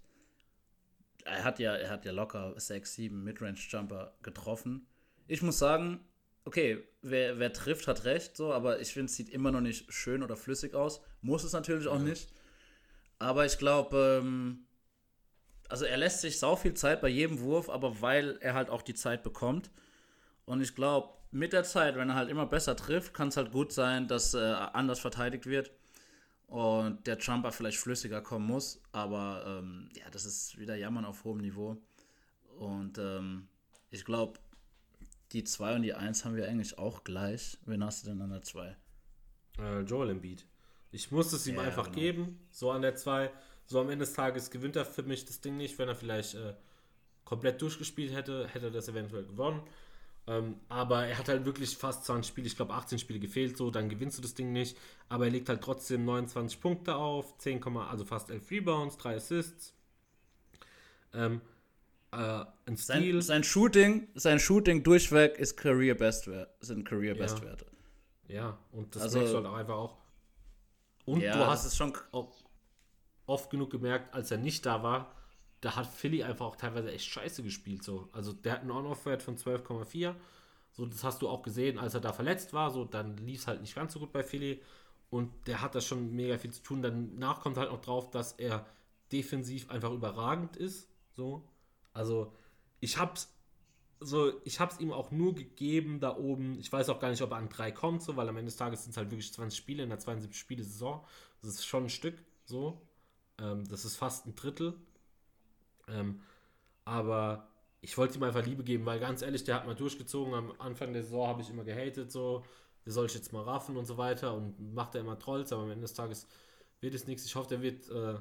[1.25, 4.87] er hat ja, er hat ja locker 6, 7 Midrange-Jumper getroffen.
[5.27, 6.01] Ich muss sagen,
[6.45, 9.91] okay, wer, wer trifft, hat recht, so, aber ich finde, es sieht immer noch nicht
[9.93, 11.01] schön oder flüssig aus.
[11.23, 12.31] Muss es natürlich auch nicht.
[13.19, 14.67] Aber ich glaube, ähm,
[15.69, 18.83] also er lässt sich sau viel Zeit bei jedem Wurf, aber weil er halt auch
[18.83, 19.71] die Zeit bekommt.
[20.45, 23.51] Und ich glaube, mit der Zeit, wenn er halt immer besser trifft, kann es halt
[23.51, 25.73] gut sein, dass äh, anders verteidigt wird
[26.49, 28.81] und der Jumper vielleicht flüssiger kommen muss.
[28.93, 31.77] Aber ähm, ja, das ist wieder Jammern auf hohem Niveau.
[32.59, 33.47] Und ähm,
[33.91, 34.41] ich glaube,
[35.33, 37.59] die 2 und die 1 haben wir eigentlich auch gleich.
[37.67, 38.77] Wen hast du denn an der 2?
[39.59, 40.47] Äh, Joel Embiid.
[40.91, 41.99] Ich muss es ihm Ja, einfach genau.
[41.99, 43.31] geben, so an der 2.
[43.67, 45.79] So am Ende des Tages gewinnt er für mich das Ding nicht.
[45.79, 46.55] Wenn er vielleicht äh,
[47.25, 49.61] komplett durchgespielt hätte, hätte er das eventuell gewonnen.
[50.29, 53.71] Ähm, aber er hat halt wirklich fast 20 Spiele, ich glaube 18 Spiele gefehlt, so,
[53.71, 54.77] dann gewinnst du das Ding nicht.
[55.09, 59.73] Aber er legt halt trotzdem 29 Punkte auf, 10, also fast 11 Rebounds, 3 Assists.
[61.15, 61.41] Ähm,
[62.13, 63.23] äh, ein Sein, Steal.
[63.23, 67.23] sein Shooting, sein Shooting durchweg ist Career Bestwert, sind Career Ja.
[67.23, 67.67] Bestwerte.
[68.29, 69.97] Ja, und das Also- merkst du halt auch einfach auch.
[71.07, 72.35] Und Ja, du hast ist schon auch
[73.27, 75.15] oft genug gemerkt, als er nicht da war,
[75.61, 77.83] da hat Philly einfach auch teilweise echt scheiße gespielt.
[77.83, 78.09] So.
[78.13, 80.15] Also der hat einen On-Off-Wert von 12,4.
[80.73, 82.71] So, das hast du auch gesehen, als er da verletzt war.
[82.71, 84.63] So, dann lief es halt nicht ganz so gut bei Philly.
[85.11, 86.83] Und der hat da schon mega viel zu tun.
[86.83, 88.67] Danach kommt halt noch drauf, dass er
[89.11, 90.89] defensiv einfach überragend ist.
[91.17, 91.43] So.
[91.93, 92.33] Also,
[92.81, 93.35] ich hab's
[94.01, 96.59] so, ich hab's ihm auch nur gegeben da oben.
[96.61, 98.57] Ich weiß auch gar nicht, ob er an drei kommt, so, weil am Ende des
[98.57, 101.05] Tages sind es halt wirklich 20 Spiele in der 72 Spiele Saison.
[101.41, 102.15] Das ist schon ein Stück,
[102.45, 102.81] so.
[103.41, 104.75] Ähm, das ist fast ein Drittel.
[105.91, 106.21] Ähm,
[106.85, 107.49] aber
[107.81, 110.35] ich wollte ihm einfach Liebe geben, weil ganz ehrlich, der hat mal durchgezogen.
[110.35, 112.45] Am Anfang der Saison habe ich immer gehatet, so,
[112.85, 115.63] der soll ich jetzt mal raffen und so weiter und macht er immer Trolls, aber
[115.63, 116.27] am Ende des Tages
[116.81, 117.25] wird es nichts.
[117.25, 118.19] Ich hoffe, der wird, äh,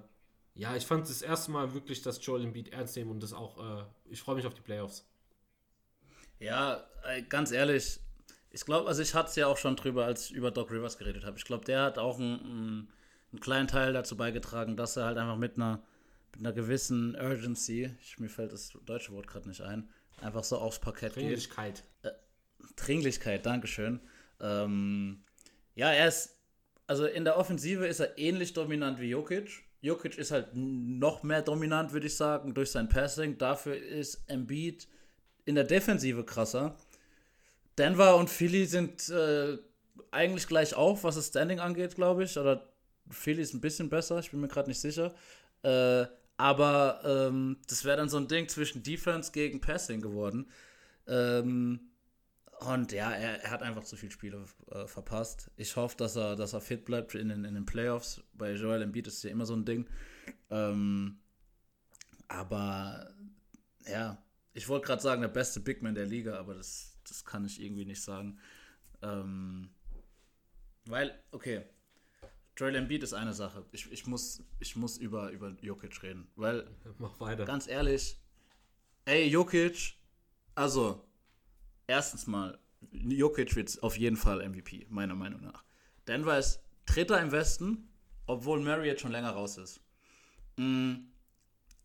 [0.56, 3.34] ja, ich fand es das erste Mal wirklich, dass Joel Embiid ernst nehmen und das
[3.34, 5.07] auch, äh, ich freue mich auf die Playoffs.
[6.39, 7.99] Ja, äh, ganz ehrlich,
[8.52, 10.98] ich glaube, also ich hatte es ja auch schon drüber, als ich über Doc Rivers
[10.98, 11.38] geredet habe.
[11.38, 12.91] Ich glaube, der hat auch einen,
[13.31, 15.84] einen kleinen Teil dazu beigetragen, dass er halt einfach mit einer,
[16.31, 19.89] mit einer gewissen Urgency, ich, mir fällt das deutsche Wort gerade nicht ein,
[20.21, 21.23] einfach so aufs Parkett geht.
[21.23, 21.83] Dringlichkeit.
[22.75, 23.99] Dringlichkeit, Dankeschön.
[24.39, 25.23] Ähm,
[25.75, 26.37] ja, er ist,
[26.85, 29.63] also in der Offensive ist er ähnlich dominant wie Jokic.
[29.81, 33.37] Jokic ist halt noch mehr dominant, würde ich sagen, durch sein Passing.
[33.37, 34.87] Dafür ist Embiid
[35.45, 36.75] in der Defensive krasser.
[37.77, 39.57] Denver und Philly sind äh,
[40.11, 42.37] eigentlich gleich auf, was das Standing angeht, glaube ich.
[42.37, 42.67] Oder
[43.09, 45.13] Philly ist ein bisschen besser, ich bin mir gerade nicht sicher.
[45.68, 46.07] Äh,
[46.38, 50.49] aber ähm, das wäre dann so ein Ding zwischen Defense gegen Passing geworden.
[51.07, 51.91] Ähm,
[52.60, 55.52] und ja, er, er hat einfach zu viele Spiele äh, verpasst.
[55.57, 58.23] Ich hoffe, dass er, dass er fit bleibt in den, in den Playoffs.
[58.34, 59.88] Bei Joel Embiid ist ja immer so ein Ding.
[60.49, 61.19] Ähm,
[62.30, 63.14] aber
[63.85, 64.23] ja,
[64.53, 67.61] ich wollte gerade sagen, der beste Big Man der Liga, aber das, das kann ich
[67.61, 68.39] irgendwie nicht sagen.
[69.02, 69.69] Ähm,
[70.85, 71.64] weil, okay,
[72.57, 73.65] Joel Embiid ist eine Sache.
[73.71, 76.27] Ich, ich, muss, ich muss über, über Jokic reden.
[76.35, 76.67] Weil
[76.97, 77.45] Mach weiter.
[77.45, 78.17] ganz ehrlich,
[79.05, 79.93] ey, Jokic,
[80.55, 81.07] also,
[81.85, 82.57] erstens mal,
[82.91, 85.63] Jokic wird auf jeden Fall MVP, meiner Meinung nach.
[86.07, 87.89] Denver ist Dritter im Westen,
[88.25, 89.81] obwohl Murray jetzt schon länger raus ist.
[90.57, 90.95] Mm,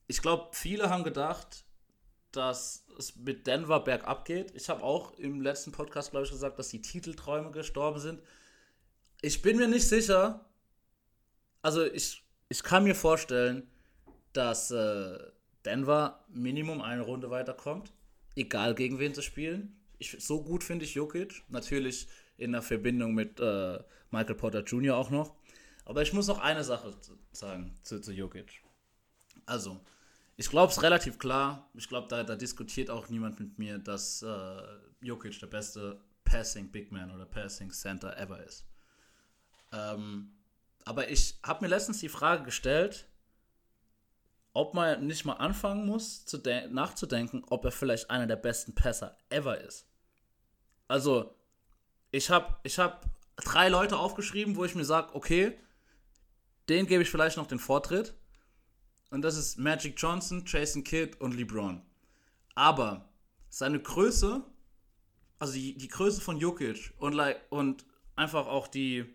[0.06, 1.64] Ich glaube, viele haben gedacht,
[2.30, 4.54] dass es mit Denver bergab geht.
[4.54, 8.22] Ich habe auch im letzten Podcast, glaube ich, gesagt, dass die Titelträume gestorben sind.
[9.20, 10.46] Ich bin mir nicht sicher.
[11.62, 13.68] Also ich, ich kann mir vorstellen,
[14.32, 15.18] dass äh,
[15.64, 17.92] Denver Minimum eine Runde weiterkommt,
[18.34, 19.80] egal gegen wen sie spielen.
[19.98, 23.78] Ich, so gut finde ich Jokic, natürlich in der Verbindung mit äh,
[24.10, 24.96] Michael Porter Jr.
[24.96, 25.36] auch noch.
[25.84, 26.94] Aber ich muss noch eine Sache
[27.32, 28.62] sagen zu, zu Jokic.
[29.46, 29.80] Also,
[30.36, 31.70] ich glaube es relativ klar.
[31.74, 34.62] Ich glaube, da, da diskutiert auch niemand mit mir, dass äh,
[35.00, 38.66] Jokic der beste Passing Big Man oder Passing Center ever ist.
[39.72, 40.32] Ähm,
[40.84, 43.06] aber ich habe mir letztens die Frage gestellt,
[44.52, 48.74] ob man nicht mal anfangen muss, zu de- nachzudenken, ob er vielleicht einer der besten
[48.74, 49.86] Passer ever ist.
[50.88, 51.34] Also,
[52.10, 53.06] ich habe ich hab
[53.36, 55.58] drei Leute aufgeschrieben, wo ich mir sage, okay,
[56.68, 58.14] den gebe ich vielleicht noch den Vortritt.
[59.10, 61.82] Und das ist Magic Johnson, Jason Kidd und LeBron.
[62.54, 63.08] Aber
[63.48, 64.44] seine Größe,
[65.38, 67.86] also die, die Größe von Jokic und, like, und
[68.16, 69.14] einfach auch die,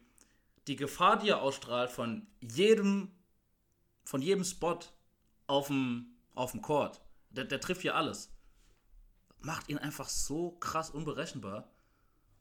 [0.67, 3.11] die Gefahr, die er ausstrahlt von jedem,
[4.03, 4.79] von jedem Spot
[5.47, 8.33] auf dem, auf dem Court, der, der trifft hier alles,
[9.39, 11.71] macht ihn einfach so krass unberechenbar.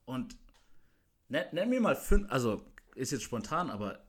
[0.05, 0.37] Und
[1.29, 4.05] nenn, nenn mir mal fünf, also ist jetzt spontan, aber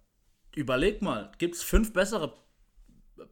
[0.56, 2.38] überleg mal, gibt es fünf bessere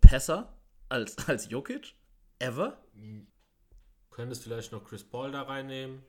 [0.01, 0.55] Pässer
[0.89, 1.95] als, als Jokic?
[2.39, 2.77] Ever?
[4.11, 6.03] Könntest vielleicht noch Chris Paul da reinnehmen.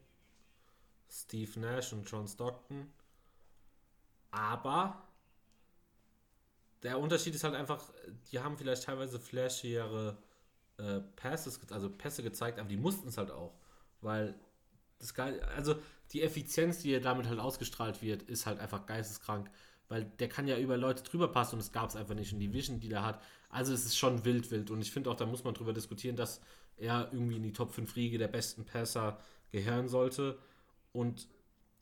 [1.09, 2.93] Steve Nash und John Stockton.
[4.37, 5.03] Aber
[6.83, 7.83] der Unterschied ist halt einfach,
[8.31, 10.19] die haben vielleicht teilweise flashiere
[10.77, 13.55] äh, Passes, also Pässe gezeigt, aber die mussten es halt auch.
[14.03, 14.35] Weil
[14.99, 15.77] das geil, also
[16.13, 19.51] die Effizienz, die damit halt ausgestrahlt wird, ist halt einfach geisteskrank.
[19.89, 22.33] Weil der kann ja über Leute drüber passen und es gab es einfach nicht.
[22.33, 24.71] Und die Vision, die der hat, also es ist schon wild, wild.
[24.71, 26.43] Und ich finde auch, da muss man drüber diskutieren, dass
[26.77, 29.19] er irgendwie in die Top 5 Riege der besten Passer
[29.51, 30.39] gehören sollte.
[30.93, 31.27] Und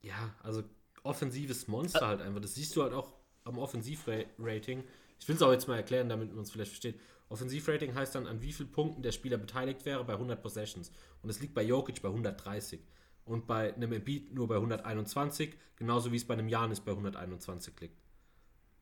[0.02, 0.62] ja, also
[1.04, 2.40] offensives Monster halt einfach.
[2.40, 3.12] Das siehst du halt auch
[3.44, 4.82] am Offensivrating.
[5.20, 6.98] Ich will es auch jetzt mal erklären, damit man es vielleicht versteht.
[7.28, 10.90] Offensivrating heißt dann, an wie vielen Punkten der Spieler beteiligt wäre bei 100 Possessions.
[11.22, 12.80] Und es liegt bei Jokic bei 130.
[13.24, 17.80] Und bei einem Embiid nur bei 121, genauso wie es bei einem Janis bei 121
[17.80, 17.96] liegt.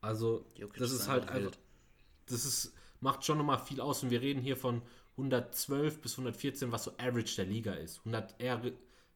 [0.01, 1.53] Also, Jokic das ist, ist halt einfach,
[2.25, 4.03] das ist, macht schon nochmal viel aus.
[4.03, 4.81] Und wir reden hier von
[5.17, 7.99] 112 bis 114, was so Average der Liga ist.
[7.99, 8.61] 100, eher,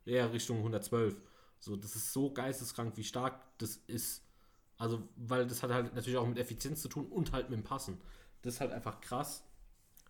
[0.06, 1.16] eher Richtung 112.
[1.60, 4.24] So, das ist so geisteskrank, wie stark das ist.
[4.78, 7.64] Also, weil das hat halt natürlich auch mit Effizienz zu tun und halt mit dem
[7.64, 8.00] Passen.
[8.42, 9.44] Das ist halt einfach krass.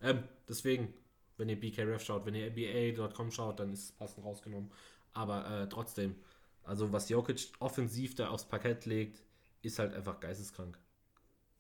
[0.02, 0.94] Ähm, deswegen,
[1.38, 4.72] wenn ihr BKRF schaut, wenn ihr NBA.com schaut, dann ist das Passen rausgenommen.
[5.14, 6.16] Aber äh, trotzdem,
[6.64, 9.24] also was Jokic offensiv da aufs Parkett legt,
[9.62, 10.78] ist halt einfach geisteskrank.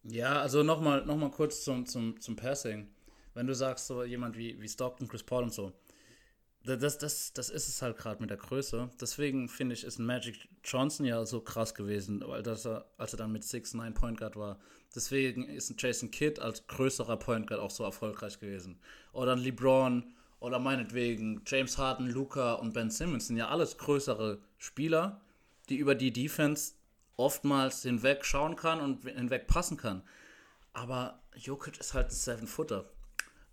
[0.03, 2.87] Ja, also nochmal noch mal kurz zum, zum, zum Passing.
[3.33, 5.73] Wenn du sagst, so jemand wie, wie Stockton, Chris Paul und so,
[6.75, 8.89] das, das, das ist es halt gerade mit der Größe.
[8.99, 13.17] Deswegen finde ich, ist Magic Johnson ja so krass gewesen, weil das er, als er
[13.17, 14.59] dann mit 6'9 Point Guard war.
[14.95, 18.79] Deswegen ist ein Jason Kidd als größerer Point Guard auch so erfolgreich gewesen.
[19.13, 24.39] Oder ein LeBron oder meinetwegen James Harden, Luca und Ben Simmons sind ja alles größere
[24.57, 25.21] Spieler,
[25.69, 26.73] die über die Defense
[27.15, 30.03] oftmals hinweg schauen kann und hinweg passen kann.
[30.73, 32.85] Aber Jokic ist halt ein Seven-Footer.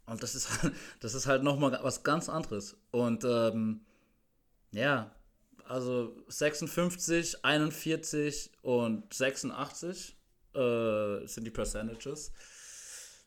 [0.06, 0.48] Und das ist,
[1.00, 2.76] das ist halt nochmal was ganz anderes.
[2.90, 3.80] Und ähm,
[4.72, 5.14] ja,
[5.66, 10.16] also 56, 41 und 86
[10.54, 12.32] äh, sind die Percentages.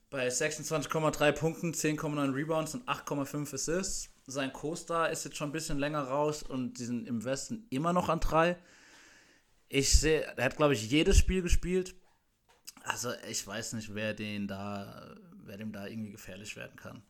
[0.10, 4.10] Bei 26,3 Punkten, 10,9 Rebounds und 8,5 Assists.
[4.26, 7.94] Sein Co-Star ist jetzt schon ein bisschen länger raus und die sind im Westen immer
[7.94, 8.58] noch an 3.
[9.70, 11.96] Ich sehe, er hat, glaube ich, jedes Spiel gespielt.
[12.84, 15.16] Also ich weiß nicht, wer den da
[15.48, 17.04] wer dem da irgendwie gefährlich werden kann.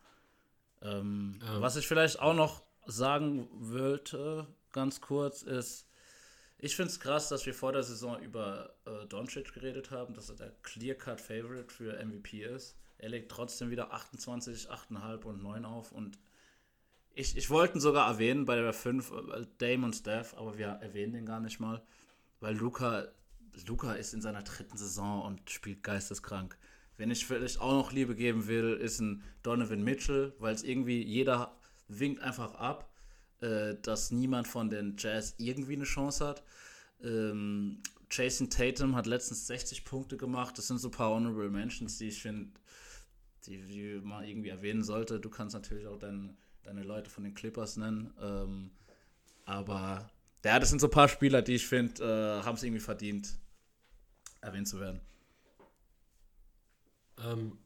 [0.81, 1.61] Ähm, ähm.
[1.61, 5.87] Was ich vielleicht auch noch sagen wollte, ganz kurz, ist,
[6.57, 10.29] ich finde es krass, dass wir vor der Saison über äh, Doncic geredet haben, dass
[10.29, 12.77] er der Clear-Cut-Favorite für MVP ist.
[12.97, 16.17] Er legt trotzdem wieder 28, 8,5 und 9 auf und
[17.13, 20.67] ich, ich wollte ihn sogar erwähnen bei der 5, äh, Dame und Steph, aber wir
[20.67, 21.81] erwähnen den gar nicht mal,
[22.39, 23.07] weil Luca,
[23.67, 26.57] Luca ist in seiner dritten Saison und spielt geisteskrank.
[26.97, 31.01] Wenn ich vielleicht auch noch Liebe geben will, ist ein Donovan Mitchell, weil es irgendwie
[31.01, 31.55] jeder
[31.87, 32.91] winkt einfach ab,
[33.41, 36.43] äh, dass niemand von den Jazz irgendwie eine Chance hat.
[37.01, 40.57] Ähm, Jason Tatum hat letztens 60 Punkte gemacht.
[40.57, 42.49] Das sind so ein paar Honorable Mentions, die ich finde,
[43.45, 45.19] die, die man irgendwie erwähnen sollte.
[45.19, 48.13] Du kannst natürlich auch dein, deine Leute von den Clippers nennen.
[48.19, 48.71] Ähm,
[49.45, 50.09] aber
[50.43, 53.37] ja, das sind so ein paar Spieler, die ich finde, äh, haben es irgendwie verdient,
[54.39, 55.01] erwähnt zu werden.
[57.23, 57.57] Ähm,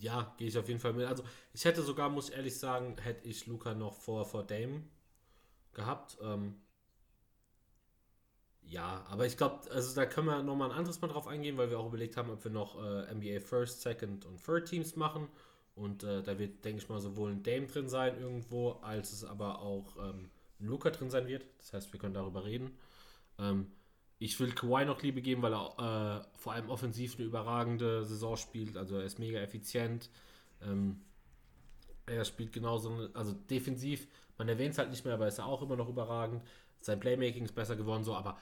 [0.00, 1.06] ja, gehe ich auf jeden Fall mit.
[1.06, 4.82] Also ich hätte sogar, muss ich ehrlich sagen, hätte ich Luca noch vor, vor Dame
[5.72, 6.18] gehabt.
[6.22, 6.56] Ähm,
[8.64, 11.70] ja, aber ich glaube, also da können wir nochmal ein anderes Mal drauf eingehen, weil
[11.70, 15.28] wir auch überlegt haben, ob wir noch äh, NBA First, Second und Third Teams machen.
[15.74, 19.24] Und äh, da wird, denke ich mal, sowohl ein Dame drin sein irgendwo, als es
[19.24, 20.30] aber auch ähm,
[20.60, 21.46] ein Luca drin sein wird.
[21.58, 22.76] Das heißt, wir können darüber reden.
[23.38, 23.66] Ähm,
[24.22, 28.36] ich will Kawhi noch Liebe geben, weil er äh, vor allem offensiv eine überragende Saison
[28.36, 28.76] spielt.
[28.76, 30.10] Also er ist mega effizient.
[30.62, 31.00] Ähm,
[32.06, 34.06] er spielt genauso, also defensiv,
[34.38, 36.44] man erwähnt es halt nicht mehr, aber ist er auch immer noch überragend.
[36.80, 38.38] Sein Playmaking ist besser geworden, so, aber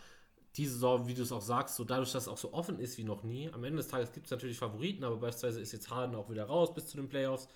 [0.56, 2.98] diese Saison, wie du es auch sagst, so dadurch, dass es auch so offen ist
[2.98, 5.88] wie noch nie, am Ende des Tages gibt es natürlich Favoriten, aber beispielsweise ist jetzt
[5.88, 7.48] Harden auch wieder raus bis zu den Playoffs.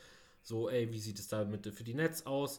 [0.43, 2.59] So, ey, wie sieht es da mit, für die Nets aus?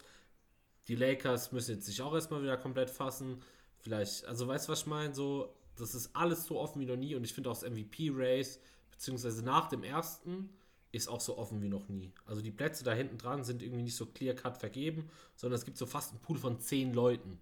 [0.87, 3.41] Die Lakers müssen jetzt sich auch erstmal wieder komplett fassen.
[3.85, 5.13] Vielleicht, also weißt du, was ich meine?
[5.13, 8.59] So, das ist alles so offen wie noch nie und ich finde auch das MVP-Race,
[8.89, 10.49] beziehungsweise nach dem ersten,
[10.91, 12.11] ist auch so offen wie noch nie.
[12.25, 15.77] Also die Plätze da hinten dran sind irgendwie nicht so clear-cut vergeben, sondern es gibt
[15.77, 17.39] so fast einen Pool von zehn Leuten.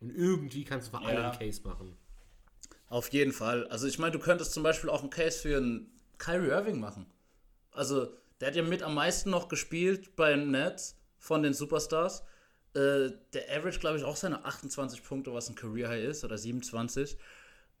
[0.00, 1.94] Und irgendwie kannst du für alle einen Case machen.
[2.88, 3.66] Auf jeden Fall.
[3.66, 7.04] Also ich meine, du könntest zum Beispiel auch einen Case für einen Kyrie Irving machen.
[7.72, 12.22] Also der hat ja mit am meisten noch gespielt bei den Nets von den Superstars.
[12.74, 16.38] Äh, der Average, glaube ich, auch seine 28 Punkte, was ein Career High ist, oder
[16.38, 17.16] 27.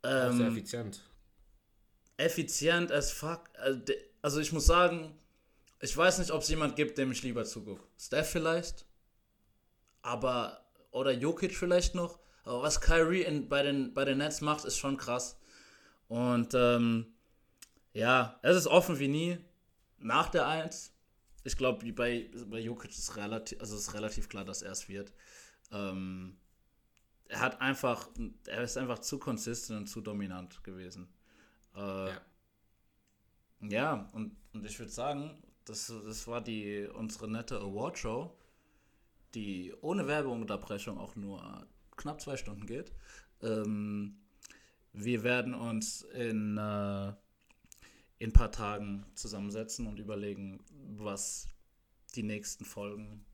[0.02, 1.02] Ähm, sehr effizient.
[2.16, 3.48] Effizient as fuck.
[3.54, 3.80] Also,
[4.20, 5.14] also ich muss sagen,
[5.80, 7.82] ich weiß nicht, ob es jemand gibt, dem ich lieber zugucke.
[7.98, 8.84] Steph vielleicht,
[10.02, 10.62] aber
[10.92, 14.78] oder Jokic vielleicht noch, Aber was Kyrie in, bei, den, bei den Nets macht, ist
[14.78, 15.38] schon krass.
[16.08, 17.06] Und ähm,
[17.94, 19.38] ja, es ist offen wie nie.
[19.98, 20.91] Nach der 1.
[21.44, 25.12] Ich glaube, bei, bei Jokic ist relativ, also ist relativ klar, dass er es wird.
[25.70, 26.36] Ähm,
[27.28, 28.08] er hat einfach,
[28.46, 31.08] er ist einfach zu konsistent und zu dominant gewesen.
[31.74, 32.20] Äh, ja.
[33.60, 38.36] ja, und, und ich würde sagen, das, das war die unsere nette Award-Show,
[39.34, 41.66] die ohne Werbeunterbrechung auch nur
[41.96, 42.92] knapp zwei Stunden geht.
[43.40, 44.18] Ähm,
[44.92, 47.12] wir werden uns in, äh,
[48.22, 50.60] in ein paar Tagen zusammensetzen und überlegen,
[50.96, 51.48] was
[52.14, 53.24] die nächsten Folgen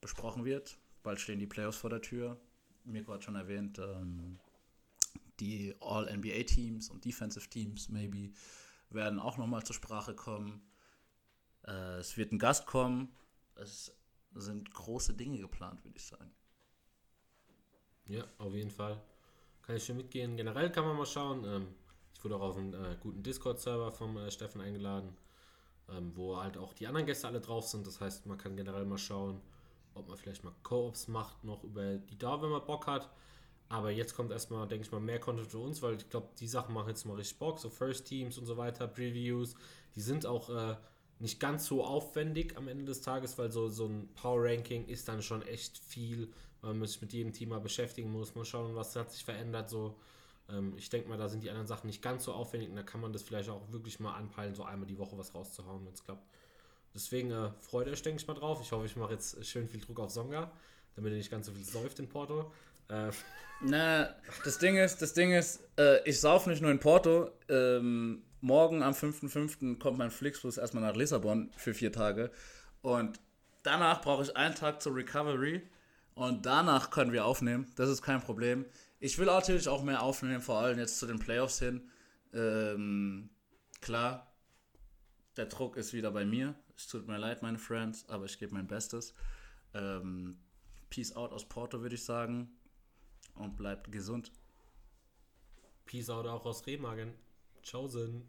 [0.00, 0.78] besprochen wird.
[1.04, 2.36] Bald stehen die Playoffs vor der Tür.
[2.82, 4.40] Mirko hat schon erwähnt, ähm,
[5.38, 8.32] die All-NBA-Teams und Defensive-Teams, maybe,
[8.88, 10.60] werden auch nochmal zur Sprache kommen.
[11.68, 13.14] Äh, es wird ein Gast kommen.
[13.54, 13.94] Es
[14.34, 16.32] sind große Dinge geplant, würde ich sagen.
[18.08, 19.00] Ja, auf jeden Fall.
[19.62, 20.36] Kann ich schon mitgehen.
[20.36, 21.44] Generell kann man mal schauen.
[21.44, 21.68] Ähm,
[22.20, 25.16] ich wurde auch auf einen äh, guten Discord-Server vom äh, Steffen eingeladen,
[25.88, 27.86] ähm, wo halt auch die anderen Gäste alle drauf sind.
[27.86, 29.40] Das heißt, man kann generell mal schauen,
[29.94, 33.08] ob man vielleicht mal Co-ops macht, noch über die da, wenn man Bock hat.
[33.70, 36.46] Aber jetzt kommt erstmal, denke ich mal, mehr Content für uns, weil ich glaube, die
[36.46, 39.54] Sachen machen jetzt mal richtig Bock, so First Teams und so weiter, Previews.
[39.94, 40.76] Die sind auch äh,
[41.20, 45.08] nicht ganz so aufwendig am Ende des Tages, weil so, so ein Power Ranking ist
[45.08, 46.30] dann schon echt viel,
[46.60, 49.70] weil man sich mit jedem Thema beschäftigen muss, mal schauen, was hat sich verändert.
[49.70, 49.96] So,
[50.52, 52.82] ähm, ich denke mal, da sind die anderen Sachen nicht ganz so aufwendig und da
[52.82, 55.92] kann man das vielleicht auch wirklich mal anpeilen, so einmal die Woche was rauszuhauen, wenn
[55.92, 56.26] es klappt.
[56.94, 58.60] Deswegen äh, freut euch, denke ich mal, drauf.
[58.62, 60.50] Ich hoffe, ich mache jetzt schön viel Druck auf Songa,
[60.96, 62.52] damit er nicht ganz so viel säuft in Porto.
[62.88, 63.10] Äh.
[63.62, 64.14] Na,
[64.44, 67.30] das Ding ist, das Ding ist, äh, ich sauf nicht nur in Porto.
[67.48, 69.78] Ähm, morgen am 5.5.
[69.78, 72.30] kommt mein Flixbus erstmal nach Lissabon für vier Tage.
[72.82, 73.20] Und
[73.62, 75.62] danach brauche ich einen Tag zur Recovery.
[76.14, 77.70] Und danach können wir aufnehmen.
[77.76, 78.64] Das ist kein Problem.
[79.00, 81.90] Ich will natürlich auch mehr aufnehmen, vor allem jetzt zu den Playoffs hin.
[82.34, 83.30] Ähm,
[83.80, 84.30] klar,
[85.36, 86.54] der Druck ist wieder bei mir.
[86.76, 89.14] Es tut mir leid, meine Friends, aber ich gebe mein Bestes.
[89.72, 90.38] Ähm,
[90.90, 92.50] Peace out aus Porto, würde ich sagen.
[93.34, 94.32] Und bleibt gesund.
[95.86, 97.14] Peace out auch aus Remagen.
[97.68, 98.28] Chosen.